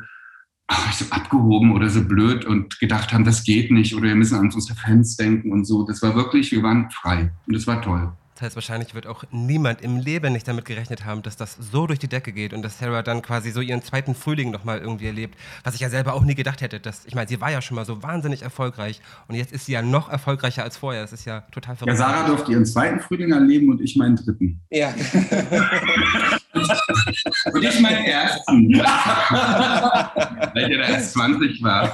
ach, 0.68 0.94
so 0.98 1.06
abgehoben 1.10 1.72
oder 1.72 1.90
so 1.90 2.04
blöd 2.04 2.46
und 2.46 2.80
gedacht 2.80 3.14
haben, 3.14 3.24
das 3.24 3.44
geht 3.44 3.72
nicht 3.72 3.96
oder 3.96 4.06
wir 4.06 4.16
müssen 4.16 4.38
an 4.38 4.52
unsere 4.54 4.78
Fans 4.78 5.16
denken 5.16 5.52
und 5.52 5.66
so. 5.66 5.84
Das 5.84 6.02
war 6.02 6.16
wirklich, 6.16 6.52
wir 6.52 6.64
waren 6.64 6.90
frei 6.92 7.32
und 7.48 7.56
das 7.56 7.68
war 7.68 7.82
toll. 7.82 8.12
Das 8.36 8.42
heißt, 8.42 8.56
wahrscheinlich 8.56 8.94
wird 8.94 9.08
auch 9.08 9.24
niemand 9.32 9.82
im 9.82 9.96
Leben 9.96 10.34
nicht 10.34 10.46
damit 10.46 10.66
gerechnet 10.66 11.06
haben, 11.06 11.22
dass 11.22 11.38
das 11.38 11.56
so 11.56 11.88
durch 11.88 12.00
die 12.00 12.10
Decke 12.10 12.34
geht 12.34 12.54
und 12.54 12.64
dass 12.64 12.80
Sarah 12.80 13.02
dann 13.02 13.22
quasi 13.22 13.50
so 13.52 13.62
ihren 13.62 13.82
zweiten 13.82 14.14
Frühling 14.14 14.52
nochmal 14.52 14.80
irgendwie 14.80 15.06
erlebt. 15.06 15.40
Was 15.64 15.74
ich 15.74 15.80
ja 15.80 15.90
selber 15.90 16.14
auch 16.14 16.26
nie 16.26 16.36
gedacht 16.36 16.60
hätte. 16.60 16.82
Dass, 16.82 17.06
ich 17.06 17.16
meine, 17.16 17.30
sie 17.30 17.40
war 17.40 17.50
ja 17.50 17.62
schon 17.62 17.76
mal 17.76 17.86
so 17.86 18.04
wahnsinnig 18.04 18.42
erfolgreich 18.42 19.00
und 19.30 19.36
jetzt 19.36 19.54
ist 19.54 19.68
sie 19.68 19.72
ja 19.72 19.82
noch 19.82 20.10
erfolgreicher 20.10 20.64
als 20.64 20.76
vorher. 20.76 21.02
Das 21.02 21.14
ist 21.14 21.24
ja 21.24 21.42
total 21.52 21.78
verrückt. 21.78 21.98
Ja, 21.98 22.06
Sarah 22.06 22.28
durfte 22.28 22.52
ihren 22.52 22.66
zweiten 22.66 23.00
Frühling 23.00 23.32
erleben 23.32 23.70
und 23.70 23.80
ich 23.80 23.96
meinen 23.96 24.18
dritten. 24.18 24.60
Ja. 24.70 24.94
und 26.56 27.64
ich 27.64 27.80
meinen 27.80 28.06
ersten. 28.06 28.74
Weil 30.54 30.70
der 30.70 30.90
erst 30.90 31.14
20 31.14 31.62
war. 31.64 31.92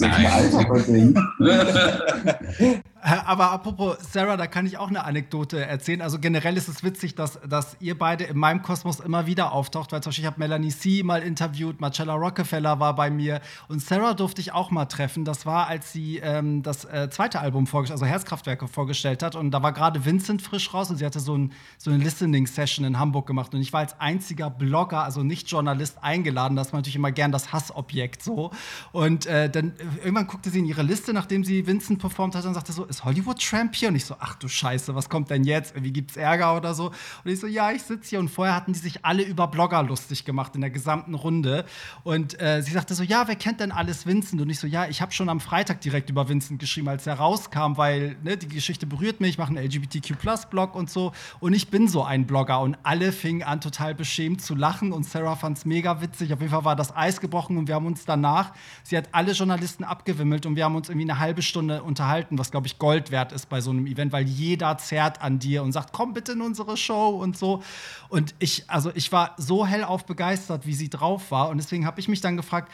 Nein. 0.00 1.14
Aber 3.00 3.50
apropos 3.52 3.96
Sarah, 4.12 4.36
da 4.36 4.46
kann 4.46 4.66
ich 4.66 4.78
auch 4.78 4.88
eine 4.88 5.04
Anekdote 5.04 5.64
erzählen. 5.64 6.02
Also 6.02 6.18
generell 6.18 6.56
ist 6.56 6.68
es 6.68 6.82
witzig, 6.82 7.14
dass, 7.14 7.38
dass 7.48 7.76
ihr 7.80 7.96
beide 7.96 8.24
in 8.24 8.38
meinem 8.38 8.62
Kosmos 8.62 9.00
immer 9.00 9.26
wieder 9.26 9.52
auftaucht, 9.52 9.92
weil 9.92 10.02
zum 10.02 10.10
Beispiel 10.10 10.24
ich 10.24 10.26
habe 10.26 10.38
Melanie 10.40 10.70
C. 10.70 11.02
mal 11.02 11.22
interviewt, 11.22 11.80
Marcella 11.80 12.14
Rockefeller 12.14 12.80
war 12.80 12.94
bei 12.94 13.10
mir 13.10 13.40
und 13.68 13.80
Sarah 13.80 14.14
durfte 14.14 14.40
ich 14.40 14.52
auch 14.52 14.70
mal 14.70 14.86
treffen. 14.86 15.24
Das 15.24 15.46
war, 15.46 15.68
als 15.68 15.92
sie 15.92 16.18
ähm, 16.18 16.62
das 16.62 16.84
äh, 16.86 17.08
zweite 17.10 17.40
Album 17.40 17.68
also 17.72 18.06
Herzkraftwerke 18.06 18.66
vorgestellt 18.66 19.22
hat 19.22 19.36
und 19.36 19.50
da 19.52 19.62
war 19.62 19.72
gerade 19.72 20.04
Vincent 20.04 20.42
frisch 20.42 20.72
raus 20.74 20.90
und 20.90 20.96
sie 20.96 21.06
hatte 21.06 21.20
so, 21.20 21.36
ein, 21.36 21.52
so 21.76 21.90
eine 21.90 22.02
Listening-Session 22.02 22.84
in 22.84 22.98
Hamburg 22.98 23.26
gemacht 23.26 23.54
und 23.54 23.60
ich 23.60 23.72
war 23.72 23.80
als 23.80 23.98
einziger 24.00 24.50
Blogger, 24.50 25.04
also 25.04 25.22
nicht 25.22 25.50
Journalist, 25.50 25.98
eingeladen. 26.02 26.56
Das 26.56 26.72
war 26.72 26.78
natürlich 26.80 26.96
immer 26.96 27.12
gern 27.12 27.32
das 27.32 27.52
Hassobjekt 27.52 28.22
so. 28.22 28.50
Und 28.92 29.26
äh, 29.26 29.48
dann 29.48 29.72
äh, 29.78 30.04
irgendwann 30.04 30.26
guckte 30.26 30.50
sie 30.50 30.58
in 30.58 30.66
ihre 30.66 30.82
Liste, 30.82 31.12
nachdem 31.12 31.44
sie 31.44 31.66
Vincent 31.66 31.98
performt 32.00 32.34
hat 32.34 32.44
und 32.44 32.54
sagte 32.54 32.72
so, 32.72 32.87
ist 32.88 33.04
Hollywood 33.04 33.40
Tramp 33.42 33.74
hier? 33.74 33.88
Und 33.88 33.96
ich 33.96 34.04
so, 34.04 34.16
ach 34.18 34.34
du 34.36 34.48
Scheiße, 34.48 34.94
was 34.94 35.08
kommt 35.08 35.30
denn 35.30 35.44
jetzt? 35.44 35.74
Wie 35.80 35.92
gibt's 35.92 36.16
Ärger 36.16 36.56
oder 36.56 36.74
so? 36.74 36.86
Und 37.24 37.30
ich 37.30 37.40
so, 37.40 37.46
ja, 37.46 37.70
ich 37.70 37.82
sitze 37.82 38.10
hier. 38.10 38.18
Und 38.18 38.28
vorher 38.28 38.54
hatten 38.54 38.72
die 38.72 38.78
sich 38.78 39.04
alle 39.04 39.22
über 39.22 39.46
Blogger 39.48 39.82
lustig 39.82 40.24
gemacht 40.24 40.54
in 40.54 40.60
der 40.60 40.70
gesamten 40.70 41.14
Runde. 41.14 41.64
Und 42.04 42.40
äh, 42.40 42.62
sie 42.62 42.72
sagte 42.72 42.94
so, 42.94 43.02
ja, 43.02 43.28
wer 43.28 43.36
kennt 43.36 43.60
denn 43.60 43.72
alles 43.72 44.06
Vincent? 44.06 44.40
Und 44.40 44.50
ich 44.50 44.58
so, 44.58 44.66
ja, 44.66 44.86
ich 44.86 45.00
habe 45.02 45.12
schon 45.12 45.28
am 45.28 45.40
Freitag 45.40 45.80
direkt 45.80 46.10
über 46.10 46.28
Vincent 46.28 46.58
geschrieben, 46.60 46.88
als 46.88 47.06
er 47.06 47.14
rauskam, 47.14 47.76
weil 47.76 48.16
ne, 48.22 48.36
die 48.36 48.48
Geschichte 48.48 48.86
berührt 48.86 49.20
mich. 49.20 49.30
Ich 49.30 49.38
mache 49.38 49.56
einen 49.56 49.64
LGBTQ-Blog 49.64 50.74
und 50.74 50.90
so. 50.90 51.12
Und 51.40 51.52
ich 51.52 51.68
bin 51.68 51.88
so 51.88 52.02
ein 52.02 52.26
Blogger. 52.26 52.60
Und 52.60 52.76
alle 52.82 53.12
fingen 53.12 53.42
an, 53.42 53.60
total 53.60 53.94
beschämt 53.94 54.42
zu 54.42 54.54
lachen. 54.54 54.92
Und 54.92 55.04
Sarah 55.04 55.36
fand 55.36 55.58
es 55.58 55.64
mega 55.64 56.00
witzig. 56.00 56.32
Auf 56.32 56.40
jeden 56.40 56.52
Fall 56.52 56.64
war 56.64 56.76
das 56.76 56.96
Eis 56.96 57.20
gebrochen. 57.20 57.56
Und 57.56 57.68
wir 57.68 57.74
haben 57.74 57.86
uns 57.86 58.04
danach, 58.04 58.52
sie 58.82 58.96
hat 58.96 59.08
alle 59.12 59.32
Journalisten 59.32 59.84
abgewimmelt 59.84 60.46
und 60.46 60.56
wir 60.56 60.64
haben 60.64 60.74
uns 60.74 60.88
irgendwie 60.88 61.10
eine 61.10 61.18
halbe 61.18 61.42
Stunde 61.42 61.82
unterhalten, 61.82 62.38
was, 62.38 62.50
glaube 62.50 62.66
ich, 62.66 62.77
Gold 62.78 63.10
wert 63.10 63.32
ist 63.32 63.48
bei 63.48 63.60
so 63.60 63.70
einem 63.70 63.86
Event, 63.86 64.12
weil 64.12 64.26
jeder 64.26 64.78
zerrt 64.78 65.20
an 65.20 65.38
dir 65.38 65.62
und 65.62 65.72
sagt, 65.72 65.92
komm 65.92 66.14
bitte 66.14 66.32
in 66.32 66.40
unsere 66.40 66.76
Show 66.76 67.08
und 67.10 67.36
so. 67.36 67.62
Und 68.08 68.34
ich, 68.38 68.64
also 68.68 68.90
ich 68.94 69.12
war 69.12 69.34
so 69.36 69.66
hellauf 69.66 70.06
begeistert, 70.06 70.66
wie 70.66 70.74
sie 70.74 70.88
drauf 70.88 71.30
war. 71.30 71.48
Und 71.48 71.58
deswegen 71.58 71.86
habe 71.86 72.00
ich 72.00 72.08
mich 72.08 72.20
dann 72.20 72.36
gefragt, 72.36 72.70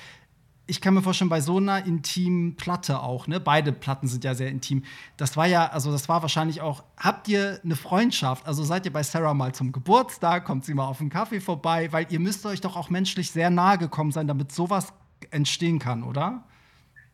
ich 0.67 0.81
kann 0.81 0.95
mir 0.95 1.03
vorstellen, 1.03 1.29
bei 1.29 1.43
so 1.43 1.59
einer 1.59 1.85
intimen 1.85 2.57
Platte 2.57 3.01
auch, 3.01 3.27
ne? 3.27 3.39
Beide 3.39 3.71
Platten 3.73 4.09
sind 4.09 4.25
ja 4.25 4.35
sehr 4.35 4.49
intim. 4.49 4.83
Das 5.19 5.37
war 5.37 5.47
ja, 5.47 5.67
also 5.67 5.93
das 5.93 6.09
war 6.09 6.23
wahrscheinlich 6.23 6.63
auch, 6.63 6.85
habt 6.97 7.29
ihr 7.29 7.61
eine 7.63 7.77
Freundschaft? 7.77 8.47
Also 8.47 8.65
seid 8.65 8.87
ihr 8.87 8.93
bei 8.93 9.03
Sarah 9.03 9.35
mal 9.35 9.55
zum 9.55 9.73
Geburtstag, 9.73 10.47
kommt 10.47 10.65
sie 10.65 10.73
mal 10.73 10.87
auf 10.87 11.01
einen 11.01 11.11
Kaffee 11.11 11.41
vorbei, 11.41 11.93
weil 11.93 12.07
ihr 12.09 12.21
müsst 12.21 12.47
euch 12.47 12.63
doch 12.63 12.77
auch 12.77 12.89
menschlich 12.89 13.31
sehr 13.31 13.51
nahe 13.51 13.77
gekommen 13.77 14.11
sein, 14.11 14.27
damit 14.27 14.53
sowas 14.53 14.95
entstehen 15.31 15.79
kann, 15.79 16.03
oder? 16.03 16.45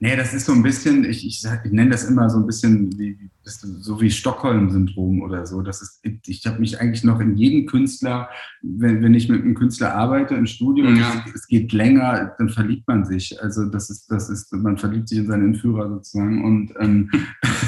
Nee, 0.02 0.16
das 0.16 0.32
ist 0.32 0.46
so 0.46 0.52
ein 0.52 0.62
bisschen, 0.62 1.04
ich, 1.04 1.26
ich, 1.26 1.44
ich 1.44 1.72
nenne 1.72 1.90
das 1.90 2.04
immer 2.04 2.30
so 2.30 2.38
ein 2.38 2.46
bisschen 2.46 2.90
wie, 2.98 3.18
so 3.44 4.00
wie 4.00 4.10
Stockholm-Syndrom 4.10 5.20
oder 5.20 5.44
so. 5.44 5.60
Das 5.60 5.82
ist, 5.82 6.00
ich 6.26 6.46
habe 6.46 6.58
mich 6.58 6.80
eigentlich 6.80 7.04
noch 7.04 7.20
in 7.20 7.36
jeden 7.36 7.66
Künstler, 7.66 8.30
wenn, 8.62 9.02
wenn 9.02 9.12
ich 9.12 9.28
mit 9.28 9.42
einem 9.42 9.54
Künstler 9.54 9.94
arbeite 9.94 10.36
im 10.36 10.46
Studio 10.46 10.86
und 10.86 10.96
ja. 10.96 11.22
es, 11.26 11.42
es, 11.42 11.46
geht 11.46 11.74
länger, 11.74 12.34
dann 12.38 12.48
verliebt 12.48 12.88
man 12.88 13.04
sich. 13.04 13.42
Also 13.42 13.66
das 13.66 13.90
ist, 13.90 14.10
das 14.10 14.30
ist, 14.30 14.50
man 14.54 14.78
verliebt 14.78 15.06
sich 15.06 15.18
in 15.18 15.26
seinen 15.26 15.52
Entführer 15.52 15.90
sozusagen. 15.90 16.44
Und 16.46 16.72
ähm, 16.80 17.10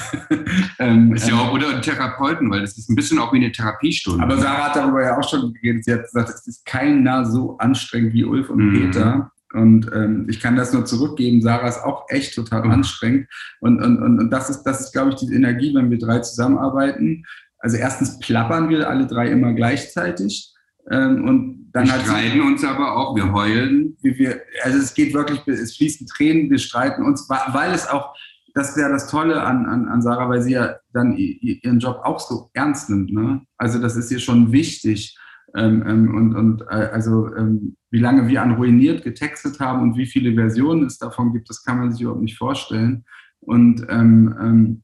ähm, 0.78 1.12
ist 1.12 1.28
ja 1.28 1.34
auch, 1.34 1.52
oder 1.52 1.82
Therapeuten, 1.82 2.50
weil 2.50 2.62
das 2.62 2.78
ist 2.78 2.88
ein 2.88 2.96
bisschen 2.96 3.18
auch 3.18 3.34
wie 3.34 3.44
eine 3.44 3.52
Therapiestunde. 3.52 4.24
Aber 4.24 4.38
Sarah 4.38 4.68
hat 4.68 4.76
darüber 4.76 5.02
ja 5.02 5.18
auch 5.18 5.28
schon 5.28 5.52
geredet. 5.52 5.84
Sie 5.84 5.92
hat 5.92 6.04
gesagt, 6.04 6.30
es 6.30 6.46
ist 6.46 6.64
keiner 6.64 7.26
so 7.26 7.58
anstrengend 7.58 8.14
wie 8.14 8.24
Ulf 8.24 8.48
und 8.48 8.70
mhm. 8.70 8.72
Peter. 8.72 9.30
Und 9.52 9.90
ähm, 9.94 10.26
ich 10.28 10.40
kann 10.40 10.56
das 10.56 10.72
nur 10.72 10.84
zurückgeben. 10.84 11.42
Sarah 11.42 11.68
ist 11.68 11.82
auch 11.82 12.06
echt 12.08 12.34
total 12.34 12.64
mhm. 12.64 12.70
anstrengend. 12.70 13.28
Und, 13.60 13.82
und, 13.82 14.02
und, 14.02 14.18
und 14.18 14.30
das 14.30 14.50
ist, 14.50 14.62
das 14.62 14.80
ist, 14.80 14.92
glaube 14.92 15.10
ich, 15.10 15.16
die 15.16 15.34
Energie, 15.34 15.74
wenn 15.74 15.90
wir 15.90 15.98
drei 15.98 16.20
zusammenarbeiten. 16.20 17.24
Also 17.58 17.76
erstens 17.76 18.18
plappern 18.18 18.68
wir 18.68 18.88
alle 18.88 19.06
drei 19.06 19.28
immer 19.28 19.52
gleichzeitig. 19.52 20.52
Ähm, 20.90 21.28
und 21.28 21.70
dann 21.72 21.86
wir 21.86 22.00
streiten 22.00 22.40
uns 22.40 22.64
aber 22.64 22.96
auch, 22.96 23.14
wir 23.14 23.32
heulen. 23.32 23.96
Wie 24.02 24.18
wir, 24.18 24.40
also 24.64 24.78
es 24.78 24.94
geht 24.94 25.14
wirklich, 25.14 25.46
es 25.46 25.76
fließen 25.76 26.06
Tränen, 26.06 26.50
wir 26.50 26.58
streiten 26.58 27.02
uns, 27.02 27.28
weil 27.28 27.72
es 27.72 27.88
auch, 27.88 28.14
das 28.54 28.70
ist 28.70 28.76
ja 28.78 28.88
das 28.88 29.08
Tolle 29.08 29.42
an, 29.42 29.66
an, 29.66 29.88
an 29.88 30.02
Sarah, 30.02 30.28
weil 30.28 30.42
sie 30.42 30.52
ja 30.52 30.76
dann 30.92 31.16
ihren 31.16 31.78
Job 31.78 32.00
auch 32.04 32.20
so 32.20 32.50
ernst 32.52 32.90
nimmt. 32.90 33.12
Ne? 33.12 33.42
Also 33.56 33.78
das 33.78 33.96
ist 33.96 34.10
ihr 34.10 34.18
schon 34.18 34.52
wichtig. 34.52 35.16
Ähm, 35.54 35.84
ähm, 35.86 36.14
und 36.14 36.34
und 36.34 36.62
äh, 36.62 36.88
also 36.92 37.34
ähm, 37.34 37.76
wie 37.90 37.98
lange 37.98 38.26
wir 38.26 38.42
an 38.42 38.54
ruiniert 38.54 39.04
getextet 39.04 39.60
haben 39.60 39.82
und 39.82 39.96
wie 39.96 40.06
viele 40.06 40.34
Versionen 40.34 40.84
es 40.86 40.98
davon 40.98 41.32
gibt, 41.32 41.50
das 41.50 41.62
kann 41.62 41.78
man 41.78 41.92
sich 41.92 42.00
überhaupt 42.00 42.22
nicht 42.22 42.38
vorstellen. 42.38 43.04
Und 43.40 43.84
ähm, 43.90 44.34
ähm, 44.40 44.82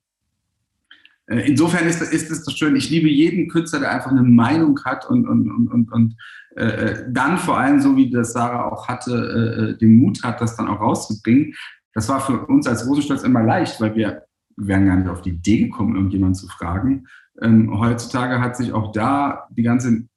äh, 1.26 1.46
insofern 1.48 1.86
ist, 1.86 2.02
ist 2.02 2.30
es 2.30 2.44
so 2.44 2.50
schön. 2.50 2.76
Ich 2.76 2.90
liebe 2.90 3.08
jeden 3.08 3.48
Künstler, 3.48 3.80
der 3.80 3.92
einfach 3.92 4.10
eine 4.10 4.22
Meinung 4.22 4.78
hat 4.84 5.08
und, 5.08 5.26
und, 5.26 5.50
und, 5.50 5.68
und, 5.68 5.92
und 5.92 6.16
äh, 6.56 6.66
äh 6.66 7.04
dann 7.10 7.38
vor 7.38 7.58
allem, 7.58 7.80
so 7.80 7.96
wie 7.96 8.10
das 8.10 8.32
Sarah 8.32 8.70
auch 8.70 8.88
hatte, 8.88 9.12
äh, 9.12 9.62
äh, 9.70 9.78
den 9.78 9.96
Mut 9.96 10.22
hat, 10.22 10.40
das 10.40 10.56
dann 10.56 10.68
auch 10.68 10.80
rauszubringen. 10.80 11.54
Das 11.94 12.08
war 12.08 12.20
für 12.20 12.46
uns 12.46 12.66
als 12.66 12.86
Rosenstolz 12.86 13.22
immer 13.22 13.42
leicht, 13.42 13.80
weil 13.80 13.94
wir 13.94 14.22
wären 14.56 14.86
gar 14.86 14.96
nicht 14.96 15.08
auf 15.08 15.22
die 15.22 15.30
Idee 15.30 15.64
gekommen, 15.64 15.94
irgendjemanden 15.94 16.34
zu 16.34 16.48
fragen. 16.48 17.06
Ähm, 17.40 17.78
heutzutage 17.78 18.40
hat 18.40 18.56
sich 18.56 18.72
auch 18.72 18.92
da 18.92 19.46
die 19.50 19.62
ganze 19.62 20.08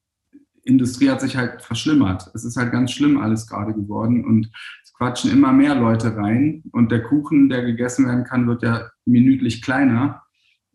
Industrie 0.64 1.10
hat 1.10 1.20
sich 1.20 1.36
halt 1.36 1.62
verschlimmert. 1.62 2.30
Es 2.34 2.44
ist 2.44 2.56
halt 2.56 2.72
ganz 2.72 2.92
schlimm 2.92 3.18
alles 3.18 3.46
gerade 3.46 3.74
geworden 3.74 4.24
und 4.24 4.50
es 4.84 4.92
quatschen 4.94 5.30
immer 5.30 5.52
mehr 5.52 5.74
Leute 5.74 6.16
rein 6.16 6.62
und 6.72 6.92
der 6.92 7.02
Kuchen, 7.02 7.48
der 7.48 7.64
gegessen 7.64 8.06
werden 8.06 8.24
kann, 8.24 8.46
wird 8.46 8.62
ja 8.62 8.90
minütlich 9.04 9.62
kleiner. 9.62 10.22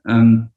Ähm, 0.05 0.49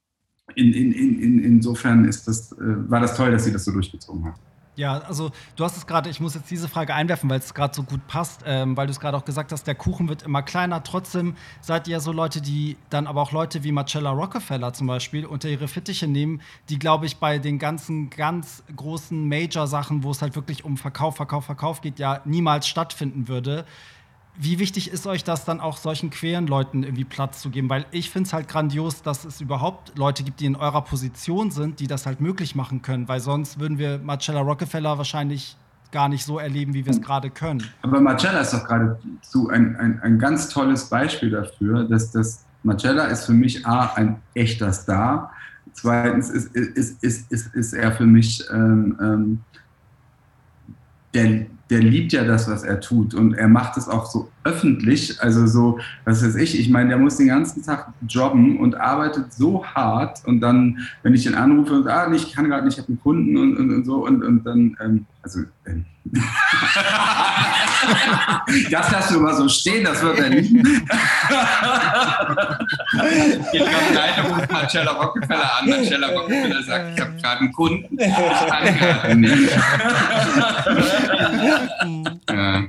in, 0.54 0.72
in, 0.72 0.92
in, 0.92 1.38
insofern 1.38 2.04
ist 2.04 2.26
das, 2.26 2.52
äh, 2.52 2.90
war 2.90 3.00
das 3.00 3.16
toll, 3.16 3.30
dass 3.30 3.44
sie 3.44 3.52
das 3.52 3.64
so 3.64 3.72
durchgezogen 3.72 4.24
hat. 4.24 4.34
Ja, 4.76 4.98
also 4.98 5.30
du 5.56 5.64
hast 5.64 5.76
es 5.76 5.86
gerade, 5.86 6.08
ich 6.08 6.20
muss 6.20 6.34
jetzt 6.34 6.50
diese 6.50 6.68
Frage 6.68 6.94
einwerfen, 6.94 7.28
weil 7.28 7.40
es 7.40 7.52
gerade 7.52 7.74
so 7.74 7.82
gut 7.82 8.06
passt, 8.06 8.44
ähm, 8.46 8.76
weil 8.76 8.86
du 8.86 8.92
es 8.92 9.00
gerade 9.00 9.16
auch 9.16 9.24
gesagt 9.24 9.52
hast, 9.52 9.66
der 9.66 9.74
Kuchen 9.74 10.08
wird 10.08 10.22
immer 10.22 10.42
kleiner. 10.42 10.82
Trotzdem 10.82 11.34
seid 11.60 11.88
ihr 11.88 12.00
so 12.00 12.12
Leute, 12.12 12.40
die 12.40 12.76
dann 12.88 13.06
aber 13.06 13.20
auch 13.20 13.32
Leute 13.32 13.64
wie 13.64 13.72
Marcella 13.72 14.10
Rockefeller 14.10 14.72
zum 14.72 14.86
Beispiel 14.86 15.26
unter 15.26 15.48
ihre 15.48 15.68
Fittiche 15.68 16.06
nehmen, 16.06 16.40
die, 16.68 16.78
glaube 16.78 17.06
ich, 17.06 17.16
bei 17.16 17.38
den 17.38 17.58
ganzen 17.58 18.10
ganz 18.10 18.62
großen 18.74 19.28
Major-Sachen, 19.28 20.04
wo 20.04 20.12
es 20.12 20.22
halt 20.22 20.36
wirklich 20.36 20.64
um 20.64 20.76
Verkauf, 20.76 21.16
Verkauf, 21.16 21.44
Verkauf 21.44 21.80
geht, 21.80 21.98
ja 21.98 22.20
niemals 22.24 22.68
stattfinden 22.68 23.28
würde 23.28 23.66
wie 24.42 24.58
wichtig 24.58 24.90
ist 24.90 25.06
euch 25.06 25.22
das 25.22 25.44
dann 25.44 25.60
auch 25.60 25.76
solchen 25.76 26.08
queeren 26.08 26.46
Leuten 26.46 26.82
irgendwie 26.82 27.04
Platz 27.04 27.42
zu 27.42 27.50
geben? 27.50 27.68
Weil 27.68 27.84
ich 27.90 28.08
finde 28.08 28.26
es 28.26 28.32
halt 28.32 28.48
grandios, 28.48 29.02
dass 29.02 29.26
es 29.26 29.42
überhaupt 29.42 29.98
Leute 29.98 30.22
gibt, 30.22 30.40
die 30.40 30.46
in 30.46 30.56
eurer 30.56 30.82
Position 30.82 31.50
sind, 31.50 31.78
die 31.78 31.86
das 31.86 32.06
halt 32.06 32.22
möglich 32.22 32.54
machen 32.54 32.80
können. 32.80 33.06
Weil 33.06 33.20
sonst 33.20 33.60
würden 33.60 33.76
wir 33.76 33.98
Marcella 33.98 34.40
Rockefeller 34.40 34.96
wahrscheinlich 34.96 35.56
gar 35.92 36.08
nicht 36.08 36.24
so 36.24 36.38
erleben, 36.38 36.72
wie 36.72 36.86
wir 36.86 36.92
es 36.92 37.02
gerade 37.02 37.28
können. 37.28 37.64
Aber 37.82 38.00
Marcella 38.00 38.40
ist 38.40 38.54
doch 38.54 38.66
geradezu 38.66 39.50
ein, 39.50 39.76
ein, 39.76 40.00
ein 40.00 40.18
ganz 40.18 40.48
tolles 40.48 40.88
Beispiel 40.88 41.30
dafür, 41.30 41.84
dass 41.84 42.10
das 42.10 42.46
Marcella 42.62 43.04
ist 43.06 43.26
für 43.26 43.32
mich 43.32 43.66
A, 43.66 43.92
ein 43.94 44.22
echter 44.32 44.72
Star. 44.72 45.32
Zweitens 45.74 46.30
ist, 46.30 46.54
ist, 46.56 47.02
ist, 47.02 47.30
ist, 47.30 47.54
ist 47.54 47.72
er 47.74 47.92
für 47.92 48.06
mich 48.06 48.42
ähm, 48.50 48.96
ähm, 49.00 49.40
der, 51.12 51.46
der 51.70 51.80
liebt 51.80 52.12
ja 52.12 52.24
das, 52.24 52.50
was 52.50 52.64
er 52.64 52.80
tut. 52.80 53.14
Und 53.14 53.34
er 53.34 53.48
macht 53.48 53.76
es 53.76 53.88
auch 53.88 54.06
so 54.06 54.28
öffentlich. 54.42 55.22
Also 55.22 55.46
so, 55.46 55.78
was 56.04 56.24
weiß 56.24 56.34
ich, 56.34 56.58
ich 56.58 56.68
meine, 56.68 56.90
der 56.90 56.98
muss 56.98 57.16
den 57.16 57.28
ganzen 57.28 57.62
Tag 57.64 57.92
jobben 58.08 58.58
und 58.58 58.74
arbeitet 58.74 59.32
so 59.32 59.64
hart. 59.64 60.22
Und 60.26 60.40
dann, 60.40 60.78
wenn 61.02 61.14
ich 61.14 61.26
ihn 61.26 61.34
anrufe 61.34 61.74
und 61.74 61.86
ah, 61.86 62.10
ich 62.12 62.32
kann 62.32 62.48
gerade 62.48 62.64
nicht, 62.64 62.74
ich 62.74 62.82
habe 62.82 62.88
einen 62.88 63.00
Kunden 63.00 63.36
und, 63.36 63.56
und, 63.56 63.72
und, 63.72 63.84
so 63.84 64.04
und, 64.04 64.22
und 64.22 64.44
dann, 64.44 64.76
ähm, 64.80 65.06
also 65.22 65.40
ähm. 65.66 65.84
das 68.70 68.90
lassen 68.90 69.14
wir 69.14 69.20
mal 69.22 69.34
so 69.34 69.48
stehen, 69.48 69.84
das 69.84 70.02
wird 70.02 70.18
er 70.18 70.30
nicht. 70.30 70.50
ich 73.52 73.60
glaube, 73.60 73.94
leider 73.94 74.22
ruft 74.28 74.50
Marcella 74.52 74.92
Rockefeller 74.92 75.58
an. 75.58 75.68
Marcella 75.68 76.08
Rockefeller 76.08 76.62
sagt, 76.62 76.94
ich 76.94 77.00
habe 77.04 77.16
gerade 77.16 77.40
einen 77.40 77.52
Kunden, 77.52 77.98
ich 77.98 78.14
kann 78.14 78.78
gerade 78.78 79.16
nicht. 79.16 79.52
ja. 82.30 82.62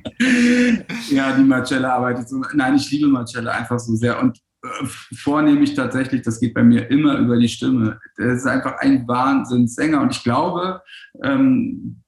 ja, 1.10 1.32
die 1.34 1.44
Marcella 1.44 1.96
arbeitet 1.96 2.30
so. 2.30 2.42
Nein, 2.54 2.76
ich 2.76 2.90
liebe 2.92 3.08
Marcella 3.08 3.52
einfach 3.52 3.80
so 3.80 3.96
sehr. 3.96 4.20
Und 4.20 4.38
äh, 4.64 4.86
vornehmlich 5.16 5.74
tatsächlich, 5.74 6.22
das 6.22 6.40
geht 6.40 6.54
bei 6.54 6.64
mir 6.64 6.90
immer 6.90 7.18
über 7.18 7.38
die 7.38 7.50
Stimme. 7.50 8.00
Er 8.18 8.34
ist 8.34 8.46
einfach 8.46 8.78
ein 8.80 9.08
Wahnsinnssänger. 9.08 10.02
Und 10.02 10.16
ich 10.16 10.24
glaube, 10.24 10.82
ähm, 11.24 12.02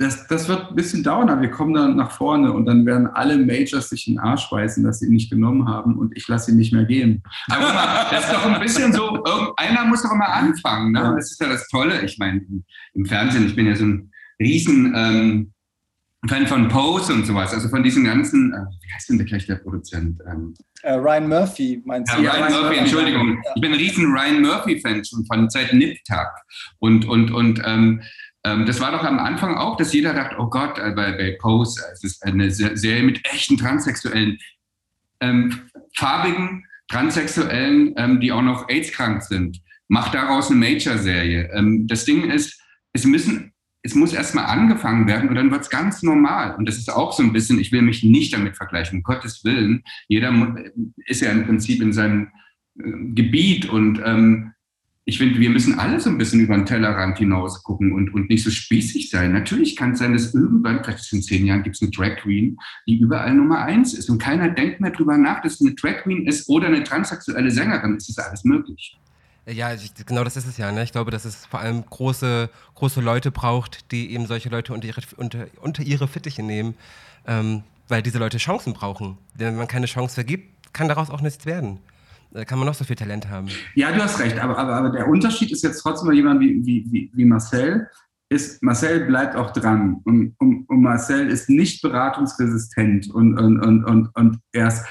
das, 0.00 0.26
das 0.28 0.48
wird 0.48 0.70
ein 0.70 0.74
bisschen 0.74 1.02
dauern, 1.02 1.28
aber 1.28 1.42
wir 1.42 1.50
kommen 1.50 1.74
dann 1.74 1.94
nach 1.94 2.10
vorne 2.10 2.50
und 2.52 2.64
dann 2.64 2.86
werden 2.86 3.06
alle 3.06 3.36
Majors 3.36 3.90
sich 3.90 4.08
in 4.08 4.14
den 4.14 4.20
Arsch 4.20 4.48
beißen, 4.48 4.82
dass 4.82 5.00
sie 5.00 5.06
ihn 5.06 5.12
nicht 5.12 5.30
genommen 5.30 5.68
haben 5.68 5.98
und 5.98 6.16
ich 6.16 6.26
lasse 6.26 6.50
ihn 6.50 6.56
nicht 6.56 6.72
mehr 6.72 6.86
gehen. 6.86 7.22
Aber 7.50 8.08
das 8.10 8.24
ist 8.24 8.32
doch 8.32 8.46
ein 8.46 8.60
bisschen 8.62 8.94
so, 8.94 9.22
einer 9.58 9.84
muss 9.84 10.02
doch 10.02 10.12
immer 10.12 10.32
anfangen. 10.32 10.92
Ne? 10.92 11.12
Das 11.16 11.30
ist 11.30 11.40
ja 11.40 11.50
das 11.50 11.68
Tolle. 11.68 12.02
Ich 12.02 12.16
meine, 12.18 12.40
im 12.94 13.04
Fernsehen, 13.04 13.44
ich 13.44 13.54
bin 13.54 13.66
ja 13.66 13.76
so 13.76 13.84
ein 13.84 14.10
riesen 14.40 14.94
ähm, 14.96 15.52
Fan 16.28 16.46
von 16.46 16.68
Pose 16.68 17.12
und 17.12 17.26
sowas, 17.26 17.52
also 17.52 17.68
von 17.68 17.82
diesen 17.82 18.04
ganzen, 18.04 18.54
äh, 18.54 18.56
wie 18.56 18.94
heißt 18.94 19.10
denn 19.10 19.18
der 19.18 19.26
gleich 19.26 19.46
der 19.46 19.56
Produzent? 19.56 20.18
Ähm, 20.30 20.54
uh, 20.84 20.96
Ryan 20.96 21.28
Murphy, 21.28 21.82
meinst 21.84 22.12
du? 22.14 22.22
Ja, 22.22 22.32
Ryan, 22.32 22.42
Ryan 22.42 22.62
Murphy, 22.62 22.78
Entschuldigung. 22.78 23.42
Ja. 23.44 23.52
Ich 23.54 23.60
bin 23.60 23.72
ein 23.72 23.78
riesen 23.78 24.06
Ryan 24.06 24.40
Murphy-Fan 24.40 25.04
schon 25.04 25.26
von 25.26 25.50
seit 25.50 25.74
Nip-Tag. 25.74 26.28
Und, 26.78 27.06
und, 27.06 27.30
und 27.30 27.60
ähm, 27.66 28.02
das 28.42 28.80
war 28.80 28.92
doch 28.92 29.04
am 29.04 29.18
Anfang 29.18 29.56
auch, 29.56 29.76
dass 29.76 29.92
jeder 29.92 30.14
dachte, 30.14 30.36
oh 30.38 30.46
Gott, 30.46 30.78
äh, 30.78 30.92
bei, 30.92 31.12
bei 31.12 31.36
Pose, 31.40 31.82
es 31.92 32.04
ist 32.04 32.24
eine 32.24 32.50
Serie 32.50 33.02
mit 33.02 33.24
echten 33.26 33.56
Transsexuellen, 33.56 34.38
ähm, 35.20 35.60
farbigen 35.96 36.64
Transsexuellen, 36.88 37.94
ähm, 37.96 38.20
die 38.20 38.32
auch 38.32 38.42
noch 38.42 38.68
AIDS-krank 38.68 39.22
sind. 39.22 39.60
Macht 39.88 40.14
daraus 40.14 40.50
eine 40.50 40.58
Major-Serie. 40.58 41.50
Ähm, 41.52 41.86
das 41.86 42.04
Ding 42.04 42.30
ist, 42.30 42.60
es 42.92 43.04
müssen 43.04 43.52
es 43.82 43.94
muss 43.94 44.12
erstmal 44.12 44.46
angefangen 44.46 45.06
werden 45.06 45.28
und 45.28 45.34
dann 45.34 45.50
wird 45.50 45.62
es 45.62 45.70
ganz 45.70 46.02
normal. 46.02 46.54
Und 46.56 46.68
das 46.68 46.76
ist 46.76 46.92
auch 46.92 47.12
so 47.12 47.22
ein 47.22 47.32
bisschen, 47.32 47.58
ich 47.58 47.72
will 47.72 47.82
mich 47.82 48.02
nicht 48.02 48.32
damit 48.34 48.56
vergleichen, 48.56 48.98
um 48.98 49.02
Gottes 49.02 49.44
Willen. 49.44 49.84
Jeder 50.08 50.54
ist 51.06 51.22
ja 51.22 51.30
im 51.30 51.46
Prinzip 51.46 51.80
in 51.80 51.92
seinem 51.92 52.28
äh, 52.78 52.90
Gebiet 53.14 53.68
und 53.68 54.00
ähm, 54.04 54.52
ich 55.06 55.18
finde, 55.18 55.40
wir 55.40 55.50
müssen 55.50 55.78
alle 55.78 55.98
so 55.98 56.10
ein 56.10 56.18
bisschen 56.18 56.40
über 56.40 56.54
den 56.54 56.66
Tellerrand 56.66 57.18
hinaus 57.18 57.62
gucken 57.62 57.92
und, 57.92 58.12
und 58.12 58.28
nicht 58.28 58.44
so 58.44 58.50
spießig 58.50 59.10
sein. 59.10 59.32
Natürlich 59.32 59.74
kann 59.74 59.92
es 59.92 59.98
sein, 59.98 60.12
dass 60.12 60.34
irgendwann, 60.34 60.84
vielleicht 60.84 61.12
in 61.12 61.22
zehn 61.22 61.46
Jahren, 61.46 61.62
gibt 61.62 61.76
es 61.76 61.82
eine 61.82 61.90
Drag 61.90 62.16
Queen, 62.16 62.56
die 62.86 62.98
überall 62.98 63.34
Nummer 63.34 63.62
eins 63.62 63.94
ist. 63.94 64.10
Und 64.10 64.18
keiner 64.18 64.50
denkt 64.50 64.80
mehr 64.80 64.90
drüber 64.90 65.16
nach, 65.16 65.42
dass 65.42 65.54
es 65.54 65.60
eine 65.62 65.74
Drag 65.74 66.02
Queen 66.02 66.26
ist 66.26 66.48
oder 66.48 66.68
eine 66.68 66.84
transsexuelle 66.84 67.50
Sängerin. 67.50 67.96
Es 67.96 68.08
ist 68.08 68.18
alles 68.18 68.44
möglich. 68.44 68.98
Ja, 69.46 69.72
ich, 69.72 69.92
genau 70.06 70.22
das 70.22 70.36
ist 70.36 70.46
es 70.46 70.58
ja. 70.58 70.70
Ne? 70.70 70.82
Ich 70.84 70.92
glaube, 70.92 71.10
dass 71.10 71.24
es 71.24 71.46
vor 71.46 71.60
allem 71.60 71.84
große, 71.84 72.50
große 72.74 73.00
Leute 73.00 73.30
braucht, 73.30 73.90
die 73.90 74.12
eben 74.12 74.26
solche 74.26 74.50
Leute 74.50 74.74
unter 74.74 74.86
ihre, 74.86 75.00
unter, 75.16 75.46
unter 75.60 75.82
ihre 75.82 76.08
Fittiche 76.08 76.42
nehmen, 76.42 76.74
ähm, 77.26 77.62
weil 77.88 78.02
diese 78.02 78.18
Leute 78.18 78.38
Chancen 78.38 78.74
brauchen. 78.74 79.16
Wenn 79.34 79.56
man 79.56 79.66
keine 79.66 79.86
Chance 79.86 80.14
vergibt, 80.14 80.72
kann 80.72 80.88
daraus 80.88 81.10
auch 81.10 81.22
nichts 81.22 81.46
werden. 81.46 81.78
Da 82.32 82.44
kann 82.44 82.58
man 82.58 82.66
noch 82.66 82.74
so 82.74 82.84
viel 82.84 82.96
Talent 82.96 83.28
haben. 83.28 83.48
Ja, 83.74 83.92
du 83.92 84.00
hast 84.02 84.20
recht, 84.20 84.38
aber, 84.38 84.56
aber, 84.56 84.74
aber 84.74 84.90
der 84.90 85.08
Unterschied 85.08 85.50
ist 85.50 85.64
jetzt 85.64 85.80
trotzdem 85.80 86.08
mal 86.08 86.14
jemand 86.14 86.40
wie, 86.40 86.64
wie, 86.64 87.10
wie 87.12 87.24
Marcel, 87.24 87.88
ist, 88.28 88.62
Marcel 88.62 89.06
bleibt 89.06 89.34
auch 89.34 89.52
dran 89.52 90.00
und, 90.04 90.34
und, 90.38 90.68
und 90.68 90.82
Marcel 90.82 91.28
ist 91.28 91.50
nicht 91.50 91.82
beratungsresistent 91.82 93.10
und, 93.10 93.36
und, 93.36 93.60
und, 93.60 93.84
und, 93.84 94.08
und 94.14 94.38
er 94.52 94.68
ist, 94.68 94.84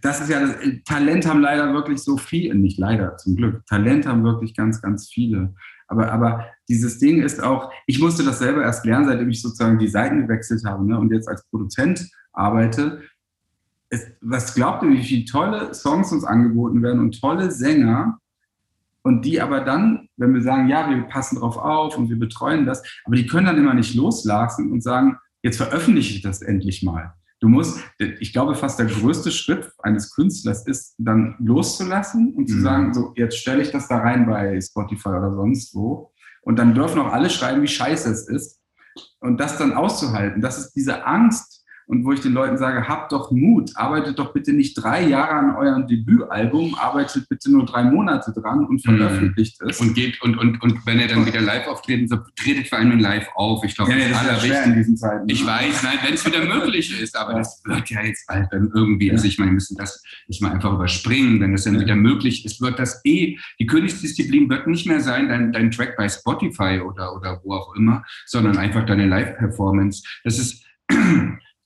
das 0.00 0.22
ist 0.22 0.30
ja, 0.30 0.40
das, 0.40 0.56
Talent 0.86 1.26
haben 1.26 1.40
leider 1.40 1.74
wirklich 1.74 2.02
so 2.02 2.16
viel, 2.16 2.54
nicht 2.54 2.78
leider, 2.78 3.18
zum 3.18 3.36
Glück, 3.36 3.66
Talent 3.66 4.06
haben 4.06 4.24
wirklich 4.24 4.56
ganz, 4.56 4.80
ganz 4.80 5.10
viele. 5.10 5.54
Aber, 5.88 6.10
aber 6.10 6.46
dieses 6.68 6.98
Ding 6.98 7.20
ist 7.20 7.42
auch, 7.42 7.70
ich 7.86 8.00
musste 8.00 8.24
das 8.24 8.38
selber 8.38 8.62
erst 8.62 8.86
lernen, 8.86 9.04
seitdem 9.04 9.28
ich 9.28 9.42
sozusagen 9.42 9.78
die 9.78 9.88
Seiten 9.88 10.22
gewechselt 10.22 10.64
habe 10.64 10.86
ne, 10.86 10.98
und 10.98 11.12
jetzt 11.12 11.28
als 11.28 11.46
Produzent 11.50 12.08
arbeite. 12.32 13.02
Es, 13.94 14.06
was 14.20 14.54
glaubt 14.54 14.82
ihr, 14.82 14.90
wie 14.90 15.02
viele 15.02 15.24
tolle 15.24 15.72
Songs 15.72 16.10
uns 16.12 16.24
angeboten 16.24 16.82
werden 16.82 17.00
und 17.00 17.20
tolle 17.20 17.50
Sänger, 17.50 18.18
und 19.04 19.24
die 19.26 19.40
aber 19.40 19.60
dann, 19.60 20.08
wenn 20.16 20.32
wir 20.32 20.42
sagen, 20.42 20.68
ja, 20.68 20.88
wir 20.88 21.02
passen 21.02 21.38
drauf 21.38 21.58
auf 21.58 21.96
und 21.96 22.08
wir 22.08 22.18
betreuen 22.18 22.64
das, 22.64 22.82
aber 23.04 23.16
die 23.16 23.26
können 23.26 23.46
dann 23.46 23.58
immer 23.58 23.74
nicht 23.74 23.94
loslassen 23.94 24.72
und 24.72 24.82
sagen, 24.82 25.18
jetzt 25.42 25.58
veröffentliche 25.58 26.14
ich 26.14 26.22
das 26.22 26.40
endlich 26.40 26.82
mal. 26.82 27.12
Du 27.40 27.48
musst, 27.50 27.78
ich 27.98 28.32
glaube, 28.32 28.54
fast 28.54 28.78
der 28.78 28.86
größte 28.86 29.30
Schritt 29.30 29.70
eines 29.82 30.14
Künstlers 30.14 30.66
ist, 30.66 30.94
dann 30.96 31.36
loszulassen 31.38 32.32
und 32.34 32.48
zu 32.48 32.56
mhm. 32.56 32.62
sagen, 32.62 32.94
so, 32.94 33.12
jetzt 33.16 33.36
stelle 33.36 33.60
ich 33.60 33.70
das 33.70 33.88
da 33.88 33.98
rein 33.98 34.24
bei 34.24 34.58
Spotify 34.62 35.10
oder 35.10 35.34
sonst 35.34 35.74
wo. 35.74 36.10
Und 36.40 36.58
dann 36.58 36.74
dürfen 36.74 37.00
auch 37.00 37.12
alle 37.12 37.28
schreiben, 37.28 37.60
wie 37.60 37.68
scheiße 37.68 38.10
es 38.10 38.26
ist. 38.26 38.62
Und 39.20 39.38
das 39.38 39.58
dann 39.58 39.74
auszuhalten, 39.74 40.40
das 40.40 40.56
ist 40.56 40.72
diese 40.72 41.04
Angst, 41.04 41.63
und 41.86 42.04
wo 42.04 42.12
ich 42.12 42.20
den 42.20 42.32
Leuten 42.32 42.56
sage, 42.56 42.88
habt 42.88 43.12
doch 43.12 43.30
Mut, 43.30 43.72
arbeitet 43.74 44.18
doch 44.18 44.32
bitte 44.32 44.52
nicht 44.52 44.74
drei 44.74 45.06
Jahre 45.06 45.32
an 45.32 45.56
eurem 45.56 45.86
Debütalbum, 45.86 46.74
arbeitet 46.74 47.28
bitte 47.28 47.52
nur 47.52 47.66
drei 47.66 47.84
Monate 47.84 48.32
dran 48.32 48.64
und 48.64 48.84
mhm. 48.84 48.96
veröffentlicht 48.96 49.60
es. 49.62 49.80
Und 49.80 49.94
geht 49.94 50.20
und, 50.22 50.38
und, 50.38 50.62
und 50.62 50.86
wenn 50.86 51.00
ihr 51.00 51.08
dann 51.08 51.26
wieder 51.26 51.40
live 51.40 51.66
auftreten, 51.66 52.08
so 52.08 52.16
tretet 52.36 52.68
vor 52.68 52.78
allem 52.78 52.98
live 52.98 53.28
auf. 53.34 53.64
Ich 53.64 53.74
glaube, 53.74 53.92
ja, 53.92 54.08
das, 54.08 54.26
das 54.26 54.36
ist 54.38 54.46
schwer 54.46 54.64
in 54.64 54.74
diesen 54.74 54.96
Zeiten. 54.96 55.28
Ich 55.28 55.44
weiß, 55.44 55.82
nein, 55.82 55.98
wenn 56.04 56.14
es 56.14 56.26
wieder 56.26 56.44
möglich 56.60 57.00
ist, 57.00 57.16
aber 57.16 57.34
das 57.34 57.62
wird 57.64 57.90
ja 57.90 58.02
jetzt 58.02 58.26
bald 58.26 58.48
dann 58.50 58.70
irgendwie, 58.74 59.10
also 59.10 59.26
ich 59.26 59.38
meine, 59.38 59.50
wir 59.50 59.54
müssen 59.54 59.76
das 59.76 60.02
nicht 60.26 60.42
mal 60.42 60.52
einfach 60.52 60.72
überspringen, 60.72 61.40
wenn 61.40 61.54
es 61.54 61.64
dann 61.64 61.78
wieder 61.78 61.96
möglich 61.96 62.44
ist, 62.44 62.60
wird 62.60 62.78
das 62.78 63.00
eh, 63.04 63.36
die 63.58 63.66
Königsdisziplin 63.66 64.48
wird 64.48 64.66
nicht 64.66 64.86
mehr 64.86 65.00
sein, 65.00 65.28
dein, 65.28 65.52
dein 65.52 65.70
Track 65.70 65.96
bei 65.96 66.08
Spotify 66.08 66.80
oder, 66.80 67.14
oder 67.14 67.40
wo 67.44 67.54
auch 67.54 67.74
immer, 67.76 68.04
sondern 68.26 68.56
einfach 68.56 68.86
deine 68.86 69.06
Live-Performance. 69.06 70.02
Das 70.24 70.38
ist 70.38 70.64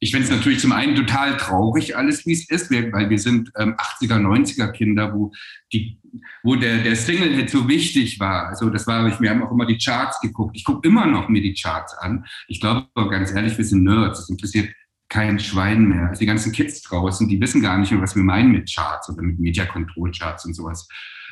ich 0.00 0.12
finde 0.12 0.26
es 0.26 0.30
natürlich 0.30 0.60
zum 0.60 0.72
einen 0.72 0.94
total 0.94 1.36
traurig, 1.36 1.96
alles 1.96 2.24
wie 2.24 2.32
es 2.32 2.48
ist, 2.48 2.70
weil 2.70 3.10
wir 3.10 3.18
sind 3.18 3.50
ähm, 3.56 3.74
80er, 3.74 4.20
90er 4.20 4.70
Kinder, 4.70 5.12
wo, 5.12 5.32
die, 5.72 5.98
wo 6.44 6.54
der, 6.54 6.78
der 6.78 6.94
Single-Hit 6.94 7.50
so 7.50 7.68
wichtig 7.68 8.20
war. 8.20 8.46
Also 8.46 8.70
das 8.70 8.86
war, 8.86 9.20
wir 9.20 9.30
haben 9.30 9.42
auch 9.42 9.50
immer 9.50 9.66
die 9.66 9.78
Charts 9.78 10.20
geguckt. 10.20 10.56
Ich 10.56 10.64
gucke 10.64 10.86
immer 10.86 11.06
noch 11.06 11.28
mir 11.28 11.42
die 11.42 11.54
Charts 11.54 11.94
an. 11.94 12.24
Ich 12.46 12.60
glaube 12.60 12.86
ganz 13.10 13.32
ehrlich, 13.32 13.58
wir 13.58 13.64
sind 13.64 13.82
Nerds. 13.82 14.20
Das 14.20 14.30
interessiert 14.30 14.68
kein 15.08 15.40
Schwein 15.40 15.88
mehr. 15.88 16.08
Also 16.08 16.20
die 16.20 16.26
ganzen 16.26 16.52
Kids 16.52 16.82
draußen, 16.82 17.28
die 17.28 17.40
wissen 17.40 17.60
gar 17.60 17.78
nicht 17.78 17.90
mehr, 17.90 18.00
was 18.00 18.14
wir 18.14 18.22
meinen 18.22 18.52
mit 18.52 18.72
Charts 18.72 19.08
oder 19.08 19.22
mit 19.22 19.40
Media 19.40 19.66
Control 19.66 20.12
Charts 20.12 20.44
und 20.44 20.54
sowas. 20.54 20.86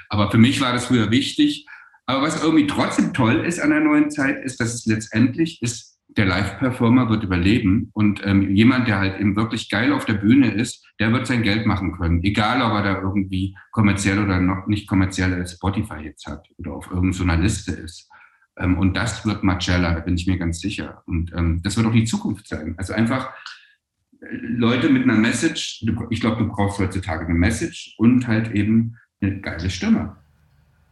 Aber 0.09 0.31
für 0.31 0.39
mich 0.39 0.61
war 0.61 0.73
das 0.73 0.87
früher 0.87 1.11
wichtig. 1.11 1.67
Aber 2.07 2.23
was 2.23 2.43
irgendwie 2.43 2.67
trotzdem 2.67 3.13
toll 3.13 3.45
ist 3.45 3.61
an 3.61 3.71
der 3.71 3.81
neuen 3.81 4.11
Zeit, 4.11 4.43
ist, 4.45 4.61
dass 4.61 4.75
es 4.75 4.87
letztendlich 4.87 5.61
ist, 5.63 5.96
der 6.17 6.25
Live-Performer 6.25 7.11
wird 7.11 7.25
überleben 7.25 7.91
und 7.93 8.23
ähm, 8.25 8.55
jemand, 8.55 8.89
der 8.89 8.99
halt 8.99 9.21
eben 9.21 9.37
wirklich 9.37 9.69
geil 9.69 9.93
auf 9.93 10.07
der 10.07 10.15
Bühne 10.15 10.51
ist, 10.51 10.85
der 10.99 11.13
wird 11.13 11.27
sein 11.27 11.43
Geld 11.43 11.67
machen 11.67 11.93
können. 11.93 12.23
Egal, 12.25 12.63
ob 12.63 12.73
er 12.73 12.83
da 12.83 13.01
irgendwie 13.03 13.57
kommerziell 13.71 14.19
oder 14.19 14.41
noch 14.41 14.67
nicht 14.67 14.89
kommerzielle 14.89 15.47
Spotify 15.47 16.01
jetzt 16.03 16.27
hat 16.27 16.49
oder 16.57 16.73
auf 16.73 16.91
irgendeiner 16.91 17.37
Liste 17.37 17.73
ist. 17.73 18.09
Ähm, 18.59 18.79
und 18.79 18.97
das 18.97 19.27
wird 19.27 19.45
Marcella, 19.45 19.95
da 19.95 20.01
bin 20.01 20.15
ich 20.15 20.27
mir 20.27 20.39
ganz 20.39 20.61
sicher. 20.61 21.03
Und 21.07 21.33
ähm, 21.35 21.61
das 21.63 21.77
wird 21.77 21.87
auch 21.87 21.93
die 21.93 22.05
Zukunft 22.05 22.49
sein. 22.49 22.75
Also 22.79 22.95
einfach 22.95 23.31
äh, 24.21 24.27
Leute 24.31 24.89
mit 24.89 25.03
einer 25.03 25.17
Message, 25.17 25.85
ich 26.11 26.21
glaube, 26.21 26.43
du 26.43 26.49
brauchst 26.49 26.79
heutzutage 26.79 27.27
eine 27.27 27.35
Message 27.35 27.95
und 27.99 28.27
halt 28.27 28.53
eben 28.53 28.97
eine 29.21 29.41
geile 29.41 29.69
Stimme. 29.69 30.17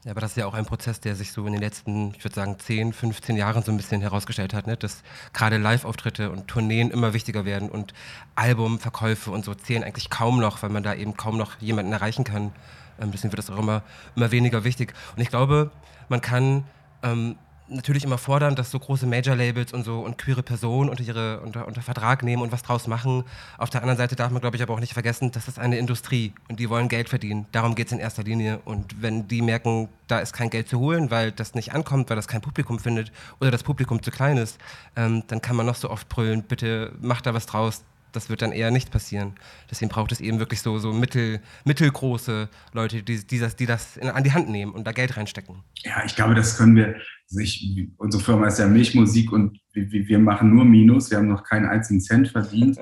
Ja, 0.05 0.11
aber 0.11 0.21
das 0.21 0.33
ist 0.33 0.37
ja 0.37 0.45
auch 0.45 0.53
ein 0.53 0.67
Prozess, 0.67 1.01
der 1.01 1.17
sich 1.17 1.33
so 1.33 1.47
in 1.47 1.55
den 1.55 1.63
letzten, 1.63 2.13
ich 2.15 2.23
würde 2.23 2.35
sagen, 2.35 2.59
10, 2.59 2.93
15 2.93 3.37
Jahren 3.37 3.63
so 3.63 3.73
ein 3.73 3.79
bisschen 3.79 4.03
herausgestellt 4.03 4.53
hat, 4.53 4.67
ne? 4.67 4.77
dass 4.77 5.03
gerade 5.33 5.57
Live-Auftritte 5.57 6.31
und 6.31 6.47
Tourneen 6.47 6.91
immer 6.91 7.15
wichtiger 7.15 7.47
werden 7.47 7.71
und 7.71 7.95
Albumverkäufe 8.35 9.31
und 9.31 9.47
so 9.47 9.55
zählen 9.55 9.83
eigentlich 9.83 10.11
kaum 10.11 10.41
noch, 10.41 10.63
weil 10.63 10.69
man 10.69 10.83
da 10.83 10.93
eben 10.95 11.17
kaum 11.17 11.39
noch 11.39 11.59
jemanden 11.59 11.93
erreichen 11.93 12.25
kann. 12.25 12.53
Ähm, 13.01 13.13
deswegen 13.13 13.33
wird 13.33 13.39
das 13.39 13.49
auch 13.49 13.59
immer, 13.59 13.83
immer 14.15 14.31
weniger 14.31 14.63
wichtig. 14.63 14.93
Und 15.17 15.23
ich 15.23 15.31
glaube, 15.31 15.71
man 16.11 16.21
kann 16.21 16.65
ähm, 17.03 17.37
natürlich 17.69 18.05
immer 18.05 18.19
fordern, 18.19 18.55
dass 18.55 18.71
so 18.71 18.79
große 18.79 19.07
Major-Labels 19.07 19.73
und 19.73 19.85
so 19.85 20.01
und 20.01 20.19
queere 20.19 20.43
Personen 20.43 20.91
unter, 20.91 21.03
ihre, 21.03 21.41
unter, 21.41 21.67
unter 21.67 21.83
Vertrag 21.83 22.23
nehmen 22.23 22.43
und 22.43 22.53
was 22.53 22.63
draus 22.63 22.87
machen. 22.87 23.25
Auf 23.59 23.71
der 23.71 23.81
anderen 23.83 23.97
Seite 23.97 24.17
darf 24.17 24.31
man, 24.31 24.41
glaube 24.41 24.57
ich, 24.57 24.63
aber 24.63 24.75
auch 24.75 24.81
nicht 24.81 24.93
vergessen, 24.93 25.33
das 25.33 25.49
ist 25.49 25.59
eine 25.59 25.79
Industrie 25.79 26.33
und 26.49 26.61
die 26.61 26.69
wollen 26.69 26.89
Geld 26.89 27.09
verdienen. 27.09 27.47
Darum 27.53 27.75
geht 27.75 27.87
es 27.87 27.93
in 27.93 27.99
erster 27.99 28.23
Linie. 28.23 28.61
Und 28.65 29.03
wenn 29.03 29.29
die 29.29 29.43
merken, 29.43 29.89
da 30.09 30.19
ist 30.19 30.33
kein 30.33 30.51
Geld 30.51 30.69
zu 30.69 30.79
holen, 30.79 31.11
weil 31.11 31.33
das 31.33 31.55
nicht 31.55 31.73
ankommt, 31.73 32.11
weil 32.11 32.17
das 32.17 32.29
kein 32.29 32.41
Publikum 32.41 32.79
findet 32.79 33.13
oder 33.41 33.51
das 33.51 33.63
Publikum 33.63 34.03
zu 34.03 34.11
klein 34.11 34.37
ist, 34.37 34.59
ähm, 34.97 35.23
dann 35.29 35.41
kann 35.41 35.57
man 35.57 35.67
noch 35.67 35.77
so 35.77 35.91
oft 35.91 36.09
brüllen, 36.09 36.43
bitte 36.43 36.93
mach 37.01 37.23
da 37.23 37.35
was 37.35 37.47
draus, 37.47 37.83
das 38.15 38.31
wird 38.31 38.43
dann 38.43 38.53
eher 38.53 38.71
nicht 38.71 38.91
passieren. 38.91 39.35
Deswegen 39.71 39.91
braucht 39.91 40.13
es 40.13 40.21
eben 40.21 40.39
wirklich 40.39 40.61
so, 40.61 40.79
so 40.79 40.93
mittel, 40.93 41.41
mittelgroße 41.65 42.49
Leute, 42.73 43.03
die, 43.03 43.27
die 43.27 43.39
das, 43.39 43.57
die 43.57 43.67
das 43.67 43.97
in, 43.97 44.09
an 44.09 44.25
die 44.25 44.33
Hand 44.33 44.49
nehmen 44.49 44.73
und 44.73 44.87
da 44.87 44.93
Geld 44.93 45.17
reinstecken. 45.17 45.57
Ja, 45.83 46.03
ich 46.05 46.17
glaube, 46.17 46.35
das 46.35 46.57
können 46.57 46.77
wir. 46.77 46.97
sich, 47.27 47.89
unsere 47.97 48.23
Firma 48.23 48.47
ist 48.47 48.59
ja 48.59 48.67
Milchmusik 48.67 49.33
und 49.33 49.59
wir, 49.73 49.91
wir, 49.91 50.19
machen 50.19 50.55
nur 50.55 50.65
Minus. 50.65 51.11
Wir 51.11 51.19
haben 51.19 51.29
noch 51.29 51.45
keinen 51.45 51.67
einzigen 51.67 52.01
Cent 52.01 52.29
verdient. 52.29 52.79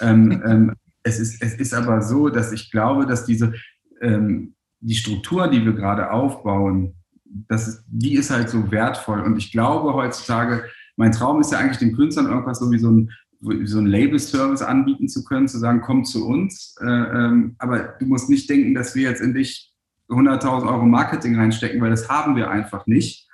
ähm, 0.00 0.42
ähm, 0.44 0.72
es, 1.02 1.18
ist, 1.18 1.42
es 1.42 1.54
ist 1.54 1.74
aber 1.74 2.02
so, 2.02 2.28
dass 2.28 2.52
ich 2.52 2.70
glaube, 2.70 3.06
dass 3.06 3.24
diese 3.24 3.54
ähm, 4.02 4.54
die 4.80 4.94
Struktur, 4.94 5.48
die 5.48 5.64
wir 5.64 5.72
gerade 5.72 6.10
aufbauen, 6.10 6.94
das 7.24 7.84
die 7.88 8.14
ist 8.14 8.30
halt 8.30 8.50
so 8.50 8.70
wertvoll. 8.70 9.20
Und 9.20 9.38
ich 9.38 9.50
glaube 9.50 9.94
heutzutage, 9.94 10.64
mein 10.96 11.12
Traum 11.12 11.40
ist 11.40 11.52
ja 11.52 11.58
eigentlich 11.58 11.78
den 11.78 11.96
Künstlern 11.96 12.26
irgendwas 12.26 12.58
so 12.58 12.70
wie 12.70 12.78
so 12.78 12.90
ein 12.90 13.10
so 13.64 13.78
einen 13.78 13.86
Label-Service 13.86 14.62
anbieten 14.62 15.08
zu 15.08 15.24
können, 15.24 15.48
zu 15.48 15.58
sagen, 15.58 15.80
komm 15.82 16.04
zu 16.04 16.26
uns. 16.26 16.76
Äh, 16.80 16.86
ähm, 16.86 17.56
aber 17.58 17.94
du 17.98 18.06
musst 18.06 18.30
nicht 18.30 18.48
denken, 18.48 18.74
dass 18.74 18.94
wir 18.94 19.02
jetzt 19.02 19.20
in 19.20 19.34
dich 19.34 19.72
100.000 20.08 20.66
Euro 20.66 20.84
Marketing 20.84 21.36
reinstecken, 21.36 21.80
weil 21.80 21.90
das 21.90 22.08
haben 22.08 22.36
wir 22.36 22.50
einfach 22.50 22.86
nicht. 22.86 23.28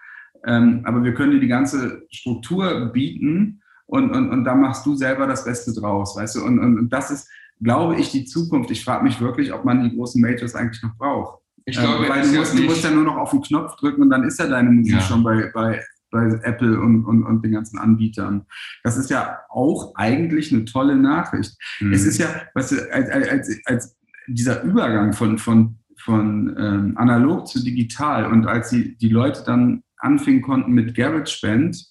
Ähm, 0.45 0.83
aber 0.85 1.05
wir 1.05 1.15
können 1.15 1.33
dir 1.33 1.41
die 1.41 1.49
ganze 1.49 2.07
Struktur 2.11 2.87
bieten 2.93 3.63
und, 3.87 4.11
und, 4.11 4.31
und 4.31 4.45
da 4.45 4.55
machst 4.55 4.87
du 4.87 4.95
selber 4.95 5.27
das 5.27 5.45
Beste 5.45 5.73
draus, 5.73 6.17
weißt 6.17 6.37
du? 6.37 6.45
Und, 6.45 6.59
und, 6.59 6.79
und 6.79 6.93
das 6.93 7.11
ist, 7.11 7.29
glaube 7.61 7.97
ich, 7.97 8.11
die 8.11 8.25
Zukunft. 8.25 8.71
Ich 8.71 8.85
frage 8.85 9.05
mich 9.05 9.21
wirklich, 9.21 9.53
ob 9.53 9.65
man 9.65 9.83
die 9.83 9.95
großen 9.95 10.21
Majors 10.21 10.55
eigentlich 10.55 10.83
noch 10.83 10.97
braucht. 10.97 11.41
Ich 11.67 11.77
glaube, 11.77 12.05
ähm, 12.05 12.11
weil 12.11 12.23
du 12.23 12.39
musst, 12.39 12.59
du 12.59 12.63
musst, 12.63 12.85
ja 12.85 12.91
nur 12.91 13.05
noch 13.05 13.17
auf 13.17 13.31
den 13.31 13.43
Knopf 13.43 13.77
drücken 13.77 14.03
und 14.03 14.11
dann 14.11 14.25
ist 14.25 14.39
ja 14.39 14.47
deine 14.47 14.71
Musik 14.71 14.95
ja. 14.95 15.01
schon 15.01 15.23
bei, 15.23 15.51
bei 15.53 15.83
bei 16.11 16.27
Apple 16.43 16.81
und, 16.81 17.05
und, 17.05 17.25
und 17.25 17.45
den 17.45 17.53
ganzen 17.53 17.79
Anbietern. 17.79 18.47
Das 18.83 18.97
ist 18.97 19.11
ja 19.11 19.41
auch 19.49 19.95
eigentlich 19.95 20.53
eine 20.53 20.65
tolle 20.65 20.97
Nachricht. 20.97 21.57
Mhm. 21.81 21.93
Es 21.93 22.05
ist 22.05 22.19
ja, 22.19 22.29
weißt 22.55 22.73
du, 22.73 22.93
als, 22.93 23.11
als, 23.11 23.61
als 23.65 23.97
dieser 24.27 24.63
Übergang 24.63 25.13
von, 25.13 25.39
von, 25.39 25.79
von 25.97 26.55
ähm, 26.59 26.97
analog 26.97 27.47
zu 27.47 27.63
digital 27.63 28.27
und 28.27 28.47
als 28.47 28.71
die, 28.71 28.97
die 28.97 29.09
Leute 29.09 29.43
dann 29.45 29.83
anfingen 29.99 30.43
konnten 30.43 30.73
mit 30.73 30.95
GarageBand 30.95 31.87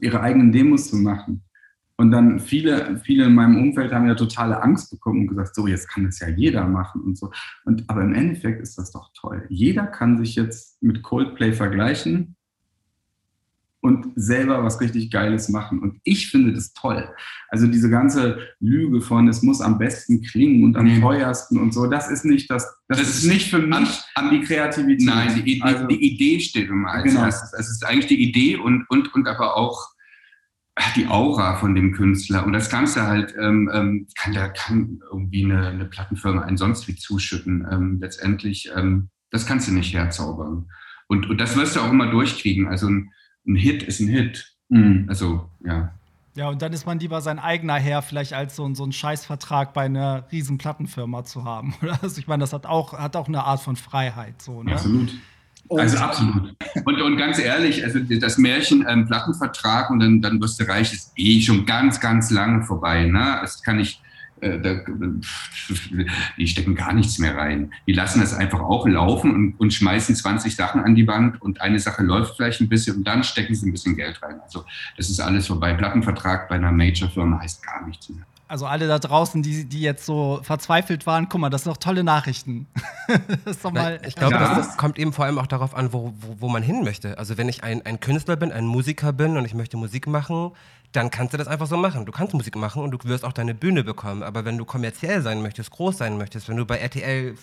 ihre 0.00 0.20
eigenen 0.20 0.52
Demos 0.52 0.88
zu 0.88 0.96
machen. 0.96 1.42
Und 1.96 2.10
dann 2.10 2.40
viele, 2.40 3.00
viele 3.04 3.26
in 3.26 3.34
meinem 3.34 3.56
Umfeld 3.56 3.92
haben 3.92 4.08
ja 4.08 4.14
totale 4.14 4.60
Angst 4.62 4.90
bekommen 4.90 5.20
und 5.20 5.26
gesagt, 5.28 5.54
so, 5.54 5.66
jetzt 5.68 5.88
kann 5.88 6.04
das 6.04 6.18
ja 6.20 6.28
jeder 6.28 6.66
machen 6.66 7.02
und 7.02 7.16
so. 7.16 7.30
Und, 7.64 7.88
aber 7.88 8.02
im 8.02 8.14
Endeffekt 8.14 8.60
ist 8.60 8.76
das 8.78 8.90
doch 8.90 9.10
toll. 9.14 9.46
Jeder 9.48 9.86
kann 9.86 10.18
sich 10.18 10.34
jetzt 10.34 10.82
mit 10.82 11.02
Coldplay 11.02 11.52
vergleichen 11.52 12.34
und 13.82 14.12
selber 14.14 14.62
was 14.62 14.80
richtig 14.80 15.10
Geiles 15.10 15.48
machen. 15.48 15.80
Und 15.80 15.98
ich 16.04 16.30
finde 16.30 16.52
das 16.52 16.72
toll. 16.72 17.12
Also 17.48 17.66
diese 17.66 17.90
ganze 17.90 18.38
Lüge 18.60 19.00
von, 19.00 19.26
es 19.26 19.42
muss 19.42 19.60
am 19.60 19.76
besten 19.76 20.22
klingen 20.22 20.62
und 20.62 20.76
am 20.76 20.84
nee. 20.84 21.00
teuersten 21.00 21.58
und 21.58 21.74
so, 21.74 21.88
das 21.88 22.08
ist 22.08 22.24
nicht 22.24 22.48
das, 22.48 22.64
das, 22.86 22.98
das 22.98 23.08
ist 23.08 23.24
nicht 23.24 23.50
für 23.50 23.58
mich 23.58 24.00
an, 24.14 24.30
die 24.30 24.40
Kreativität. 24.40 25.04
Nein, 25.04 25.42
die, 25.44 25.60
also, 25.62 25.86
die 25.88 26.00
Idee 26.00 26.38
steht 26.38 26.68
immer 26.68 26.92
als 26.92 27.12
genau. 27.12 27.24
erstes. 27.24 27.52
Es 27.54 27.70
ist 27.70 27.84
eigentlich 27.84 28.06
die 28.06 28.22
Idee 28.22 28.56
und, 28.56 28.88
und, 28.88 29.12
und 29.14 29.26
aber 29.26 29.56
auch 29.56 29.88
die 30.94 31.08
Aura 31.08 31.56
von 31.56 31.74
dem 31.74 31.92
Künstler. 31.92 32.46
Und 32.46 32.52
das 32.52 32.70
Ganze 32.70 33.02
halt, 33.08 33.34
ähm, 33.36 33.68
ähm, 33.74 34.06
kann, 34.16 34.32
da 34.32 34.48
kann 34.48 35.00
irgendwie 35.10 35.44
eine, 35.44 35.66
eine 35.66 35.86
Plattenfirma 35.86 36.42
einen 36.42 36.56
sonst 36.56 36.86
wie 36.86 36.94
zuschütten. 36.94 37.66
Ähm, 37.70 37.98
letztendlich, 38.00 38.70
ähm, 38.76 39.10
das 39.30 39.44
kannst 39.44 39.66
du 39.66 39.72
nicht 39.72 39.92
herzaubern. 39.92 40.70
Und, 41.08 41.28
und 41.28 41.38
das 41.38 41.56
wirst 41.56 41.74
du 41.74 41.80
auch 41.80 41.90
immer 41.90 42.10
durchkriegen. 42.10 42.68
Also 42.68 42.88
ein, 42.88 43.10
ein 43.46 43.56
Hit 43.56 43.82
ist 43.82 44.00
ein 44.00 44.08
Hit. 44.08 44.54
Mhm. 44.68 45.06
Also, 45.08 45.48
ja. 45.64 45.92
Ja, 46.34 46.48
und 46.48 46.62
dann 46.62 46.72
ist 46.72 46.86
man 46.86 46.98
lieber 46.98 47.20
sein 47.20 47.38
eigener 47.38 47.74
Herr, 47.74 48.00
vielleicht 48.00 48.32
als 48.32 48.56
so, 48.56 48.72
so 48.74 48.84
einen 48.84 48.92
Scheißvertrag 48.92 49.74
bei 49.74 49.82
einer 49.82 50.24
riesen 50.32 50.56
Plattenfirma 50.56 51.24
zu 51.24 51.44
haben. 51.44 51.74
Also 52.02 52.18
ich 52.18 52.26
meine, 52.26 52.40
das 52.40 52.54
hat 52.54 52.64
auch, 52.64 52.98
hat 52.98 53.16
auch 53.16 53.28
eine 53.28 53.44
Art 53.44 53.60
von 53.60 53.76
Freiheit. 53.76 54.40
So, 54.40 54.62
ne? 54.62 54.72
Absolut. 54.72 55.12
Also 55.68 55.98
absolut. 55.98 56.54
Und, 56.84 57.00
und 57.00 57.16
ganz 57.16 57.38
ehrlich, 57.38 57.84
also 57.84 58.00
das 58.00 58.38
Märchen 58.38 58.84
ähm, 58.88 59.06
Plattenvertrag 59.06 59.90
und 59.90 60.00
dann, 60.00 60.20
dann 60.20 60.40
wirst 60.40 60.60
du 60.60 60.64
reich 60.64 60.92
ist 60.92 61.12
eh 61.16 61.40
schon 61.40 61.64
ganz, 61.66 62.00
ganz 62.00 62.30
lange 62.30 62.62
vorbei. 62.64 63.04
Ne? 63.04 63.38
Das 63.40 63.62
kann 63.62 63.78
ich, 63.78 64.00
äh, 64.42 64.60
da, 64.60 64.80
die 66.36 66.46
stecken 66.46 66.74
gar 66.74 66.92
nichts 66.92 67.18
mehr 67.18 67.36
rein. 67.36 67.72
Die 67.86 67.92
lassen 67.92 68.20
das 68.20 68.34
einfach 68.34 68.60
auch 68.60 68.86
laufen 68.86 69.34
und, 69.34 69.54
und 69.60 69.72
schmeißen 69.72 70.14
20 70.14 70.56
Sachen 70.56 70.82
an 70.82 70.94
die 70.94 71.06
Wand 71.06 71.40
und 71.40 71.60
eine 71.60 71.78
Sache 71.78 72.02
läuft 72.02 72.36
vielleicht 72.36 72.60
ein 72.60 72.68
bisschen 72.68 72.96
und 72.96 73.04
dann 73.04 73.22
stecken 73.22 73.54
sie 73.54 73.68
ein 73.68 73.72
bisschen 73.72 73.96
Geld 73.96 74.20
rein. 74.22 74.40
Also 74.42 74.64
das 74.96 75.10
ist 75.10 75.20
alles 75.20 75.46
vorbei. 75.46 75.74
Plattenvertrag 75.74 76.48
bei 76.48 76.56
einer 76.56 76.72
Major-Firma 76.72 77.40
heißt 77.40 77.64
gar 77.64 77.86
nichts 77.86 78.08
mehr 78.08 78.26
also 78.52 78.66
alle 78.66 78.86
da 78.86 78.98
draußen, 78.98 79.42
die, 79.42 79.64
die 79.64 79.80
jetzt 79.80 80.04
so 80.04 80.40
verzweifelt 80.42 81.06
waren, 81.06 81.30
guck 81.30 81.40
mal, 81.40 81.48
das 81.48 81.64
sind 81.64 81.72
doch 81.72 81.78
tolle 81.78 82.04
Nachrichten. 82.04 82.66
das 83.44 83.56
ist 83.56 83.64
doch 83.64 83.72
mal 83.72 83.98
ich 84.06 84.14
glaube, 84.14 84.34
ja. 84.34 84.54
das 84.54 84.76
kommt 84.76 84.98
eben 84.98 85.14
vor 85.14 85.24
allem 85.24 85.38
auch 85.38 85.46
darauf 85.46 85.74
an, 85.74 85.94
wo, 85.94 86.12
wo, 86.20 86.36
wo 86.40 86.48
man 86.50 86.62
hin 86.62 86.84
möchte. 86.84 87.16
Also 87.16 87.38
wenn 87.38 87.48
ich 87.48 87.64
ein, 87.64 87.80
ein 87.86 87.98
Künstler 87.98 88.36
bin, 88.36 88.52
ein 88.52 88.66
Musiker 88.66 89.14
bin 89.14 89.38
und 89.38 89.46
ich 89.46 89.54
möchte 89.54 89.78
Musik 89.78 90.06
machen, 90.06 90.50
dann 90.92 91.10
kannst 91.10 91.32
du 91.32 91.38
das 91.38 91.48
einfach 91.48 91.66
so 91.66 91.76
machen. 91.76 92.06
Du 92.06 92.12
kannst 92.12 92.34
Musik 92.34 92.56
machen 92.56 92.82
und 92.82 92.90
du 92.90 92.98
wirst 93.08 93.24
auch 93.24 93.32
deine 93.32 93.54
Bühne 93.54 93.82
bekommen. 93.84 94.22
Aber 94.22 94.44
wenn 94.44 94.58
du 94.58 94.64
kommerziell 94.64 95.22
sein 95.22 95.42
möchtest, 95.42 95.70
groß 95.70 95.98
sein 95.98 96.18
möchtest, 96.18 96.48
wenn 96.48 96.56
du 96.56 96.66
bei 96.66 96.78
RTL 96.78 97.34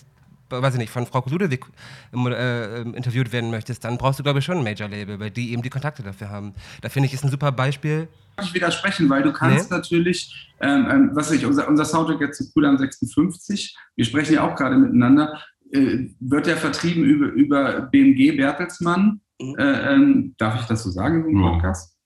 weiß 0.49 0.73
ich 0.73 0.79
nicht, 0.79 0.91
von 0.91 1.05
Frau 1.05 1.23
Ludewig 1.29 1.65
äh, 2.13 2.81
interviewt 2.81 3.31
werden 3.31 3.51
möchtest, 3.51 3.83
dann 3.85 3.97
brauchst 3.97 4.19
du, 4.19 4.23
glaube 4.23 4.39
ich, 4.39 4.45
schon 4.45 4.57
ein 4.57 4.63
Major-Label, 4.63 5.19
weil 5.19 5.31
die 5.31 5.51
eben 5.51 5.61
die 5.61 5.69
Kontakte 5.69 6.03
dafür 6.03 6.29
haben. 6.29 6.53
Da 6.81 6.89
finde 6.89 7.07
ich, 7.07 7.13
ist 7.13 7.23
ein 7.23 7.31
super 7.31 7.51
Beispiel. 7.51 8.07
Ich 8.41 8.53
widersprechen, 8.53 9.09
weil 9.09 9.21
du 9.21 9.33
kannst 9.33 9.69
nee. 9.69 9.77
natürlich, 9.77 10.51
ähm, 10.59 10.87
ähm, 10.89 11.09
was 11.13 11.29
weiß 11.29 11.37
ich, 11.37 11.45
unser, 11.45 11.67
unser 11.67 11.85
Soundtrack 11.85 12.21
jetzt 12.21 12.37
zu 12.37 12.51
Cool 12.55 12.65
am 12.65 12.77
56, 12.77 13.77
wir 13.95 14.05
sprechen 14.05 14.33
ja 14.33 14.49
auch 14.49 14.55
gerade 14.55 14.77
miteinander, 14.77 15.39
äh, 15.71 16.07
wird 16.19 16.47
ja 16.47 16.55
vertrieben 16.55 17.03
über, 17.03 17.27
über 17.27 17.81
BMG 17.81 18.35
Bertelsmann. 18.37 19.21
Mhm. 19.41 19.55
Äh, 19.57 19.93
ähm, 19.93 20.35
darf 20.37 20.61
ich 20.61 20.67
das 20.67 20.83
so 20.83 20.89
sagen 20.89 21.29
im 21.29 21.41
Podcast? 21.41 21.98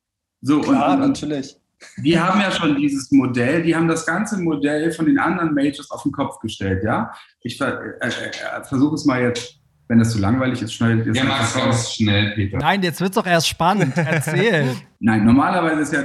So, 0.44 0.60
Klar, 0.60 0.98
und, 0.98 1.02
und, 1.02 1.08
natürlich. 1.10 1.56
Die 2.04 2.20
haben 2.20 2.40
ja 2.40 2.52
schon 2.52 2.76
dieses 2.76 3.12
Modell, 3.12 3.64
die 3.64 3.76
haben 3.76 3.88
das 3.88 4.06
ganze 4.06 4.38
Modell 4.42 4.92
von 4.92 5.06
den 5.06 5.18
anderen 5.18 5.54
Majors 5.54 5.90
auf 5.90 6.04
den 6.04 6.12
Kopf 6.12 6.40
gestellt, 6.40 6.84
ja. 6.84 7.12
Ich 7.42 7.58
ver 7.58 7.82
äh, 8.02 8.08
äh, 8.08 8.64
versuche 8.64 8.96
es 8.96 9.06
mal 9.06 9.22
jetzt, 9.22 9.60
wenn 9.88 10.00
das 10.00 10.12
zu 10.12 10.20
langweilig 10.20 10.62
ist, 10.62 10.74
schnell. 10.74 11.06
Ja, 11.14 11.24
mach's 11.24 11.56
ganz 11.56 11.94
schnell, 11.94 12.34
Peter. 12.36 12.58
Nein, 12.58 12.84
jetzt 12.84 13.00
wird's 13.00 13.16
doch 13.16 13.26
erst 13.26 13.48
spannend. 13.48 13.94
Erzähl. 13.96 14.76
Nein, 15.00 15.26
normalerweise 15.26 15.82
ist 15.82 15.94
ja 15.94 16.04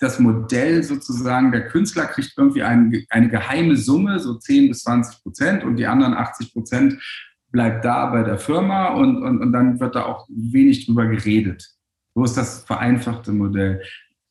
das 0.00 0.18
Modell 0.18 0.82
sozusagen, 0.82 1.52
der 1.52 1.66
Künstler 1.66 2.06
kriegt 2.06 2.32
irgendwie 2.36 2.62
ein, 2.62 3.04
eine 3.10 3.28
geheime 3.28 3.76
Summe, 3.76 4.18
so 4.18 4.34
10 4.34 4.68
bis 4.68 4.82
20 4.82 5.22
Prozent 5.22 5.64
und 5.64 5.76
die 5.76 5.86
anderen 5.86 6.14
80 6.14 6.52
Prozent 6.52 7.02
bleibt 7.50 7.84
da 7.84 8.06
bei 8.06 8.22
der 8.22 8.38
Firma 8.38 8.88
und, 8.88 9.22
und, 9.22 9.40
und 9.40 9.52
dann 9.52 9.80
wird 9.80 9.94
da 9.94 10.04
auch 10.04 10.28
wenig 10.28 10.86
drüber 10.86 11.06
geredet. 11.06 11.77
So 12.18 12.24
ist 12.24 12.36
das 12.36 12.64
vereinfachte 12.64 13.30
Modell? 13.30 13.80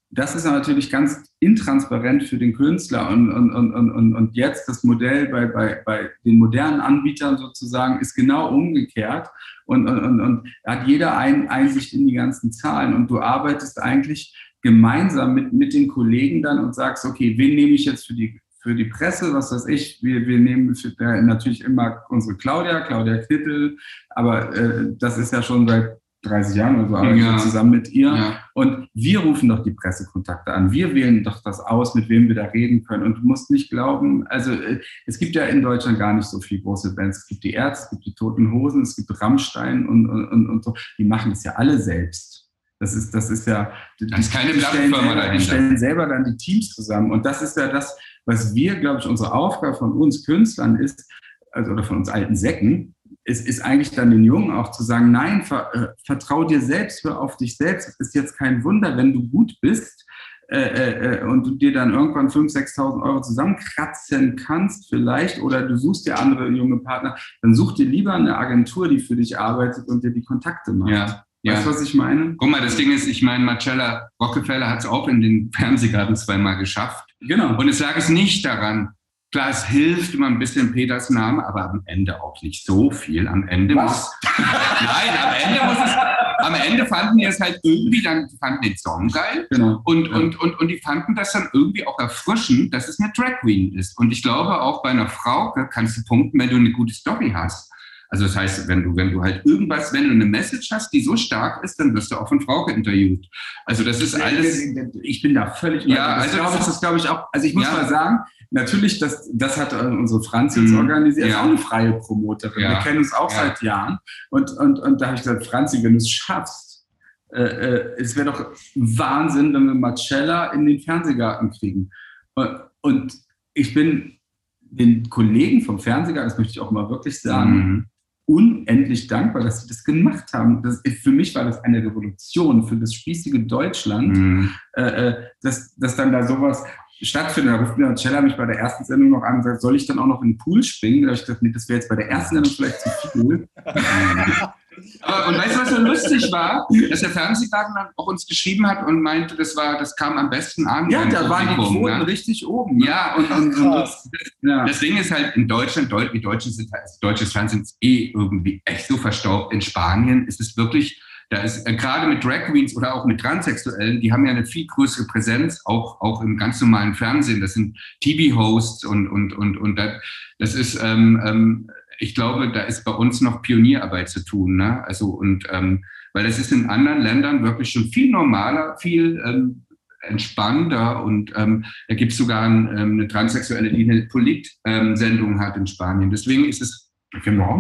Das 0.10 0.36
ist 0.36 0.44
natürlich 0.44 0.90
ganz 0.90 1.24
intransparent 1.40 2.24
für 2.24 2.38
den 2.38 2.52
Künstler 2.52 3.10
und, 3.10 3.32
und, 3.32 3.54
und, 3.54 3.92
und, 3.92 4.14
und 4.14 4.36
jetzt 4.36 4.68
das 4.68 4.84
Modell 4.84 5.30
bei, 5.30 5.46
bei, 5.46 5.82
bei 5.86 6.10
den 6.26 6.38
modernen 6.38 6.82
Anbietern 6.82 7.38
sozusagen 7.38 8.02
ist 8.02 8.14
genau 8.14 8.50
umgekehrt 8.50 9.30
und, 9.68 9.88
und, 9.88 10.00
und, 10.00 10.20
und 10.20 10.54
hat 10.66 10.86
jeder 10.86 11.18
ein, 11.18 11.48
Einsicht 11.48 11.94
in 11.94 12.08
die 12.08 12.16
ganzen 12.16 12.52
Zahlen 12.52 12.94
und 12.94 13.10
du 13.10 13.22
arbeitest 13.22 13.82
eigentlich 13.82 14.36
gemeinsam 14.62 15.34
mit, 15.34 15.54
mit 15.54 15.74
den 15.74 15.88
Kollegen 15.88 16.42
dann 16.42 16.60
und 16.60 16.76
sagst, 16.76 17.06
okay, 17.06 17.38
wen 17.38 17.56
nehme 17.56 17.72
ich 17.72 17.86
jetzt 17.86 18.06
für 18.06 18.16
die, 18.16 18.38
für 18.60 18.76
die 18.76 18.86
Presse, 18.86 19.34
was 19.34 19.54
weiß 19.54 19.66
ich, 19.68 20.04
wir, 20.04 20.28
wir 20.28 20.40
nehmen 20.40 20.76
äh, 21.00 21.22
natürlich 21.22 21.64
immer 21.64 22.04
unsere 22.10 22.36
Claudia, 22.36 22.82
Claudia 22.82 23.20
Knittel, 23.20 23.78
aber 24.10 24.54
äh, 24.54 24.94
das 25.00 25.18
ist 25.18 25.32
ja 25.32 25.42
schon 25.42 25.66
seit 25.70 25.98
30 26.24 26.56
Jahren 26.56 26.80
oder 26.80 26.90
so 26.90 26.96
arbeiten 26.96 27.18
ja. 27.20 27.38
zusammen 27.38 27.72
mit 27.72 27.90
ihr. 27.92 28.08
Ja. 28.08 28.40
Und 28.54 28.90
wir 28.94 29.20
rufen 29.20 29.50
doch 29.50 29.64
die 29.64 29.72
Pressekontakte 29.72 30.52
an. 30.52 30.72
Wir 30.72 30.94
wählen 30.96 31.24
doch 31.24 31.42
das 31.44 31.60
aus, 31.60 31.96
mit 31.96 32.10
wem 32.10 32.28
wir 32.28 32.36
da 32.36 32.46
reden 32.46 32.84
können. 32.84 33.04
Und 33.04 33.18
du 33.18 33.22
musst 33.22 33.52
nicht 33.52 33.70
glauben, 33.70 34.26
also 34.28 34.52
äh, 34.52 34.80
es 35.06 35.20
gibt 35.20 35.36
ja 35.36 35.46
in 35.46 35.62
Deutschland 35.62 36.00
gar 36.00 36.14
nicht 36.14 36.28
so 36.28 36.42
viele 36.42 36.62
große 36.62 36.96
Bands. 36.96 37.20
Es 37.20 37.28
gibt 37.28 37.44
die 37.44 37.52
Ärzte, 37.52 37.86
es 37.86 37.90
gibt 37.92 38.06
die 38.06 38.16
Toten 38.16 38.52
Hosen, 38.52 38.82
es 38.82 38.96
gibt 38.96 39.10
Rammstein 39.22 39.88
und, 39.88 40.10
und, 40.10 40.28
und, 40.30 40.50
und 40.50 40.64
so. 40.64 40.74
Die 40.98 41.06
machen 41.06 41.32
das 41.32 41.44
ja 41.44 41.54
alle 41.54 41.80
selbst. 41.80 42.48
Das 42.80 42.94
ist, 42.94 43.12
das 43.14 43.30
ist 43.30 43.48
ja. 43.48 43.72
Da 44.00 44.18
ist 44.18 44.32
keine 44.32 44.54
Plattenfirma 44.54 45.16
dahinter. 45.16 45.38
Die 45.38 45.44
stellen 45.44 45.78
selber 45.78 46.06
dann 46.08 46.24
die 46.24 46.38
Teams 46.38 46.70
zusammen. 46.70 47.12
Und 47.12 47.26
das 47.26 47.42
ist 47.42 47.58
ja 47.58 47.70
das, 47.70 47.98
was 48.26 48.54
wir, 48.54 48.76
glaube 48.76 49.00
ich, 49.00 49.08
unsere 49.08 49.34
Aufgabe 49.34 49.76
von 49.76 49.94
uns 49.94 50.26
Künstlern 50.26 50.76
ist, 50.76 51.10
also 51.52 51.72
oder 51.72 51.84
von 51.84 51.98
uns 51.98 52.10
alten 52.10 52.36
Säcken, 52.36 52.96
es 53.24 53.42
ist 53.42 53.62
eigentlich 53.62 53.92
dann 53.92 54.12
den 54.12 54.24
Jungen 54.24 54.52
auch 54.52 54.72
zu 54.72 54.84
sagen, 54.84 55.12
nein, 55.12 55.44
ver, 55.44 55.70
äh, 55.74 55.88
vertrau 56.06 56.44
dir 56.44 56.62
selbst, 56.62 57.04
hör 57.04 57.20
auf 57.20 57.38
dich 57.38 57.58
selbst. 57.58 57.90
Es 57.90 58.00
ist 58.00 58.16
jetzt 58.16 58.38
kein 58.38 58.64
Wunder, 58.64 58.96
wenn 58.98 59.14
du 59.14 59.28
gut 59.28 59.56
bist 59.62 60.06
äh, 60.50 60.60
äh, 60.60 61.18
äh 61.20 61.24
und 61.24 61.46
du 61.46 61.56
dir 61.56 61.74
dann 61.74 61.94
irgendwann 61.94 62.30
5.000, 62.30 62.76
6.000 62.76 63.04
Euro 63.04 63.22
zusammenkratzen 63.22 64.36
kannst 64.36 64.90
vielleicht 64.90 65.42
oder 65.42 65.68
du 65.68 65.78
suchst 65.78 66.08
dir 66.08 66.20
andere 66.20 66.48
junge 66.50 66.78
Partner, 66.78 67.16
dann 67.42 67.54
such 67.54 67.74
dir 67.74 67.86
lieber 67.86 68.14
eine 68.14 68.38
Agentur, 68.38 68.88
die 68.88 69.00
für 69.00 69.16
dich 69.16 69.38
arbeitet 69.40 69.88
und 69.88 70.04
dir 70.04 70.12
die 70.12 70.24
Kontakte 70.24 70.74
macht. 70.74 70.92
Ja. 70.92 71.24
Weißt 71.46 71.66
du, 71.66 71.70
was 71.70 71.82
ich 71.82 71.94
meine? 71.94 72.36
Guck 72.38 72.50
mal, 72.50 72.62
das 72.62 72.76
Ding 72.76 72.92
ist, 72.92 73.08
ich 73.08 73.22
meine, 73.22 73.44
Marcella 73.44 74.10
Rockefeller 74.22 74.70
hat 74.70 74.80
es 74.80 74.86
auch 74.86 75.08
in 75.08 75.22
den 75.22 75.52
Fernsehgarten 75.54 76.16
zweimal 76.16 76.58
geschafft. 76.58 77.10
Genau. 77.22 77.58
Und 77.58 77.70
es 77.70 77.80
lag 77.80 77.96
es 77.96 78.10
nicht 78.10 78.44
daran, 78.44 78.90
Klar, 79.32 79.50
es 79.50 79.66
hilft 79.66 80.14
immer 80.14 80.28
ein 80.28 80.40
bisschen 80.40 80.72
Peters 80.72 81.10
Name, 81.10 81.46
aber 81.46 81.70
am 81.70 81.84
Ende 81.86 82.22
auch 82.24 82.42
nicht 82.42 82.66
so 82.66 82.92
viel. 82.92 83.28
Am 83.28 83.46
Ende 83.48 83.76
Was? 83.76 84.10
muss. 84.24 84.36
Nein, 84.80 85.18
am 85.22 85.34
Ende 85.44 85.66
muss 85.66 85.86
es. 85.86 85.96
Am 86.40 86.54
Ende 86.54 86.86
fanden 86.86 87.18
die 87.18 87.26
es 87.26 87.40
halt 87.40 87.60
irgendwie, 87.64 88.02
dann 88.02 88.30
fanden 88.40 88.62
den 88.62 88.78
Song 88.78 89.10
geil. 89.10 89.48
Genau. 89.50 89.82
Und, 89.84 90.08
und, 90.10 90.40
und, 90.40 90.60
und 90.60 90.68
die 90.70 90.80
fanden 90.80 91.14
das 91.16 91.34
dann 91.34 91.50
irgendwie 91.52 91.86
auch 91.86 92.00
erfrischend, 92.00 92.74
dass 92.74 92.88
es 92.88 93.00
eine 93.00 93.12
Drag 93.14 93.40
Queen 93.42 93.74
ist. 93.78 93.98
Und 93.98 94.12
ich 94.12 94.22
glaube, 94.22 94.62
auch 94.62 94.82
bei 94.82 94.92
einer 94.92 95.10
Frau 95.10 95.54
kannst 95.72 95.98
du 95.98 96.04
punkten, 96.06 96.40
wenn 96.40 96.50
du 96.50 96.56
eine 96.56 96.72
gute 96.72 96.94
Story 96.94 97.32
hast. 97.34 97.70
Also 98.10 98.26
das 98.26 98.38
heißt, 98.38 98.68
wenn 98.68 98.84
du, 98.84 98.96
wenn 98.96 99.12
du 99.12 99.22
halt 99.22 99.46
irgendwas, 99.46 99.92
wenn 99.92 100.06
du 100.06 100.12
eine 100.12 100.26
Message 100.26 100.70
hast, 100.72 100.92
die 100.94 101.02
so 101.02 101.18
stark 101.18 101.64
ist, 101.64 101.78
dann 101.78 101.94
wirst 101.94 102.12
du 102.12 102.16
auch 102.16 102.30
von 102.30 102.40
Frauke 102.40 102.72
interviewt. 102.72 103.26
Also 103.66 103.84
das 103.84 104.02
ist 104.02 104.16
alles. 104.16 104.62
Ich 105.02 105.22
bin 105.22 105.34
da 105.34 105.48
völlig. 105.48 105.86
Ja, 105.86 106.16
also 106.16 106.38
das, 106.38 106.54
das, 106.54 106.66
das 106.68 106.80
glaube 106.80 106.98
ich 106.98 107.10
auch. 107.10 107.28
Also 107.34 107.48
ich 107.48 107.54
muss 107.54 107.66
ja. 107.66 107.72
mal 107.72 107.90
sagen, 107.90 108.20
Natürlich, 108.50 109.00
das, 109.00 109.30
das 109.34 109.58
hat 109.58 109.74
unsere 109.74 110.24
Franz 110.24 110.56
jetzt 110.56 110.70
mhm. 110.70 110.78
organisiert, 110.78 111.28
ja. 111.28 111.34
ist 111.34 111.40
auch 111.40 111.50
eine 111.50 111.58
freie 111.58 111.94
Promoterin. 111.94 112.64
Ja. 112.64 112.70
Wir 112.72 112.78
kennen 112.80 113.00
uns 113.00 113.14
auch 113.14 113.32
ja. 113.32 113.38
seit 113.38 113.62
Jahren. 113.62 113.98
Und, 114.30 114.52
und, 114.52 114.80
und 114.80 115.02
da 115.02 115.08
habe 115.08 115.16
ich 115.16 115.24
gesagt, 115.24 115.46
Franzi, 115.46 115.84
wenn 115.84 115.94
du 115.94 115.98
es 115.98 116.10
schaffst, 116.10 116.88
äh, 117.34 117.44
äh, 117.44 117.96
es 117.98 118.16
wäre 118.16 118.32
doch 118.32 118.52
Wahnsinn, 118.76 119.54
wenn 119.54 119.66
wir 119.66 119.74
Marcella 119.74 120.54
in 120.54 120.66
den 120.66 120.80
Fernsehgarten 120.80 121.52
kriegen. 121.52 121.90
Und, 122.36 122.60
und 122.82 123.14
ich 123.54 123.74
bin 123.74 124.18
den 124.62 125.10
Kollegen 125.10 125.62
vom 125.62 125.80
Fernsehgarten, 125.80 126.30
das 126.30 126.38
möchte 126.38 126.52
ich 126.52 126.60
auch 126.60 126.72
mal 126.72 126.90
wirklich 126.90 127.20
sagen, 127.22 127.52
mhm. 127.52 127.86
Unendlich 128.28 129.08
dankbar, 129.08 129.44
dass 129.44 129.62
sie 129.62 129.70
das 129.70 129.84
gemacht 129.84 130.34
haben. 130.34 130.62
Das, 130.62 130.82
für 131.02 131.12
mich 131.12 131.34
war 131.34 131.46
das 131.46 131.64
eine 131.64 131.80
Revolution 131.80 132.68
für 132.68 132.76
das 132.76 132.94
spießige 132.94 133.48
Deutschland, 133.48 134.18
mhm. 134.18 134.52
äh, 134.74 134.82
äh 134.82 135.16
dass, 135.42 135.74
dass 135.76 135.96
dann 135.96 136.12
da 136.12 136.28
sowas 136.28 136.64
stattfindet. 137.02 137.54
Da 137.54 137.60
ruft 137.60 137.78
mir 137.78 137.96
Cella 137.96 138.22
mich 138.22 138.36
bei 138.36 138.46
der 138.46 138.58
ersten 138.58 138.84
Sendung 138.84 139.12
noch 139.12 139.24
an 139.24 139.38
und 139.38 139.44
sagt, 139.44 139.62
soll 139.62 139.78
ich 139.78 139.88
dann 139.88 140.00
auch 140.00 140.08
noch 140.08 140.22
in 140.22 140.32
den 140.32 140.38
Pool 140.38 140.62
springen? 140.62 141.04
Da 141.04 141.08
habe 141.10 141.16
ich 141.16 141.26
gedacht, 141.26 141.42
nee, 141.42 141.52
das 141.52 141.70
wäre 141.70 141.80
jetzt 141.80 141.90
bei 141.90 141.96
der 141.96 142.10
ersten 142.10 142.36
Sendung 142.36 142.54
vielleicht 142.54 142.82
zu 142.82 142.90
viel. 143.12 143.48
Aber, 145.02 145.28
und 145.28 145.38
weißt 145.38 145.56
du, 145.56 145.60
was 145.60 145.70
so 145.70 145.78
lustig 145.78 146.32
war? 146.32 146.68
Dass 146.90 147.02
der 147.02 147.10
Fernsehgarten 147.10 147.74
dann 147.76 147.88
auch 147.96 148.08
uns 148.08 148.26
geschrieben 148.26 148.68
hat 148.68 148.86
und 148.86 149.02
meinte, 149.02 149.36
das 149.36 149.56
war, 149.56 149.78
das 149.78 149.96
kam 149.96 150.18
am 150.18 150.30
besten 150.30 150.68
an. 150.68 150.90
Ja, 150.90 151.06
da 151.06 151.30
waren 151.30 151.50
die 151.50 151.56
Quoten 151.56 152.00
ne? 152.00 152.08
richtig 152.08 152.46
oben. 152.46 152.78
Ne? 152.78 152.88
Ja, 152.88 153.16
und, 153.16 153.32
und, 153.32 153.56
und 153.56 153.72
das, 153.72 154.10
ja. 154.42 154.66
das, 154.66 154.80
Ding 154.80 154.98
ist 154.98 155.12
halt 155.12 155.36
in 155.36 155.48
Deutschland, 155.48 155.92
die 156.14 156.22
Deutschen 156.22 156.52
sind 156.52 156.72
halt, 156.72 156.84
deutsches 157.02 157.32
Fernsehen 157.32 157.62
ist 157.62 157.78
eh 157.82 158.12
irgendwie 158.14 158.62
echt 158.66 158.88
so 158.88 158.98
verstaubt. 158.98 159.54
In 159.54 159.62
Spanien 159.62 160.28
ist 160.28 160.40
es 160.40 160.56
wirklich 160.58 161.02
da 161.30 161.42
ist 161.42 161.68
äh, 161.68 161.76
gerade 161.76 162.08
mit 162.08 162.24
Drag 162.24 162.46
Queens 162.46 162.76
oder 162.76 162.94
auch 162.94 163.06
mit 163.06 163.20
Transsexuellen, 163.20 164.00
die 164.00 164.12
haben 164.12 164.26
ja 164.26 164.32
eine 164.32 164.46
viel 164.46 164.66
größere 164.66 165.08
Präsenz, 165.08 165.62
auch, 165.66 166.00
auch 166.00 166.22
im 166.22 166.38
ganz 166.38 166.62
normalen 166.62 166.96
Fernsehen. 166.96 167.42
Das 167.42 167.54
sind 167.54 167.78
TV-Hosts 168.02 168.86
und, 168.86 169.08
und, 169.10 169.34
und, 169.34 169.58
und 169.58 169.76
das, 169.76 170.02
das 170.40 170.56
ist, 170.56 170.80
ähm, 170.82 171.22
ähm, 171.26 171.72
ich 172.00 172.16
glaube, 172.16 172.52
da 172.52 172.62
ist 172.62 172.84
bei 172.84 172.92
uns 172.92 173.22
noch 173.22 173.42
Pionierarbeit 173.42 174.10
zu 174.10 174.24
tun. 174.24 174.58
Ne? 174.58 174.84
Also, 174.86 175.10
und, 175.10 175.46
ähm, 175.52 175.84
weil 176.14 176.26
das 176.26 176.40
ist 176.40 176.52
in 176.52 176.70
anderen 176.70 177.02
Ländern 177.02 177.44
wirklich 177.44 177.70
schon 177.70 177.86
viel 177.86 178.10
normaler, 178.10 178.78
viel 178.78 179.22
ähm, 179.26 179.64
entspannter 180.02 181.04
und 181.04 181.34
ähm, 181.36 181.66
da 181.88 181.96
gibt 181.96 182.12
es 182.12 182.18
sogar 182.18 182.44
ein, 182.44 182.68
ähm, 182.78 182.94
eine 182.94 183.08
Transsexuelle, 183.08 183.72
die 183.72 183.90
eine 183.90 184.04
Polit-Sendung 184.04 185.34
ähm, 185.34 185.40
hat 185.40 185.58
in 185.58 185.68
Spanien. 185.68 186.10
Deswegen 186.10 186.46
ist 186.46 186.62
es. 186.62 186.92
Ich 187.16 187.24
kenne 187.24 187.38
doch 187.38 187.48
auch 187.48 187.58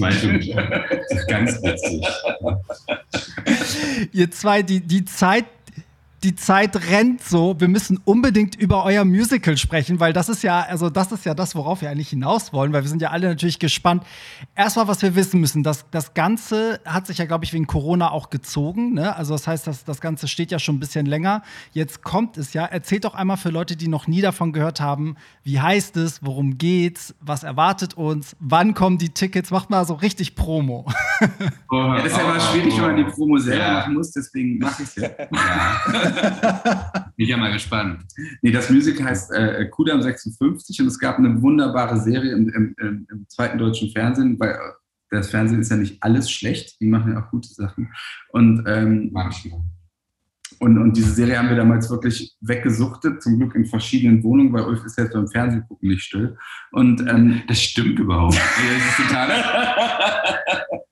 weiß 0.00 0.24
ich 0.24 0.32
nicht. 0.32 0.56
Das 1.08 1.20
ist 1.20 1.28
ganz 1.28 1.62
witzig. 1.62 2.02
ihr 4.12 4.30
zwei, 4.30 4.62
die, 4.62 4.80
die 4.80 5.04
Zeit 5.04 5.44
die 6.26 6.34
Zeit 6.34 6.90
rennt 6.90 7.22
so. 7.22 7.54
Wir 7.60 7.68
müssen 7.68 8.00
unbedingt 8.04 8.56
über 8.56 8.84
euer 8.84 9.04
Musical 9.04 9.56
sprechen, 9.56 10.00
weil 10.00 10.12
das 10.12 10.28
ist 10.28 10.42
ja, 10.42 10.60
also 10.62 10.90
das 10.90 11.12
ist 11.12 11.24
ja 11.24 11.34
das, 11.34 11.54
worauf 11.54 11.82
wir 11.82 11.90
eigentlich 11.90 12.08
hinaus 12.08 12.52
wollen, 12.52 12.72
weil 12.72 12.82
wir 12.82 12.88
sind 12.88 13.00
ja 13.00 13.10
alle 13.10 13.28
natürlich 13.28 13.60
gespannt. 13.60 14.02
Erstmal, 14.56 14.88
was 14.88 15.02
wir 15.02 15.14
wissen 15.14 15.38
müssen, 15.38 15.62
das, 15.62 15.88
das 15.92 16.14
Ganze 16.14 16.80
hat 16.84 17.06
sich 17.06 17.18
ja, 17.18 17.26
glaube 17.26 17.44
ich, 17.44 17.52
wegen 17.52 17.68
Corona 17.68 18.10
auch 18.10 18.28
gezogen. 18.28 18.94
Ne? 18.94 19.14
Also 19.14 19.34
das 19.34 19.46
heißt, 19.46 19.68
das, 19.68 19.84
das 19.84 20.00
Ganze 20.00 20.26
steht 20.26 20.50
ja 20.50 20.58
schon 20.58 20.74
ein 20.74 20.80
bisschen 20.80 21.06
länger. 21.06 21.42
Jetzt 21.70 22.02
kommt 22.02 22.38
es 22.38 22.54
ja. 22.54 22.64
Erzählt 22.64 23.04
doch 23.04 23.14
einmal 23.14 23.36
für 23.36 23.50
Leute, 23.50 23.76
die 23.76 23.86
noch 23.86 24.08
nie 24.08 24.20
davon 24.20 24.52
gehört 24.52 24.80
haben, 24.80 25.14
wie 25.44 25.60
heißt 25.60 25.96
es, 25.96 26.24
worum 26.24 26.58
geht's, 26.58 27.14
was 27.20 27.44
erwartet 27.44 27.94
uns, 27.94 28.34
wann 28.40 28.74
kommen 28.74 28.98
die 28.98 29.10
Tickets? 29.10 29.52
Macht 29.52 29.70
mal 29.70 29.86
so 29.86 29.94
richtig 29.94 30.34
Promo. 30.34 30.86
Oh, 31.70 31.76
ja, 31.76 32.02
das 32.02 32.06
ist 32.06 32.18
ja 32.18 32.24
immer 32.24 32.40
schwierig, 32.40 32.76
wenn 32.78 32.82
man 32.82 32.96
die 32.96 33.04
Promo 33.04 33.38
selber 33.38 33.64
ja. 33.64 33.72
machen 33.74 33.94
muss, 33.94 34.10
deswegen 34.10 34.58
mache 34.58 34.82
ich 34.82 34.88
es 34.88 34.96
ja. 34.96 35.10
ja. 35.20 36.15
Bin 37.16 37.28
ja 37.28 37.36
mal 37.36 37.52
gespannt. 37.52 38.04
Nee, 38.42 38.52
das 38.52 38.70
Musical 38.70 39.06
heißt 39.06 39.32
äh, 39.32 39.66
Kudam 39.66 40.02
56 40.02 40.80
und 40.80 40.86
es 40.88 40.98
gab 40.98 41.18
eine 41.18 41.40
wunderbare 41.40 42.00
Serie 42.00 42.32
im, 42.32 42.48
im, 42.48 42.74
im, 42.78 43.06
im 43.10 43.28
zweiten 43.28 43.58
deutschen 43.58 43.90
Fernsehen, 43.90 44.38
weil 44.38 44.50
äh, 44.50 44.58
das 45.10 45.30
Fernsehen 45.30 45.60
ist 45.60 45.70
ja 45.70 45.76
nicht 45.76 46.02
alles 46.02 46.30
schlecht, 46.30 46.80
die 46.80 46.86
machen 46.86 47.12
ja 47.12 47.24
auch 47.24 47.30
gute 47.30 47.48
Sachen. 47.48 47.92
Und 48.30 48.64
ähm, 48.66 49.10
manchmal. 49.12 49.60
Und, 50.58 50.78
und 50.78 50.96
diese 50.96 51.12
Serie 51.12 51.38
haben 51.38 51.48
wir 51.48 51.56
damals 51.56 51.90
wirklich 51.90 52.34
weggesuchtet, 52.40 53.22
zum 53.22 53.38
Glück 53.38 53.54
in 53.54 53.66
verschiedenen 53.66 54.22
Wohnungen, 54.22 54.52
weil 54.52 54.64
Ulf 54.64 54.84
ist 54.84 54.98
jetzt 54.98 55.12
beim 55.12 55.28
Fernsehen 55.28 55.64
gucken 55.68 55.88
nicht 55.88 56.02
still. 56.02 56.36
Und, 56.72 57.00
ähm, 57.08 57.42
das 57.46 57.62
stimmt 57.62 57.98
überhaupt. 57.98 58.34
das 58.36 59.00
ist 59.00 59.08
total. 59.08 59.28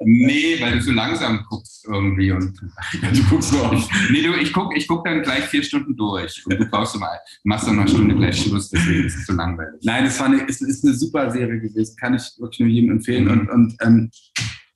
nee, 0.04 0.56
weil 0.60 0.72
du 0.72 0.82
so 0.82 0.92
langsam 0.92 1.44
guckst 1.48 1.86
irgendwie. 1.86 2.32
Und, 2.32 2.60
du 2.92 3.22
guckst 3.30 3.50
so 3.50 3.58
auf. 3.58 3.88
Nee, 4.10 4.22
du, 4.22 4.34
ich 4.34 4.52
gucke 4.52 4.76
ich 4.76 4.86
guck 4.86 5.04
dann 5.04 5.22
gleich 5.22 5.44
vier 5.44 5.62
Stunden 5.62 5.96
durch. 5.96 6.42
Und 6.46 6.58
du 6.58 6.66
brauchst 6.66 6.98
mal, 6.98 7.18
machst 7.44 7.66
dann 7.66 7.76
mal 7.76 7.82
eine 7.82 7.90
Stunde 7.90 8.14
gleich 8.14 8.42
Schluss, 8.42 8.70
deswegen 8.70 9.04
ist 9.04 9.16
es 9.16 9.26
so 9.26 9.32
langweilig. 9.32 9.80
Nein, 9.82 10.04
es, 10.04 10.18
war 10.18 10.26
eine, 10.26 10.46
es 10.48 10.60
ist 10.60 10.84
eine 10.84 10.94
super 10.94 11.30
Serie 11.30 11.60
gewesen, 11.60 11.96
kann 11.96 12.14
ich 12.14 12.22
wirklich 12.38 12.60
nur 12.60 12.68
jedem 12.68 12.90
empfehlen. 12.92 13.24
Mhm. 13.24 13.30
Und, 13.30 13.50
und 13.50 13.76
ähm, 13.80 14.10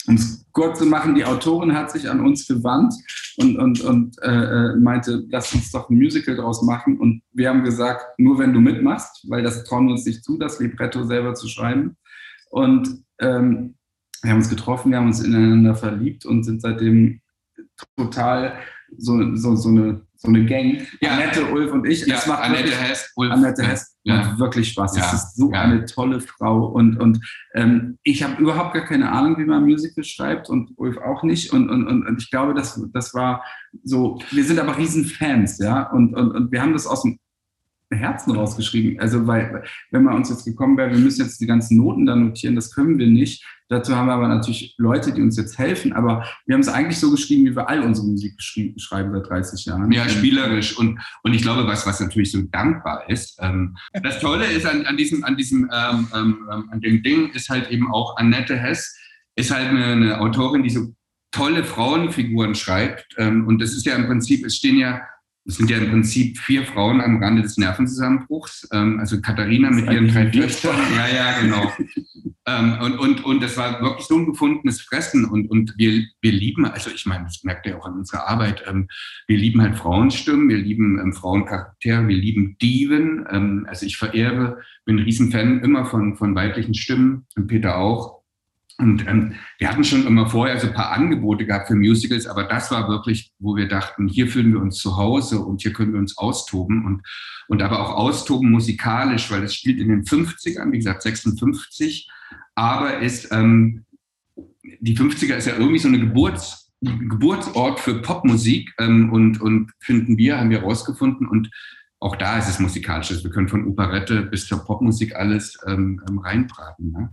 um 0.08 0.14
es 0.14 0.46
kurz 0.52 0.78
zu 0.78 0.86
machen, 0.86 1.14
die 1.14 1.24
Autorin 1.24 1.74
hat 1.74 1.90
sich 1.90 2.10
an 2.10 2.20
uns 2.20 2.46
gewandt 2.46 2.94
und, 3.36 3.56
und, 3.58 3.80
und 3.82 4.20
äh, 4.22 4.72
äh, 4.72 4.76
meinte, 4.76 5.24
lass 5.28 5.54
uns 5.54 5.70
doch 5.70 5.88
ein 5.88 5.98
Musical 5.98 6.34
draus 6.34 6.62
machen. 6.62 6.98
Und 6.98 7.22
wir 7.32 7.48
haben 7.48 7.62
gesagt, 7.62 8.18
nur 8.18 8.38
wenn 8.38 8.52
du 8.52 8.60
mitmachst, 8.60 9.24
weil 9.28 9.42
das 9.42 9.64
trauen 9.64 9.86
wir 9.86 9.92
uns 9.92 10.06
nicht 10.06 10.24
zu, 10.24 10.38
das 10.38 10.58
Libretto 10.58 11.04
selber 11.04 11.34
zu 11.34 11.46
schreiben. 11.46 11.96
Und 12.50 13.04
ähm, 13.20 13.76
wir 14.22 14.30
haben 14.30 14.38
uns 14.38 14.50
getroffen, 14.50 14.90
wir 14.90 14.98
haben 14.98 15.06
uns 15.06 15.20
ineinander 15.20 15.74
verliebt 15.74 16.26
und 16.26 16.42
sind 16.42 16.62
seitdem 16.62 17.20
total 17.96 18.54
so, 18.96 19.36
so, 19.36 19.54
so 19.54 19.68
eine 19.68 20.00
so 20.20 20.28
eine 20.28 20.44
Gang. 20.44 20.84
Ja. 21.00 21.12
Annette, 21.12 21.46
Ulf 21.46 21.72
und 21.72 21.86
ich. 21.86 22.04
Ja, 22.04 22.16
es 22.16 22.26
macht 22.26 22.42
Annette 22.42 22.64
wirklich, 22.64 22.80
Hess, 22.80 23.12
Ulf. 23.14 23.32
Annette 23.32 23.62
Hess 23.62 23.96
ja. 24.02 24.16
macht 24.16 24.38
wirklich 24.40 24.68
Spaß. 24.70 24.96
Ja. 24.96 25.04
Es 25.06 25.12
ist 25.12 25.36
so 25.36 25.52
ja. 25.52 25.62
eine 25.62 25.84
tolle 25.84 26.20
Frau. 26.20 26.66
Und, 26.66 26.96
und 26.96 27.24
ähm, 27.54 27.98
ich 28.02 28.24
habe 28.24 28.42
überhaupt 28.42 28.74
gar 28.74 28.84
keine 28.84 29.12
Ahnung, 29.12 29.38
wie 29.38 29.44
man 29.44 29.62
Musical 29.62 30.02
schreibt 30.02 30.50
und 30.50 30.72
Ulf 30.76 30.96
auch 30.98 31.22
nicht. 31.22 31.52
Und, 31.52 31.70
und, 31.70 31.86
und, 31.86 32.04
und 32.04 32.20
ich 32.20 32.30
glaube, 32.32 32.52
das, 32.52 32.84
das 32.92 33.14
war 33.14 33.44
so, 33.84 34.18
wir 34.32 34.44
sind 34.44 34.58
aber 34.58 34.76
Riesenfans, 34.76 35.58
ja. 35.58 35.84
Und, 35.92 36.14
und, 36.14 36.32
und 36.32 36.50
wir 36.50 36.62
haben 36.62 36.72
das 36.72 36.88
aus 36.88 37.02
dem 37.02 37.20
Herzen 37.92 38.32
rausgeschrieben. 38.32 38.98
Also, 38.98 39.28
weil, 39.28 39.62
wenn 39.92 40.02
man 40.02 40.16
uns 40.16 40.30
jetzt 40.30 40.44
gekommen 40.44 40.76
wäre, 40.76 40.90
wir 40.90 40.98
müssen 40.98 41.22
jetzt 41.22 41.40
die 41.40 41.46
ganzen 41.46 41.76
Noten 41.76 42.06
da 42.06 42.16
notieren, 42.16 42.56
das 42.56 42.74
können 42.74 42.98
wir 42.98 43.06
nicht. 43.06 43.44
Dazu 43.68 43.94
haben 43.94 44.06
wir 44.06 44.14
aber 44.14 44.28
natürlich 44.28 44.74
Leute, 44.78 45.12
die 45.12 45.20
uns 45.20 45.36
jetzt 45.36 45.58
helfen. 45.58 45.92
Aber 45.92 46.24
wir 46.46 46.54
haben 46.54 46.62
es 46.62 46.68
eigentlich 46.68 46.98
so 46.98 47.10
geschrieben, 47.10 47.44
wie 47.44 47.54
wir 47.54 47.68
all 47.68 47.82
unsere 47.82 48.06
Musik 48.06 48.34
schreiben 48.40 49.12
seit 49.12 49.28
30 49.28 49.66
Jahren. 49.66 49.92
Ja, 49.92 50.08
spielerisch. 50.08 50.78
Und, 50.78 51.00
und 51.22 51.34
ich 51.34 51.42
glaube, 51.42 51.66
was, 51.66 51.86
was 51.86 52.00
natürlich 52.00 52.32
so 52.32 52.40
dankbar 52.42 53.08
ist, 53.10 53.38
ähm, 53.40 53.76
das 54.02 54.20
Tolle 54.20 54.46
ist 54.46 54.64
an, 54.64 54.86
an 54.86 54.96
diesem, 54.96 55.22
an 55.24 55.36
diesem, 55.36 55.70
ähm, 55.72 56.08
ähm, 56.14 56.48
ähm 56.50 56.70
an 56.70 56.80
dem 56.80 57.02
Ding 57.02 57.30
ist 57.32 57.50
halt 57.50 57.70
eben 57.70 57.92
auch 57.92 58.16
Annette 58.16 58.56
Hess, 58.56 58.96
ist 59.36 59.50
halt 59.50 59.68
eine, 59.68 59.84
eine 59.84 60.20
Autorin, 60.20 60.62
die 60.62 60.70
so 60.70 60.94
tolle 61.30 61.62
Frauenfiguren 61.62 62.54
schreibt. 62.54 63.14
Ähm, 63.18 63.46
und 63.46 63.60
das 63.60 63.72
ist 63.72 63.84
ja 63.84 63.94
im 63.94 64.06
Prinzip, 64.06 64.46
es 64.46 64.56
stehen 64.56 64.78
ja 64.78 65.02
es 65.48 65.56
sind 65.56 65.70
ja 65.70 65.78
im 65.78 65.90
Prinzip 65.90 66.36
vier 66.38 66.62
Frauen 66.62 67.00
am 67.00 67.22
Rande 67.22 67.40
des 67.40 67.56
Nervenzusammenbruchs. 67.56 68.68
Ähm, 68.70 69.00
also 69.00 69.18
Katharina 69.22 69.70
mit 69.70 69.90
ihren 69.90 70.08
drei 70.08 70.26
Töchtern. 70.26 70.76
Ja, 70.94 71.08
ja, 71.08 71.40
genau. 71.40 71.72
ähm, 72.46 72.78
und, 72.82 72.98
und, 72.98 73.24
und 73.24 73.42
das 73.42 73.56
war 73.56 73.80
wirklich 73.80 74.06
so 74.06 74.18
ein 74.18 74.26
gefundenes 74.26 74.82
Fressen. 74.82 75.24
Und, 75.24 75.50
und 75.50 75.72
wir, 75.78 76.04
wir 76.20 76.32
lieben, 76.32 76.66
also 76.66 76.90
ich 76.90 77.06
meine, 77.06 77.24
das 77.24 77.44
merkt 77.44 77.64
ihr 77.64 77.78
auch 77.78 77.86
an 77.86 77.94
unserer 77.94 78.28
Arbeit, 78.28 78.62
ähm, 78.66 78.88
wir 79.26 79.38
lieben 79.38 79.62
halt 79.62 79.76
Frauenstimmen, 79.76 80.50
wir 80.50 80.58
lieben 80.58 81.00
ähm, 81.00 81.14
Frauencharaktere, 81.14 82.06
wir 82.06 82.16
lieben 82.16 82.58
Diven. 82.58 83.24
Ähm, 83.30 83.66
also 83.70 83.86
ich 83.86 83.96
verehre, 83.96 84.60
bin 84.84 84.98
ein 84.98 85.04
Riesenfan 85.04 85.60
immer 85.60 85.86
von, 85.86 86.16
von 86.16 86.34
weiblichen 86.34 86.74
Stimmen 86.74 87.24
und 87.36 87.46
Peter 87.46 87.78
auch. 87.78 88.17
Und 88.80 89.06
ähm, 89.08 89.34
wir 89.58 89.68
hatten 89.68 89.82
schon 89.82 90.06
immer 90.06 90.28
vorher 90.28 90.58
so 90.60 90.68
ein 90.68 90.72
paar 90.72 90.92
Angebote 90.92 91.44
gehabt 91.44 91.66
für 91.66 91.74
Musicals, 91.74 92.28
aber 92.28 92.44
das 92.44 92.70
war 92.70 92.88
wirklich, 92.88 93.32
wo 93.40 93.56
wir 93.56 93.66
dachten, 93.66 94.06
hier 94.06 94.28
fühlen 94.28 94.52
wir 94.52 94.60
uns 94.60 94.76
zu 94.78 94.96
Hause 94.96 95.40
und 95.40 95.62
hier 95.62 95.72
können 95.72 95.92
wir 95.92 95.98
uns 95.98 96.16
austoben 96.16 96.86
und, 96.86 97.02
und 97.48 97.60
aber 97.60 97.80
auch 97.80 97.96
austoben 97.96 98.52
musikalisch, 98.52 99.32
weil 99.32 99.42
es 99.42 99.54
spielt 99.54 99.80
in 99.80 99.88
den 99.88 100.04
50ern, 100.04 100.70
wie 100.70 100.78
gesagt 100.78 101.02
56, 101.02 102.08
aber 102.54 103.00
ist, 103.00 103.32
ähm, 103.32 103.84
die 104.78 104.96
50er 104.96 105.34
ist 105.34 105.48
ja 105.48 105.56
irgendwie 105.56 105.80
so 105.80 105.88
eine 105.88 105.98
Geburts, 105.98 106.70
Geburtsort 106.80 107.80
für 107.80 108.00
Popmusik 108.00 108.72
ähm, 108.78 109.12
und, 109.12 109.40
und 109.40 109.72
finden 109.80 110.16
wir, 110.18 110.38
haben 110.38 110.50
wir 110.50 110.62
rausgefunden 110.62 111.26
und 111.26 111.50
auch 111.98 112.14
da 112.14 112.38
ist 112.38 112.48
es 112.48 112.60
musikalisch. 112.60 113.10
Also 113.10 113.24
wir 113.24 113.32
können 113.32 113.48
von 113.48 113.66
Operette 113.66 114.22
bis 114.22 114.46
zur 114.46 114.64
Popmusik 114.64 115.16
alles 115.16 115.58
ähm, 115.66 116.00
ähm 116.08 116.18
reinbraten. 116.18 116.92
Ne? 116.92 117.12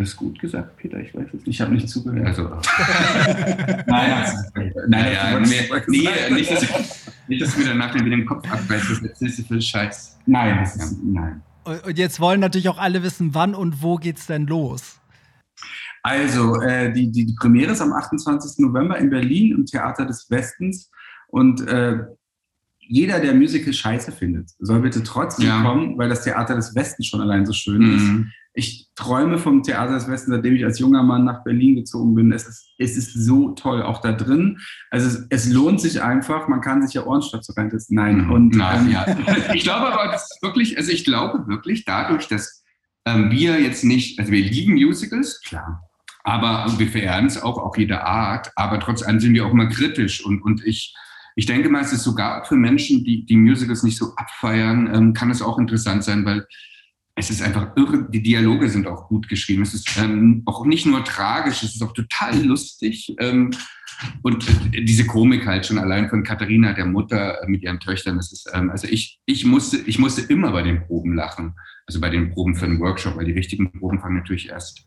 Ist 0.00 0.12
das 0.12 0.16
gut 0.16 0.38
gesagt, 0.38 0.78
Peter? 0.78 0.98
Ich 0.98 1.14
weiß 1.14 1.26
es 1.26 1.32
nicht. 1.34 1.48
Ich 1.48 1.60
habe 1.60 1.74
nicht 1.74 1.88
zugehört. 1.88 2.26
Also. 2.26 2.44
nein, 3.86 4.12
also, 4.12 4.34
nein, 4.88 5.12
ja, 5.12 5.38
mehr, 5.38 5.82
nee, 5.88 6.34
nicht, 6.34 6.50
dass, 6.50 7.10
nicht, 7.28 7.42
dass 7.42 7.56
mir 7.58 7.66
danach 7.66 7.92
den, 7.94 8.08
den 8.08 8.24
Kopf 8.24 8.50
abreißt. 8.50 9.02
Das 9.02 9.20
ist 9.20 9.46
für 9.46 9.60
Scheiß. 9.60 10.18
Nein, 10.24 10.58
das 10.60 10.76
ist, 10.76 11.04
nein. 11.04 11.42
Und 11.64 11.98
jetzt 11.98 12.18
wollen 12.18 12.40
natürlich 12.40 12.70
auch 12.70 12.78
alle 12.78 13.02
wissen, 13.02 13.34
wann 13.34 13.54
und 13.54 13.82
wo 13.82 13.96
geht's 13.96 14.26
denn 14.26 14.46
los? 14.46 15.00
Also, 16.02 16.58
äh, 16.62 16.90
die, 16.92 17.10
die, 17.10 17.26
die 17.26 17.34
Premiere 17.34 17.72
ist 17.72 17.82
am 17.82 17.92
28. 17.92 18.58
November 18.58 18.96
in 18.96 19.10
Berlin 19.10 19.54
im 19.54 19.66
Theater 19.66 20.06
des 20.06 20.30
Westens. 20.30 20.90
Und 21.28 21.60
äh, 21.68 21.98
jeder, 22.90 23.20
der 23.20 23.34
Musical 23.34 23.72
scheiße 23.72 24.12
findet, 24.12 24.50
soll 24.58 24.80
bitte 24.80 25.02
trotzdem 25.02 25.46
ja. 25.46 25.62
kommen, 25.62 25.96
weil 25.96 26.08
das 26.08 26.24
Theater 26.24 26.56
des 26.56 26.74
Westens 26.74 27.06
schon 27.06 27.20
allein 27.20 27.46
so 27.46 27.52
schön 27.52 27.82
mhm. 27.82 27.96
ist 27.96 28.34
ich 28.52 28.88
träume 28.96 29.38
vom 29.38 29.62
Theater 29.62 29.94
des 29.94 30.08
Westens, 30.08 30.34
seitdem 30.34 30.56
ich 30.56 30.64
als 30.64 30.78
junger 30.78 31.02
Mann 31.02 31.24
nach 31.24 31.44
Berlin 31.44 31.76
gezogen 31.76 32.14
bin. 32.14 32.32
Es 32.32 32.48
ist, 32.48 32.74
es 32.78 32.96
ist 32.96 33.14
so 33.14 33.50
toll, 33.50 33.82
auch 33.82 34.00
da 34.00 34.12
drin. 34.12 34.58
Also 34.90 35.06
es, 35.06 35.26
es 35.30 35.52
lohnt 35.52 35.80
sich 35.80 36.02
einfach. 36.02 36.48
Man 36.48 36.60
kann 36.60 36.84
sich 36.84 36.94
ja 36.94 37.04
Ohrenstadt 37.04 37.44
so 37.44 37.52
reinsetzen. 37.52 37.94
Nein. 37.94 38.24
Mhm. 38.24 38.32
Und, 38.32 38.56
Nein, 38.56 38.86
ähm, 38.86 38.92
ja. 38.92 39.06
Ich 39.54 39.62
glaube 39.62 39.92
aber, 39.92 40.10
das 40.10 40.22
ist 40.22 40.42
wirklich, 40.42 40.76
also 40.76 40.90
ich 40.90 41.04
glaube 41.04 41.46
wirklich 41.46 41.84
dadurch, 41.84 42.26
dass 42.26 42.64
ähm, 43.06 43.30
wir 43.30 43.60
jetzt 43.60 43.84
nicht, 43.84 44.18
also 44.18 44.32
wir 44.32 44.42
lieben 44.42 44.74
Musicals, 44.74 45.40
klar. 45.42 45.82
Aber 46.22 46.66
wir 46.76 46.88
verehren 46.88 47.26
es 47.26 47.40
auch, 47.40 47.56
auch 47.56 47.76
jede 47.76 48.02
Art. 48.02 48.50
Aber 48.56 48.78
trotz 48.80 49.02
allem 49.02 49.20
sind 49.20 49.32
wir 49.32 49.46
auch 49.46 49.52
immer 49.52 49.68
kritisch. 49.68 50.24
Und, 50.24 50.42
und 50.42 50.64
ich, 50.66 50.94
ich 51.36 51.46
denke 51.46 51.68
mal, 51.68 51.82
es 51.82 51.92
ist 51.92 52.02
sogar 52.02 52.44
für 52.44 52.56
Menschen, 52.56 53.04
die 53.04 53.24
die 53.24 53.36
Musicals 53.36 53.82
nicht 53.82 53.98
so 53.98 54.14
abfeiern, 54.16 54.92
ähm, 54.92 55.12
kann 55.14 55.30
es 55.30 55.42
auch 55.42 55.58
interessant 55.58 56.04
sein, 56.04 56.24
weil 56.24 56.46
es 57.16 57.30
ist 57.30 57.42
einfach 57.42 57.76
irre. 57.76 58.08
Die 58.10 58.22
Dialoge 58.22 58.68
sind 58.68 58.86
auch 58.86 59.08
gut 59.08 59.28
geschrieben. 59.28 59.62
Es 59.62 59.74
ist 59.74 59.96
ähm, 59.98 60.42
auch 60.46 60.64
nicht 60.64 60.86
nur 60.86 61.04
tragisch, 61.04 61.62
es 61.62 61.74
ist 61.74 61.82
auch 61.82 61.92
total 61.92 62.42
lustig. 62.42 63.14
Ähm, 63.18 63.50
und 64.22 64.48
äh, 64.72 64.82
diese 64.82 65.06
Komik 65.06 65.46
halt 65.46 65.66
schon 65.66 65.78
allein 65.78 66.08
von 66.08 66.22
Katharina, 66.24 66.72
der 66.72 66.86
Mutter 66.86 67.42
äh, 67.42 67.46
mit 67.46 67.62
ihren 67.62 67.80
Töchtern, 67.80 68.16
das 68.16 68.32
ist, 68.32 68.50
ähm, 68.54 68.70
also 68.70 68.86
ich, 68.88 69.20
ich, 69.26 69.44
musste, 69.44 69.78
ich 69.78 69.98
musste 69.98 70.22
immer 70.22 70.52
bei 70.52 70.62
den 70.62 70.86
Proben 70.86 71.14
lachen. 71.14 71.54
Also 71.86 72.00
bei 72.00 72.10
den 72.10 72.30
Proben 72.30 72.54
für 72.54 72.66
den 72.66 72.80
Workshop, 72.80 73.16
weil 73.16 73.26
die 73.26 73.32
richtigen 73.32 73.72
Proben 73.72 74.00
fangen 74.00 74.16
natürlich 74.16 74.48
erst 74.48 74.86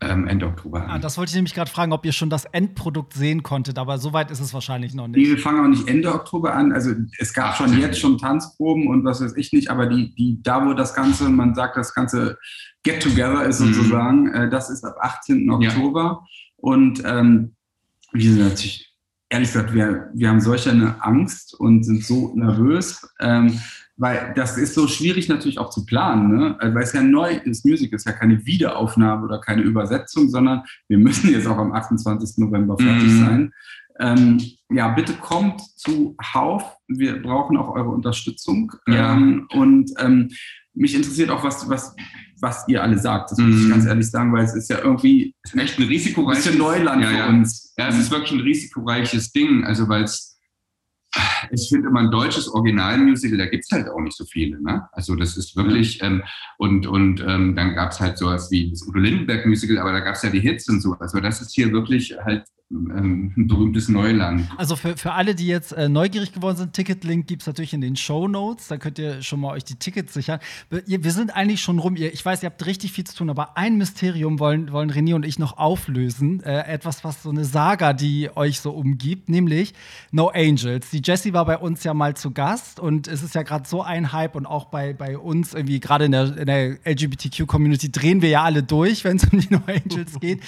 ähm, 0.00 0.26
Ende 0.26 0.46
Oktober 0.46 0.82
an. 0.82 0.90
Ah, 0.90 0.98
das 0.98 1.18
wollte 1.18 1.30
ich 1.30 1.34
nämlich 1.34 1.54
gerade 1.54 1.70
fragen, 1.70 1.92
ob 1.92 2.06
ihr 2.06 2.12
schon 2.12 2.30
das 2.30 2.46
Endprodukt 2.46 3.12
sehen 3.12 3.42
konntet, 3.42 3.78
aber 3.78 3.98
so 3.98 4.12
weit 4.12 4.30
ist 4.30 4.40
es 4.40 4.54
wahrscheinlich 4.54 4.94
noch 4.94 5.08
nicht. 5.08 5.16
Nee, 5.18 5.28
wir 5.28 5.38
fangen 5.38 5.64
auch 5.64 5.68
nicht 5.68 5.88
Ende 5.88 6.12
Oktober 6.12 6.54
an. 6.54 6.72
Also 6.72 6.92
es 7.18 7.34
gab 7.34 7.56
schon 7.56 7.78
jetzt 7.78 7.98
schon 7.98 8.18
Tanzproben 8.18 8.88
und 8.88 9.04
was 9.04 9.20
weiß 9.22 9.36
ich 9.36 9.52
nicht, 9.52 9.70
aber 9.70 9.86
die, 9.86 10.14
die, 10.14 10.42
da 10.42 10.66
wo 10.66 10.72
das 10.72 10.94
Ganze, 10.94 11.28
man 11.28 11.54
sagt, 11.54 11.76
das 11.76 11.94
Ganze 11.94 12.38
Get 12.82 13.02
Together 13.02 13.44
ist 13.44 13.60
mhm. 13.60 13.74
sozusagen, 13.74 14.22
mhm. 14.22 14.34
äh, 14.34 14.50
das 14.50 14.70
ist 14.70 14.84
ab 14.84 14.96
18. 15.00 15.50
Oktober. 15.50 16.00
Ja. 16.00 16.26
Und 16.56 17.02
ähm, 17.04 17.54
wir 18.12 18.32
sind 18.32 18.42
natürlich, 18.42 18.94
ehrlich 19.28 19.52
gesagt, 19.52 19.74
wir, 19.74 20.10
wir 20.14 20.28
haben 20.28 20.40
solch 20.40 20.68
eine 20.68 21.02
Angst 21.04 21.54
und 21.54 21.84
sind 21.84 22.04
so 22.04 22.32
nervös. 22.34 23.06
Ähm, 23.20 23.60
weil 24.00 24.32
das 24.34 24.56
ist 24.56 24.74
so 24.74 24.88
schwierig 24.88 25.28
natürlich 25.28 25.58
auch 25.58 25.68
zu 25.68 25.84
planen, 25.84 26.34
ne? 26.34 26.56
Also, 26.58 26.74
weil 26.74 26.82
es 26.84 26.94
ja 26.94 27.02
neu 27.02 27.34
ist. 27.44 27.66
Musik 27.66 27.92
ist 27.92 28.06
ja 28.06 28.12
keine 28.12 28.46
Wiederaufnahme 28.46 29.26
oder 29.26 29.40
keine 29.40 29.60
Übersetzung, 29.60 30.30
sondern 30.30 30.62
wir 30.88 30.96
müssen 30.96 31.30
jetzt 31.30 31.46
auch 31.46 31.58
am 31.58 31.72
28. 31.72 32.38
November 32.38 32.78
fertig 32.78 33.12
mhm. 33.12 33.24
sein. 33.24 33.52
Ähm, 34.00 34.40
ja, 34.70 34.88
bitte 34.88 35.12
kommt 35.12 35.60
zu 35.76 36.16
Hauf. 36.32 36.64
Wir 36.88 37.20
brauchen 37.20 37.58
auch 37.58 37.68
eure 37.68 37.90
Unterstützung. 37.90 38.72
Ja. 38.88 39.12
Ähm, 39.12 39.46
und 39.52 39.90
ähm, 39.98 40.30
mich 40.72 40.94
interessiert 40.94 41.28
auch, 41.28 41.44
was, 41.44 41.68
was, 41.68 41.94
was 42.40 42.64
ihr 42.68 42.82
alle 42.82 42.98
sagt. 42.98 43.32
Das 43.32 43.38
muss 43.38 43.60
ich 43.60 43.66
mhm. 43.66 43.70
ganz 43.70 43.84
ehrlich 43.84 44.10
sagen, 44.10 44.32
weil 44.32 44.44
es 44.44 44.54
ist 44.54 44.70
ja 44.70 44.78
irgendwie 44.78 45.34
echt 45.58 45.78
ein 45.78 45.86
risikoreiches 45.86 46.44
bisschen 46.44 46.58
Neuland 46.58 47.02
ja, 47.02 47.08
für 47.10 47.28
uns. 47.28 47.74
Ja, 47.76 47.88
es 47.88 47.98
ist 47.98 48.10
wirklich 48.10 48.32
ein 48.32 48.40
risikoreiches 48.40 49.30
Ding. 49.32 49.64
Also 49.64 49.86
weil 49.90 50.04
es 50.04 50.29
ich 51.50 51.68
finde 51.68 51.88
immer 51.88 52.00
ein 52.00 52.10
deutsches 52.10 52.48
Originalmusical, 52.48 53.38
da 53.38 53.46
gibt 53.46 53.64
es 53.64 53.70
halt 53.70 53.88
auch 53.88 54.00
nicht 54.00 54.16
so 54.16 54.24
viele. 54.24 54.62
Ne? 54.62 54.88
Also 54.92 55.16
das 55.16 55.36
ist 55.36 55.56
wirklich, 55.56 56.02
ähm, 56.02 56.22
und, 56.58 56.86
und 56.86 57.20
ähm, 57.26 57.56
dann 57.56 57.74
gab 57.74 57.92
es 57.92 58.00
halt 58.00 58.18
sowas 58.18 58.50
wie 58.50 58.70
das 58.70 58.86
Udo 58.86 58.98
Lindenberg 58.98 59.46
Musical, 59.46 59.78
aber 59.78 59.92
da 59.92 60.00
gab 60.00 60.14
es 60.14 60.22
ja 60.22 60.30
die 60.30 60.40
Hits 60.40 60.68
und 60.68 60.80
so. 60.80 60.94
Also 60.94 61.20
das 61.20 61.40
ist 61.40 61.54
hier 61.54 61.72
wirklich 61.72 62.16
halt 62.24 62.44
ein 62.72 63.48
berühmtes 63.48 63.88
Neuland. 63.88 64.48
Also 64.56 64.76
für, 64.76 64.96
für 64.96 65.12
alle, 65.12 65.34
die 65.34 65.48
jetzt 65.48 65.72
äh, 65.72 65.88
neugierig 65.88 66.32
geworden 66.32 66.56
sind, 66.56 66.72
Ticketlink 66.72 67.26
gibt 67.26 67.42
es 67.42 67.46
natürlich 67.48 67.74
in 67.74 67.80
den 67.80 67.96
Show 67.96 68.28
Notes. 68.28 68.68
Da 68.68 68.76
könnt 68.76 68.98
ihr 69.00 69.22
schon 69.22 69.40
mal 69.40 69.52
euch 69.54 69.64
die 69.64 69.74
Tickets 69.74 70.14
sichern. 70.14 70.38
Wir, 70.70 71.02
wir 71.02 71.10
sind 71.10 71.34
eigentlich 71.34 71.62
schon 71.62 71.80
rum. 71.80 71.96
Ihr, 71.96 72.12
ich 72.12 72.24
weiß, 72.24 72.44
ihr 72.44 72.48
habt 72.48 72.64
richtig 72.64 72.92
viel 72.92 73.02
zu 73.04 73.16
tun, 73.16 73.28
aber 73.28 73.56
ein 73.56 73.76
Mysterium 73.76 74.38
wollen, 74.38 74.70
wollen 74.70 74.92
René 74.92 75.16
und 75.16 75.26
ich 75.26 75.38
noch 75.38 75.58
auflösen. 75.58 76.44
Äh, 76.44 76.60
etwas, 76.72 77.02
was 77.02 77.24
so 77.24 77.30
eine 77.30 77.44
Saga, 77.44 77.92
die 77.92 78.30
euch 78.36 78.60
so 78.60 78.70
umgibt, 78.70 79.28
nämlich 79.28 79.74
No 80.12 80.28
Angels. 80.28 80.90
Die 80.90 81.02
Jessie 81.04 81.32
war 81.32 81.46
bei 81.46 81.58
uns 81.58 81.82
ja 81.82 81.92
mal 81.92 82.14
zu 82.14 82.30
Gast 82.30 82.78
und 82.78 83.08
es 83.08 83.24
ist 83.24 83.34
ja 83.34 83.42
gerade 83.42 83.68
so 83.68 83.82
ein 83.82 84.12
Hype 84.12 84.36
und 84.36 84.46
auch 84.46 84.66
bei, 84.66 84.92
bei 84.92 85.18
uns 85.18 85.54
irgendwie 85.54 85.80
gerade 85.80 86.04
in 86.04 86.12
der, 86.12 86.36
in 86.36 86.46
der 86.46 86.78
LGBTQ-Community 86.84 87.90
drehen 87.90 88.22
wir 88.22 88.28
ja 88.28 88.44
alle 88.44 88.62
durch, 88.62 89.02
wenn 89.04 89.16
es 89.16 89.24
um 89.24 89.40
die 89.40 89.48
No 89.50 89.60
Angels 89.66 90.20
geht. 90.20 90.40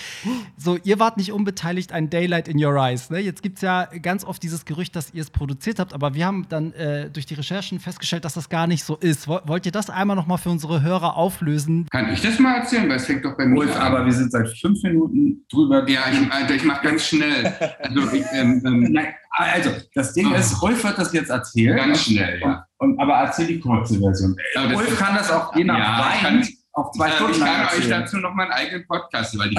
So, 0.57 0.79
ihr 0.85 1.01
wart 1.01 1.17
nicht 1.17 1.33
unbeteiligt, 1.33 1.91
ein 1.91 2.12
Daylight 2.13 2.49
in 2.49 2.63
Your 2.63 2.77
Eyes. 2.77 3.11
Ne? 3.11 3.21
Jetzt 3.21 3.43
gibt 3.43 3.57
es 3.57 3.63
ja 3.63 3.87
ganz 4.01 4.25
oft 4.25 4.43
dieses 4.43 4.65
Gerücht, 4.65 4.95
dass 4.97 5.13
ihr 5.15 5.23
es 5.23 5.31
produziert 5.31 5.79
habt, 5.79 5.93
aber 5.93 6.15
wir 6.15 6.27
haben 6.27 6.47
dann 6.49 6.73
äh, 6.73 7.11
durch 7.11 7.27
die 7.27 7.35
Recherchen 7.35 7.81
festgestellt, 7.81 8.25
dass 8.25 8.35
das 8.35 8.49
gar 8.49 8.67
nicht 8.67 8.85
so 8.85 8.97
ist. 8.97 9.29
Wollt 9.29 9.67
ihr 9.67 9.73
das 9.73 9.91
einmal 9.91 10.17
noch 10.17 10.27
mal 10.27 10.37
für 10.37 10.51
unsere 10.51 10.83
Hörer 10.83 11.17
auflösen? 11.17 11.87
Kann 11.91 12.13
ich 12.13 12.21
das 12.21 12.39
mal 12.39 12.57
erzählen? 12.57 12.89
Weil 12.89 12.97
es 12.97 13.07
fängt 13.07 13.25
doch 13.25 13.37
bei 13.37 13.47
mir 13.47 13.57
Wolf, 13.57 13.77
an. 13.77 13.83
Aber 13.83 14.05
wir 14.05 14.13
sind 14.13 14.31
seit 14.33 14.49
fünf 14.59 14.83
Minuten 14.83 15.45
drüber. 15.51 15.89
Ja, 15.89 16.03
ich, 16.13 16.33
Alter, 16.33 16.55
ich 16.55 16.65
mache 16.65 16.87
ganz 16.89 17.07
schnell. 17.07 17.47
Also, 17.81 18.13
ich, 18.13 18.25
ähm, 18.33 18.63
ähm, 18.65 18.81
Nein, 18.93 19.15
also, 19.31 19.71
das 19.95 20.13
Ding 20.13 20.31
oh. 20.33 20.35
ist, 20.35 20.61
Rolf 20.61 20.85
wird 20.85 20.99
das 20.99 21.13
jetzt 21.13 21.31
erzählen. 21.31 21.77
Ganz 21.77 22.03
schnell, 22.05 22.41
ja. 22.41 22.67
Und, 22.79 22.99
aber 23.01 23.15
erzähl 23.15 23.47
die 23.47 23.61
kurze 23.61 23.99
Version. 23.99 24.37
Rolf 24.73 24.99
kann 24.99 25.15
das 25.15 25.31
auch 25.31 25.55
je 25.57 25.65
nach 25.65 25.79
ja, 25.79 26.23
Wein 26.23 26.49
auf 26.73 26.91
zwei 26.93 27.09
äh, 27.09 27.13
Stunden. 27.13 27.33
Ich 27.33 27.41
kann 27.41 27.67
euch 27.79 27.89
dazu 27.89 28.17
noch 28.19 28.35
meinen 28.35 28.51
eigenen 28.51 28.87
Podcast, 28.87 29.39
weil 29.39 29.51
die 29.51 29.59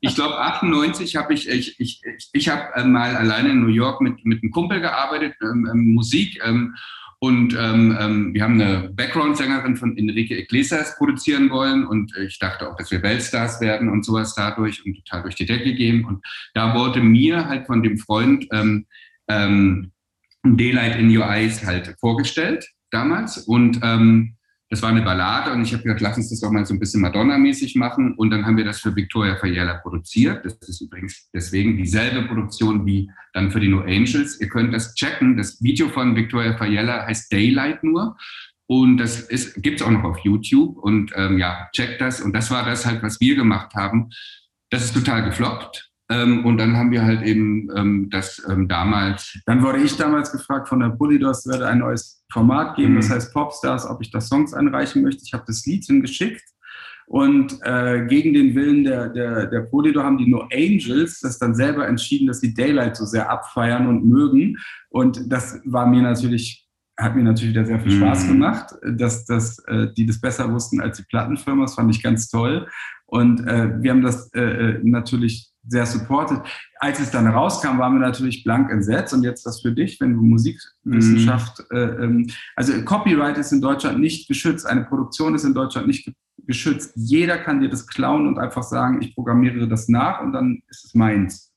Ich 0.00 0.14
glaube, 0.14 0.38
98 0.38 1.16
habe 1.16 1.34
ich, 1.34 1.48
ich, 1.48 1.78
ich, 1.80 2.02
ich, 2.04 2.30
ich 2.32 2.48
habe 2.48 2.74
äh, 2.74 2.84
mal 2.84 3.16
alleine 3.16 3.50
in 3.50 3.60
New 3.60 3.68
York 3.68 4.00
mit, 4.00 4.24
mit 4.24 4.42
einem 4.42 4.50
Kumpel 4.50 4.80
gearbeitet, 4.80 5.34
ähm, 5.42 5.68
ähm, 5.70 5.94
Musik. 5.94 6.40
Ähm, 6.44 6.74
und 7.20 7.56
ähm, 7.58 7.96
ähm, 7.98 8.34
wir 8.34 8.42
haben 8.42 8.60
eine 8.60 8.90
Background-Sängerin 8.90 9.76
von 9.76 9.96
Enrique 9.96 10.36
Iglesias 10.36 10.96
produzieren 10.98 11.48
wollen. 11.48 11.86
Und 11.86 12.14
ich 12.18 12.38
dachte 12.38 12.68
auch, 12.68 12.76
dass 12.76 12.90
wir 12.90 13.02
Weltstars 13.02 13.60
werden 13.60 13.88
und 13.88 14.04
sowas 14.04 14.34
dadurch 14.34 14.84
und 14.84 14.96
total 14.96 15.22
durch 15.22 15.34
die 15.36 15.46
Decke 15.46 15.74
gehen. 15.74 16.04
Und 16.04 16.22
da 16.52 16.74
wurde 16.74 17.00
mir 17.00 17.48
halt 17.48 17.66
von 17.66 17.82
dem 17.82 17.96
Freund 17.98 18.46
ähm, 18.52 18.86
ähm, 19.28 19.92
Daylight 20.42 20.98
in 20.98 21.16
Your 21.16 21.24
Eyes 21.24 21.64
halt 21.64 21.94
vorgestellt 21.98 22.68
damals. 22.90 23.38
Und 23.38 23.80
ähm, 23.82 24.36
das 24.74 24.82
war 24.82 24.90
eine 24.90 25.02
Ballade 25.02 25.52
und 25.52 25.62
ich 25.62 25.72
habe 25.72 25.84
gesagt, 25.84 26.00
lass 26.00 26.16
uns 26.16 26.30
das 26.30 26.40
doch 26.40 26.50
mal 26.50 26.66
so 26.66 26.74
ein 26.74 26.80
bisschen 26.80 27.00
Madonna-mäßig 27.00 27.76
machen. 27.76 28.14
Und 28.16 28.30
dann 28.30 28.44
haben 28.44 28.56
wir 28.56 28.64
das 28.64 28.80
für 28.80 28.96
Victoria 28.96 29.36
Fayella 29.36 29.74
produziert. 29.74 30.44
Das 30.44 30.54
ist 30.68 30.80
übrigens 30.80 31.30
deswegen 31.32 31.76
dieselbe 31.76 32.26
Produktion 32.26 32.84
wie 32.84 33.08
dann 33.34 33.52
für 33.52 33.60
die 33.60 33.68
No 33.68 33.82
Angels. 33.82 34.40
Ihr 34.40 34.48
könnt 34.48 34.74
das 34.74 34.96
checken. 34.96 35.36
Das 35.36 35.62
Video 35.62 35.88
von 35.90 36.16
Victoria 36.16 36.56
Fayella 36.56 37.06
heißt 37.06 37.32
Daylight 37.32 37.84
nur. 37.84 38.16
Und 38.66 38.96
das 38.96 39.28
gibt 39.58 39.80
es 39.80 39.86
auch 39.86 39.92
noch 39.92 40.02
auf 40.02 40.18
YouTube. 40.24 40.76
Und 40.78 41.12
ähm, 41.14 41.38
ja, 41.38 41.68
checkt 41.72 42.00
das. 42.00 42.20
Und 42.20 42.34
das 42.34 42.50
war 42.50 42.64
das 42.64 42.84
halt, 42.84 43.00
was 43.04 43.20
wir 43.20 43.36
gemacht 43.36 43.76
haben. 43.76 44.10
Das 44.70 44.84
ist 44.84 44.94
total 44.94 45.24
gefloppt. 45.24 45.92
Ähm, 46.10 46.44
und 46.44 46.58
dann 46.58 46.76
haben 46.76 46.90
wir 46.90 47.04
halt 47.04 47.22
eben 47.22 47.68
ähm, 47.76 48.08
das 48.10 48.42
ähm, 48.48 48.68
damals. 48.68 49.38
Dann 49.46 49.62
wurde 49.62 49.78
ich 49.78 49.96
damals 49.96 50.32
gefragt 50.32 50.68
von 50.68 50.80
der 50.80 50.90
Polydors, 50.90 51.46
werde 51.46 51.66
ein 51.66 51.78
neues 51.78 52.22
Format 52.32 52.76
geben, 52.76 52.92
mhm. 52.92 52.96
das 52.96 53.10
heißt 53.10 53.32
Popstars, 53.32 53.86
ob 53.88 54.02
ich 54.02 54.10
da 54.10 54.20
Songs 54.20 54.52
einreichen 54.52 55.02
möchte. 55.02 55.22
Ich 55.24 55.32
habe 55.32 55.44
das 55.46 55.64
Lied 55.64 55.84
hingeschickt 55.84 56.42
und 57.06 57.58
äh, 57.62 58.06
gegen 58.06 58.32
den 58.32 58.54
Willen 58.54 58.84
der, 58.84 59.08
der, 59.10 59.46
der 59.46 59.60
Polydor 59.60 60.04
haben 60.04 60.18
die 60.18 60.30
No 60.30 60.48
Angels 60.52 61.20
das 61.20 61.38
dann 61.38 61.54
selber 61.54 61.86
entschieden, 61.86 62.26
dass 62.26 62.40
die 62.40 62.54
Daylight 62.54 62.96
so 62.96 63.04
sehr 63.04 63.30
abfeiern 63.30 63.86
und 63.86 64.06
mögen. 64.06 64.56
Und 64.88 65.30
das 65.30 65.60
war 65.64 65.86
mir 65.86 66.02
natürlich, 66.02 66.66
hat 66.98 67.14
mir 67.14 67.24
natürlich 67.24 67.54
wieder 67.54 67.66
sehr 67.66 67.80
viel 67.80 67.92
Spaß 67.92 68.24
mhm. 68.24 68.28
gemacht, 68.28 68.74
dass, 68.82 69.26
dass 69.26 69.58
äh, 69.66 69.88
die 69.96 70.06
das 70.06 70.20
besser 70.20 70.50
wussten 70.50 70.80
als 70.80 70.96
die 70.96 71.04
Plattenfirma. 71.04 71.62
Das 71.62 71.74
fand 71.74 71.94
ich 71.94 72.02
ganz 72.02 72.28
toll. 72.28 72.68
Und 73.06 73.46
äh, 73.46 73.82
wir 73.82 73.90
haben 73.90 74.02
das 74.02 74.32
äh, 74.34 74.40
äh 74.40 74.80
natürlich 74.82 75.53
sehr 75.66 75.86
supported. 75.86 76.40
Als 76.78 77.00
es 77.00 77.10
dann 77.10 77.26
rauskam, 77.26 77.78
waren 77.78 77.94
wir 77.94 78.00
natürlich 78.00 78.44
blank 78.44 78.70
entsetzt. 78.70 79.14
Und 79.14 79.22
jetzt 79.22 79.46
das 79.46 79.62
für 79.62 79.72
dich, 79.72 80.00
wenn 80.00 80.14
du 80.14 80.22
Musikwissenschaft, 80.22 81.60
mm. 81.70 81.76
äh, 81.76 82.04
ähm, 82.04 82.26
also 82.56 82.72
Copyright 82.84 83.38
ist 83.38 83.52
in 83.52 83.60
Deutschland 83.60 84.00
nicht 84.00 84.28
geschützt, 84.28 84.66
eine 84.66 84.84
Produktion 84.84 85.34
ist 85.34 85.44
in 85.44 85.54
Deutschland 85.54 85.86
nicht 85.86 86.12
geschützt. 86.46 86.92
Jeder 86.96 87.38
kann 87.38 87.60
dir 87.60 87.70
das 87.70 87.86
klauen 87.86 88.26
und 88.26 88.38
einfach 88.38 88.62
sagen, 88.62 89.00
ich 89.00 89.14
programmiere 89.14 89.66
das 89.68 89.88
nach 89.88 90.20
und 90.20 90.32
dann 90.32 90.62
ist 90.68 90.84
es 90.84 90.94
meins. 90.94 91.52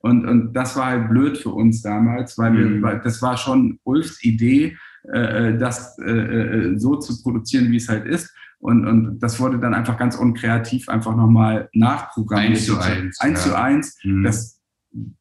Und, 0.00 0.26
und 0.26 0.54
das 0.54 0.76
war 0.76 0.86
halt 0.86 1.10
blöd 1.10 1.36
für 1.36 1.50
uns 1.50 1.82
damals, 1.82 2.38
weil, 2.38 2.54
wir, 2.54 2.66
mm. 2.66 2.82
weil 2.82 3.00
das 3.00 3.20
war 3.20 3.36
schon 3.36 3.78
Ulfs 3.84 4.24
Idee, 4.24 4.76
äh, 5.12 5.48
äh 5.48 5.58
das 5.58 5.98
äh, 5.98 6.10
äh, 6.10 6.78
so 6.78 6.96
zu 6.96 7.22
produzieren, 7.22 7.70
wie 7.70 7.76
es 7.76 7.88
halt 7.88 8.06
ist. 8.06 8.34
Und, 8.60 8.86
und 8.86 9.18
das 9.20 9.40
wurde 9.40 9.58
dann 9.58 9.74
einfach 9.74 9.96
ganz 9.96 10.16
unkreativ 10.16 10.88
einfach 10.88 11.16
nochmal 11.16 11.70
nachprogrammiert. 11.72 12.52
Eins 12.52 12.66
zu 12.66 12.78
eins. 12.78 13.20
Eins 13.20 13.44
ja. 13.44 13.50
zu 13.50 13.58
eins. 13.58 13.98
Mhm. 14.04 14.22
Das, 14.22 14.60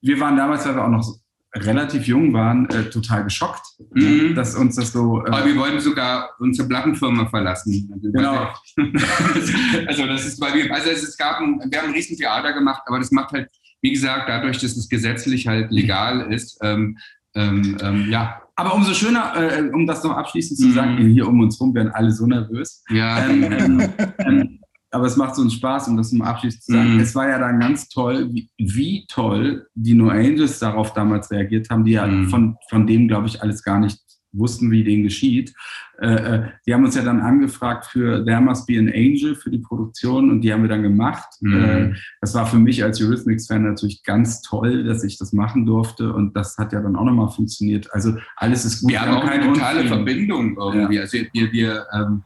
wir 0.01 0.19
waren 0.19 0.35
damals, 0.35 0.65
weil 0.65 0.75
wir 0.75 0.83
auch 0.83 0.89
noch 0.89 1.19
relativ 1.55 2.05
jung 2.05 2.33
waren, 2.33 2.69
äh, 2.69 2.89
total 2.89 3.23
geschockt, 3.23 3.65
mhm. 3.93 4.35
dass 4.35 4.55
uns 4.55 4.75
das 4.75 4.91
so. 4.91 5.25
Äh, 5.25 5.29
Aber 5.29 5.45
wir 5.45 5.55
wollten 5.55 5.79
sogar 5.79 6.29
unsere 6.39 6.67
Plattenfirma 6.67 7.27
verlassen. 7.27 7.91
Genau. 8.01 8.53
also 9.87 10.05
das 10.05 10.25
ist, 10.25 10.39
weil 10.41 10.53
wir, 10.53 10.73
also 10.73 10.89
es 10.89 11.17
gab, 11.17 11.39
ein, 11.39 11.59
wir 11.69 11.79
haben 11.79 11.87
ein 11.87 11.93
riesen 11.93 12.17
Theater 12.17 12.53
gemacht, 12.53 12.83
aber 12.85 12.99
das 12.99 13.11
macht 13.11 13.31
halt, 13.31 13.49
wie 13.81 13.93
gesagt, 13.93 14.27
dadurch, 14.27 14.59
dass 14.59 14.77
es 14.77 14.89
gesetzlich 14.89 15.47
halt 15.47 15.71
legal 15.71 16.31
ist, 16.31 16.59
ähm, 16.61 16.97
ähm, 17.36 17.77
ähm, 17.82 18.09
ja, 18.09 18.41
aber 18.55 18.73
umso 18.73 18.93
schöner, 18.93 19.34
äh, 19.36 19.69
um 19.73 19.88
das 19.88 20.03
noch 20.03 20.11
abschließend 20.11 20.59
zu 20.59 20.71
sagen, 20.71 20.95
mhm. 20.95 21.11
hier 21.11 21.27
um 21.27 21.39
uns 21.39 21.59
rum 21.61 21.73
werden 21.73 21.91
alle 21.93 22.11
so 22.11 22.25
nervös. 22.27 22.84
Ja. 22.89 23.25
Ähm, 23.25 23.43
ähm, 23.43 23.89
ähm, 24.19 24.59
aber 24.91 25.05
es 25.05 25.15
macht 25.15 25.36
so 25.36 25.41
einen 25.41 25.51
Spaß, 25.51 25.88
um 25.88 25.97
das 25.97 26.11
mal 26.11 26.30
abschließend 26.30 26.63
zu 26.63 26.71
sagen. 26.73 26.93
Mhm. 26.95 26.99
Es 26.99 27.15
war 27.15 27.30
ja 27.30 27.39
dann 27.39 27.59
ganz 27.59 27.88
toll, 27.88 28.30
wie, 28.34 28.49
wie, 28.57 29.05
toll 29.07 29.67
die 29.75 29.93
No 29.93 30.09
Angels 30.09 30.59
darauf 30.59 30.93
damals 30.93 31.30
reagiert 31.32 31.69
haben, 31.69 31.86
die 31.86 31.91
ja 31.91 32.07
mhm. 32.07 32.27
von, 32.30 32.57
von 32.69 32.88
dem, 32.88 33.07
glaube 33.07 33.27
ich, 33.27 33.41
alles 33.41 33.63
gar 33.63 33.80
nicht 33.80 33.99
wussten, 34.32 34.71
wie 34.71 34.84
denen 34.84 35.03
geschieht. 35.03 35.53
Äh, 36.01 36.07
äh, 36.07 36.41
die 36.65 36.73
haben 36.73 36.86
uns 36.86 36.95
ja 36.95 37.03
dann 37.03 37.19
angefragt 37.19 37.86
für 37.86 38.23
There 38.23 38.41
Must 38.41 38.67
Be 38.67 38.80
an 38.80 38.88
Angel 38.88 39.36
für 39.36 39.49
die 39.49 39.59
Produktion 39.59 40.30
und 40.30 40.41
die 40.41 40.53
haben 40.53 40.61
wir 40.61 40.69
dann 40.69 40.84
gemacht. 40.84 41.27
Mhm. 41.41 41.63
Äh, 41.63 41.93
das 42.21 42.34
war 42.36 42.45
für 42.45 42.57
mich 42.57 42.84
als 42.84 43.01
Eurythmics-Fan 43.01 43.63
natürlich 43.63 44.03
ganz 44.03 44.41
toll, 44.41 44.84
dass 44.84 45.03
ich 45.03 45.17
das 45.17 45.34
machen 45.34 45.65
durfte 45.65 46.13
und 46.13 46.36
das 46.36 46.57
hat 46.57 46.73
ja 46.73 46.82
dann 46.82 46.95
auch 46.95 47.05
nochmal 47.05 47.30
funktioniert. 47.30 47.93
Also 47.93 48.15
alles 48.36 48.65
ist 48.65 48.82
gut. 48.82 48.91
Wir 48.91 49.01
haben 49.01 49.13
auch 49.13 49.27
eine 49.27 49.43
totale 49.43 49.86
Verbindung 49.86 50.57
irgendwie. 50.57 50.95
Ja. 50.95 51.01
Also 51.01 51.17
wir, 51.34 51.51
wir 51.51 51.86
ähm, 51.93 52.23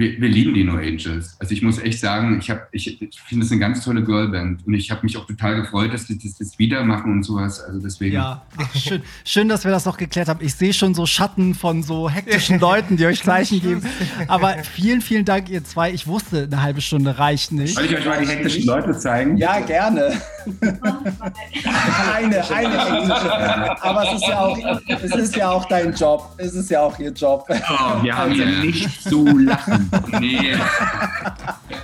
wir, 0.00 0.18
wir, 0.18 0.28
lieben 0.28 0.54
die 0.54 0.64
No 0.64 0.76
Angels. 0.76 1.36
Also 1.38 1.52
ich 1.52 1.60
muss 1.60 1.78
echt 1.78 2.00
sagen, 2.00 2.40
ich, 2.40 2.50
ich, 2.72 3.02
ich 3.02 3.20
finde 3.20 3.44
es 3.44 3.52
eine 3.52 3.60
ganz 3.60 3.84
tolle 3.84 4.02
Girlband 4.02 4.66
und 4.66 4.72
ich 4.72 4.90
habe 4.90 5.02
mich 5.02 5.16
auch 5.18 5.26
total 5.26 5.60
gefreut, 5.60 5.92
dass 5.92 6.06
die 6.06 6.18
das, 6.18 6.38
das 6.38 6.58
wieder 6.58 6.82
machen 6.84 7.12
und 7.12 7.22
sowas. 7.22 7.60
Also 7.60 7.80
deswegen. 7.80 8.14
Ja, 8.14 8.42
schön, 8.74 9.02
schön, 9.24 9.48
dass 9.48 9.64
wir 9.64 9.70
das 9.70 9.84
noch 9.84 9.98
geklärt 9.98 10.28
haben. 10.28 10.40
Ich 10.42 10.54
sehe 10.54 10.72
schon 10.72 10.94
so 10.94 11.04
Schatten 11.04 11.54
von 11.54 11.82
so 11.82 12.08
hektischen 12.08 12.58
Leuten, 12.60 12.96
die 12.96 13.04
euch 13.04 13.22
Zeichen 13.22 13.60
geben. 13.60 13.82
Aber 14.26 14.56
vielen, 14.64 15.02
vielen 15.02 15.26
Dank, 15.26 15.50
ihr 15.50 15.62
zwei. 15.64 15.92
Ich 15.92 16.06
wusste, 16.06 16.44
eine 16.44 16.62
halbe 16.62 16.80
Stunde 16.80 17.18
reicht 17.18 17.52
nicht. 17.52 17.74
Soll 17.74 17.84
ich 17.84 17.94
euch 17.94 18.06
mal 18.06 18.20
die 18.20 18.28
hektischen 18.28 18.64
Leute 18.64 18.98
zeigen? 18.98 19.36
Ja, 19.36 19.60
gerne. 19.60 20.12
eine, 22.14 22.50
eine 22.50 22.84
hektische. 22.84 23.82
Aber 23.82 24.04
es 24.04 24.14
ist 24.14 24.26
ja 24.26 24.40
auch, 24.40 24.80
es 24.88 25.14
ist 25.14 25.36
ja 25.36 25.50
auch 25.50 25.64
dein 25.66 25.92
Job. 25.92 26.32
Es 26.38 26.54
ist 26.54 26.70
ja 26.70 26.80
auch 26.80 26.98
ihr 26.98 27.12
Job. 27.12 27.44
Oh, 27.48 28.02
wir 28.02 28.16
haben 28.16 28.34
ja 28.34 28.46
nicht 28.46 29.02
zu 29.02 29.26
lachen. 29.36 29.89
Nee. 30.20 30.54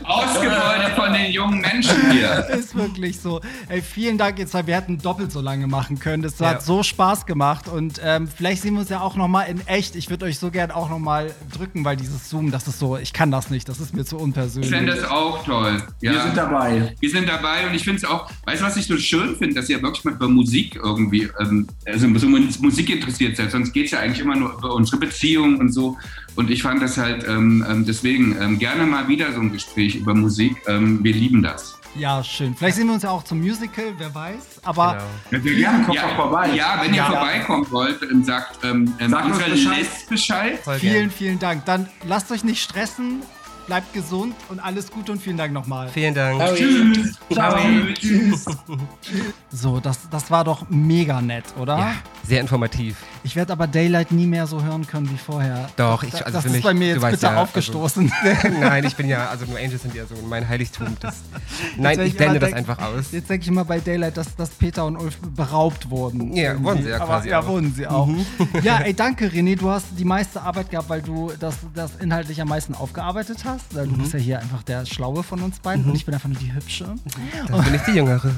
Ausgebeutet 0.04 0.92
von 0.94 1.12
den 1.12 1.32
jungen 1.32 1.60
Menschen 1.60 2.10
hier. 2.12 2.46
Ist 2.50 2.74
wirklich 2.74 3.20
so. 3.20 3.40
Ey, 3.68 3.82
vielen 3.82 4.18
Dank, 4.18 4.38
ihr 4.38 4.46
zwei. 4.46 4.66
Wir 4.66 4.76
hätten 4.76 4.98
doppelt 4.98 5.32
so 5.32 5.40
lange 5.40 5.66
machen 5.66 5.98
können. 5.98 6.22
Das 6.22 6.38
ja. 6.38 6.50
hat 6.50 6.62
so 6.62 6.82
Spaß 6.82 7.26
gemacht. 7.26 7.68
Und 7.68 8.00
ähm, 8.04 8.28
vielleicht 8.28 8.62
sehen 8.62 8.74
wir 8.74 8.80
uns 8.80 8.88
ja 8.88 9.00
auch 9.00 9.16
noch 9.16 9.28
mal 9.28 9.42
in 9.42 9.66
echt. 9.66 9.96
Ich 9.96 10.10
würde 10.10 10.26
euch 10.26 10.38
so 10.38 10.50
gern 10.50 10.70
auch 10.70 10.88
noch 10.88 10.98
mal 10.98 11.34
drücken, 11.52 11.84
weil 11.84 11.96
dieses 11.96 12.30
Zoom, 12.30 12.50
das 12.50 12.68
ist 12.68 12.78
so, 12.78 12.96
ich 12.96 13.12
kann 13.12 13.30
das 13.30 13.50
nicht. 13.50 13.68
Das 13.68 13.80
ist 13.80 13.94
mir 13.94 14.04
zu 14.04 14.16
unpersönlich. 14.18 14.70
Ich 14.70 14.76
finde 14.76 14.94
das 14.94 15.04
auch 15.04 15.44
toll. 15.44 15.82
Ja. 16.00 16.12
Wir 16.12 16.22
sind 16.22 16.36
dabei. 16.36 16.94
Wir 17.00 17.10
sind 17.10 17.28
dabei 17.28 17.66
und 17.66 17.74
ich 17.74 17.84
finde 17.84 17.98
es 17.98 18.04
auch, 18.04 18.30
weißt 18.44 18.62
du, 18.62 18.66
was 18.66 18.76
ich 18.76 18.86
so 18.86 18.96
schön 18.96 19.36
finde, 19.36 19.56
dass 19.56 19.68
ihr 19.68 19.82
wirklich 19.82 20.04
mal 20.04 20.14
über 20.14 20.28
Musik 20.28 20.76
irgendwie, 20.76 21.28
ähm, 21.40 21.66
also 21.84 22.06
so 22.18 22.28
Musik 22.28 22.90
interessiert 22.90 23.36
seid. 23.36 23.50
Sonst 23.50 23.72
geht 23.72 23.86
es 23.86 23.90
ja 23.92 24.00
eigentlich 24.00 24.20
immer 24.20 24.36
nur 24.36 24.52
über 24.52 24.74
unsere 24.74 24.98
Beziehung 24.98 25.58
und 25.58 25.72
so. 25.72 25.96
Und 26.36 26.50
ich 26.50 26.62
fand 26.62 26.82
das 26.82 26.98
halt 26.98 27.26
ähm, 27.26 27.64
ähm 27.68 27.84
deswegen 27.96 28.36
ähm, 28.40 28.58
gerne 28.58 28.84
mal 28.84 29.08
wieder 29.08 29.32
so 29.32 29.40
ein 29.40 29.52
Gespräch 29.52 29.94
über 29.94 30.14
Musik. 30.14 30.56
Ähm, 30.66 31.02
wir 31.02 31.14
lieben 31.14 31.42
das. 31.42 31.78
Ja, 31.94 32.22
schön. 32.22 32.54
Vielleicht 32.54 32.76
sehen 32.76 32.88
wir 32.88 32.94
uns 32.94 33.04
ja 33.04 33.10
auch 33.10 33.24
zum 33.24 33.40
Musical, 33.40 33.94
wer 33.96 34.14
weiß. 34.14 34.60
Aber 34.64 35.02
genau. 35.30 35.46
ja, 35.46 35.56
gerne, 35.56 35.84
kommt 35.84 35.96
ja, 35.96 36.08
vorbei. 36.08 36.50
Ja, 36.54 36.78
wenn 36.82 36.90
ihr 36.90 36.96
ja. 36.96 37.06
vorbeikommen 37.06 37.66
wollt, 37.70 38.02
dann 38.02 38.22
sagt, 38.22 38.62
ähm, 38.64 38.92
sagt 39.08 39.26
uns 39.26 39.38
Bescheid. 39.38 39.86
Bescheid. 40.08 40.58
Vielen, 40.78 41.10
vielen 41.10 41.38
Dank. 41.38 41.64
Dann 41.64 41.88
lasst 42.04 42.30
euch 42.30 42.44
nicht 42.44 42.62
stressen 42.62 43.22
bleibt 43.66 43.92
gesund 43.92 44.34
und 44.48 44.60
alles 44.60 44.90
Gute 44.90 45.12
und 45.12 45.20
vielen 45.20 45.36
Dank 45.36 45.52
nochmal. 45.52 45.88
Vielen 45.88 46.14
Dank. 46.14 46.38
Ciao. 46.38 46.54
Tschüss. 46.54 47.18
Ciao. 47.32 47.58
Tschüss. 47.94 48.44
So, 49.50 49.80
das, 49.80 50.10
das 50.10 50.30
war 50.30 50.44
doch 50.44 50.68
mega 50.68 51.22
nett, 51.22 51.44
oder? 51.58 51.78
Ja, 51.78 51.94
sehr 52.26 52.40
informativ. 52.40 52.98
Ich 53.22 53.36
werde 53.36 53.52
aber 53.52 53.66
Daylight 53.66 54.12
nie 54.12 54.26
mehr 54.26 54.46
so 54.46 54.62
hören 54.62 54.86
können 54.86 55.10
wie 55.10 55.16
vorher. 55.16 55.70
Doch, 55.76 56.02
ich, 56.02 56.14
also 56.14 56.30
das 56.30 56.44
ist 56.44 56.52
mich, 56.52 56.62
bei 56.62 56.74
mir 56.74 56.88
jetzt 56.88 57.00
bitte 57.00 57.22
ja, 57.22 57.30
also 57.30 57.40
aufgestoßen. 57.42 58.12
Also, 58.22 58.48
nein, 58.60 58.84
ich 58.86 58.96
bin 58.96 59.08
ja, 59.08 59.28
also 59.28 59.46
nur 59.46 59.58
Angels 59.58 59.82
sind 59.82 59.94
ja 59.94 60.04
so 60.04 60.14
mein 60.28 60.46
Heiligtum. 60.46 60.96
Das, 61.00 61.22
nein, 61.76 61.98
ich 62.00 62.16
blende 62.16 62.38
das 62.38 62.52
einfach 62.52 62.78
aus. 62.78 63.12
Jetzt 63.12 63.30
denke 63.30 63.44
ich 63.44 63.48
immer 63.48 63.64
bei 63.64 63.80
Daylight, 63.80 64.16
dass, 64.16 64.36
dass 64.36 64.50
Peter 64.50 64.84
und 64.84 64.96
Ulf 64.96 65.16
beraubt 65.20 65.88
wurden. 65.88 66.36
Ja, 66.36 66.50
irgendwie. 66.50 66.64
wurden 66.64 66.82
sie 66.82 66.90
ja 66.90 66.98
quasi 66.98 67.32
aber, 67.32 67.46
Ja, 67.46 67.50
wurden 67.50 67.74
sie 67.74 67.86
auch. 67.86 68.06
Mhm. 68.06 68.26
Ja, 68.62 68.78
ey, 68.78 68.92
danke 68.92 69.28
René, 69.28 69.56
du 69.56 69.70
hast 69.70 69.86
die 69.96 70.04
meiste 70.04 70.42
Arbeit 70.42 70.70
gehabt, 70.70 70.90
weil 70.90 71.00
du 71.00 71.32
das, 71.40 71.56
das 71.74 71.96
inhaltlich 71.96 72.42
am 72.42 72.48
meisten 72.48 72.74
aufgearbeitet 72.74 73.38
hast. 73.44 73.55
Du 73.72 73.84
mhm. 73.84 73.98
bist 73.98 74.12
ja 74.12 74.18
hier 74.18 74.40
einfach 74.40 74.62
der 74.62 74.84
Schlaue 74.86 75.22
von 75.22 75.40
uns 75.40 75.60
beiden 75.60 75.84
mhm. 75.84 75.90
und 75.90 75.96
ich 75.96 76.04
bin 76.04 76.14
einfach 76.14 76.28
nur 76.28 76.38
die 76.38 76.52
Hübsche. 76.52 76.94
Dann 77.48 77.64
bin 77.64 77.74
ich 77.74 77.82
die 77.82 77.92
Jüngere. 77.92 78.26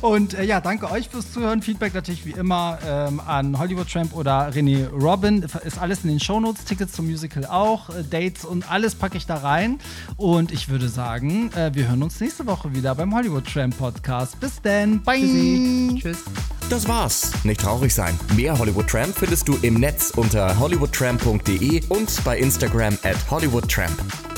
und 0.00 0.34
äh, 0.34 0.44
ja, 0.44 0.60
danke 0.60 0.90
euch 0.90 1.08
fürs 1.08 1.32
Zuhören. 1.32 1.62
Feedback 1.62 1.94
natürlich 1.94 2.24
wie 2.24 2.32
immer 2.32 2.78
ähm, 2.86 3.20
an 3.20 3.58
Hollywood 3.58 3.90
Tramp 3.90 4.14
oder 4.14 4.50
René 4.50 4.88
Robin. 4.88 5.44
Ist 5.64 5.78
alles 5.78 6.04
in 6.04 6.10
den 6.10 6.20
Shownotes, 6.20 6.64
Tickets 6.64 6.92
zum 6.92 7.06
Musical 7.06 7.46
auch, 7.46 7.90
äh, 7.90 8.02
Dates 8.02 8.44
und 8.44 8.70
alles 8.70 8.94
packe 8.94 9.16
ich 9.16 9.26
da 9.26 9.36
rein. 9.36 9.78
Und 10.16 10.52
ich 10.52 10.68
würde 10.68 10.88
sagen, 10.88 11.52
äh, 11.52 11.74
wir 11.74 11.88
hören 11.88 12.02
uns 12.02 12.20
nächste 12.20 12.46
Woche 12.46 12.74
wieder 12.74 12.94
beim 12.94 13.14
Hollywood 13.14 13.46
Tramp 13.46 13.78
Podcast. 13.78 14.38
Bis 14.40 14.60
dann. 14.62 15.02
Bye. 15.02 15.20
Tschüssi. 15.20 15.98
Tschüss. 16.00 16.18
Das 16.70 16.86
war's. 16.86 17.32
Nicht 17.44 17.60
traurig 17.60 17.94
sein. 17.94 18.18
Mehr 18.36 18.58
Hollywood 18.58 18.88
Tramp 18.88 19.16
findest 19.16 19.48
du 19.48 19.56
im 19.62 19.74
Netz 19.74 20.12
unter 20.14 20.58
hollywoodtramp.de 20.58 21.82
und 21.88 22.17
bei 22.24 22.38
Instagram 22.38 22.98
at 23.02 23.16
hollywoodtramp. 23.30 24.37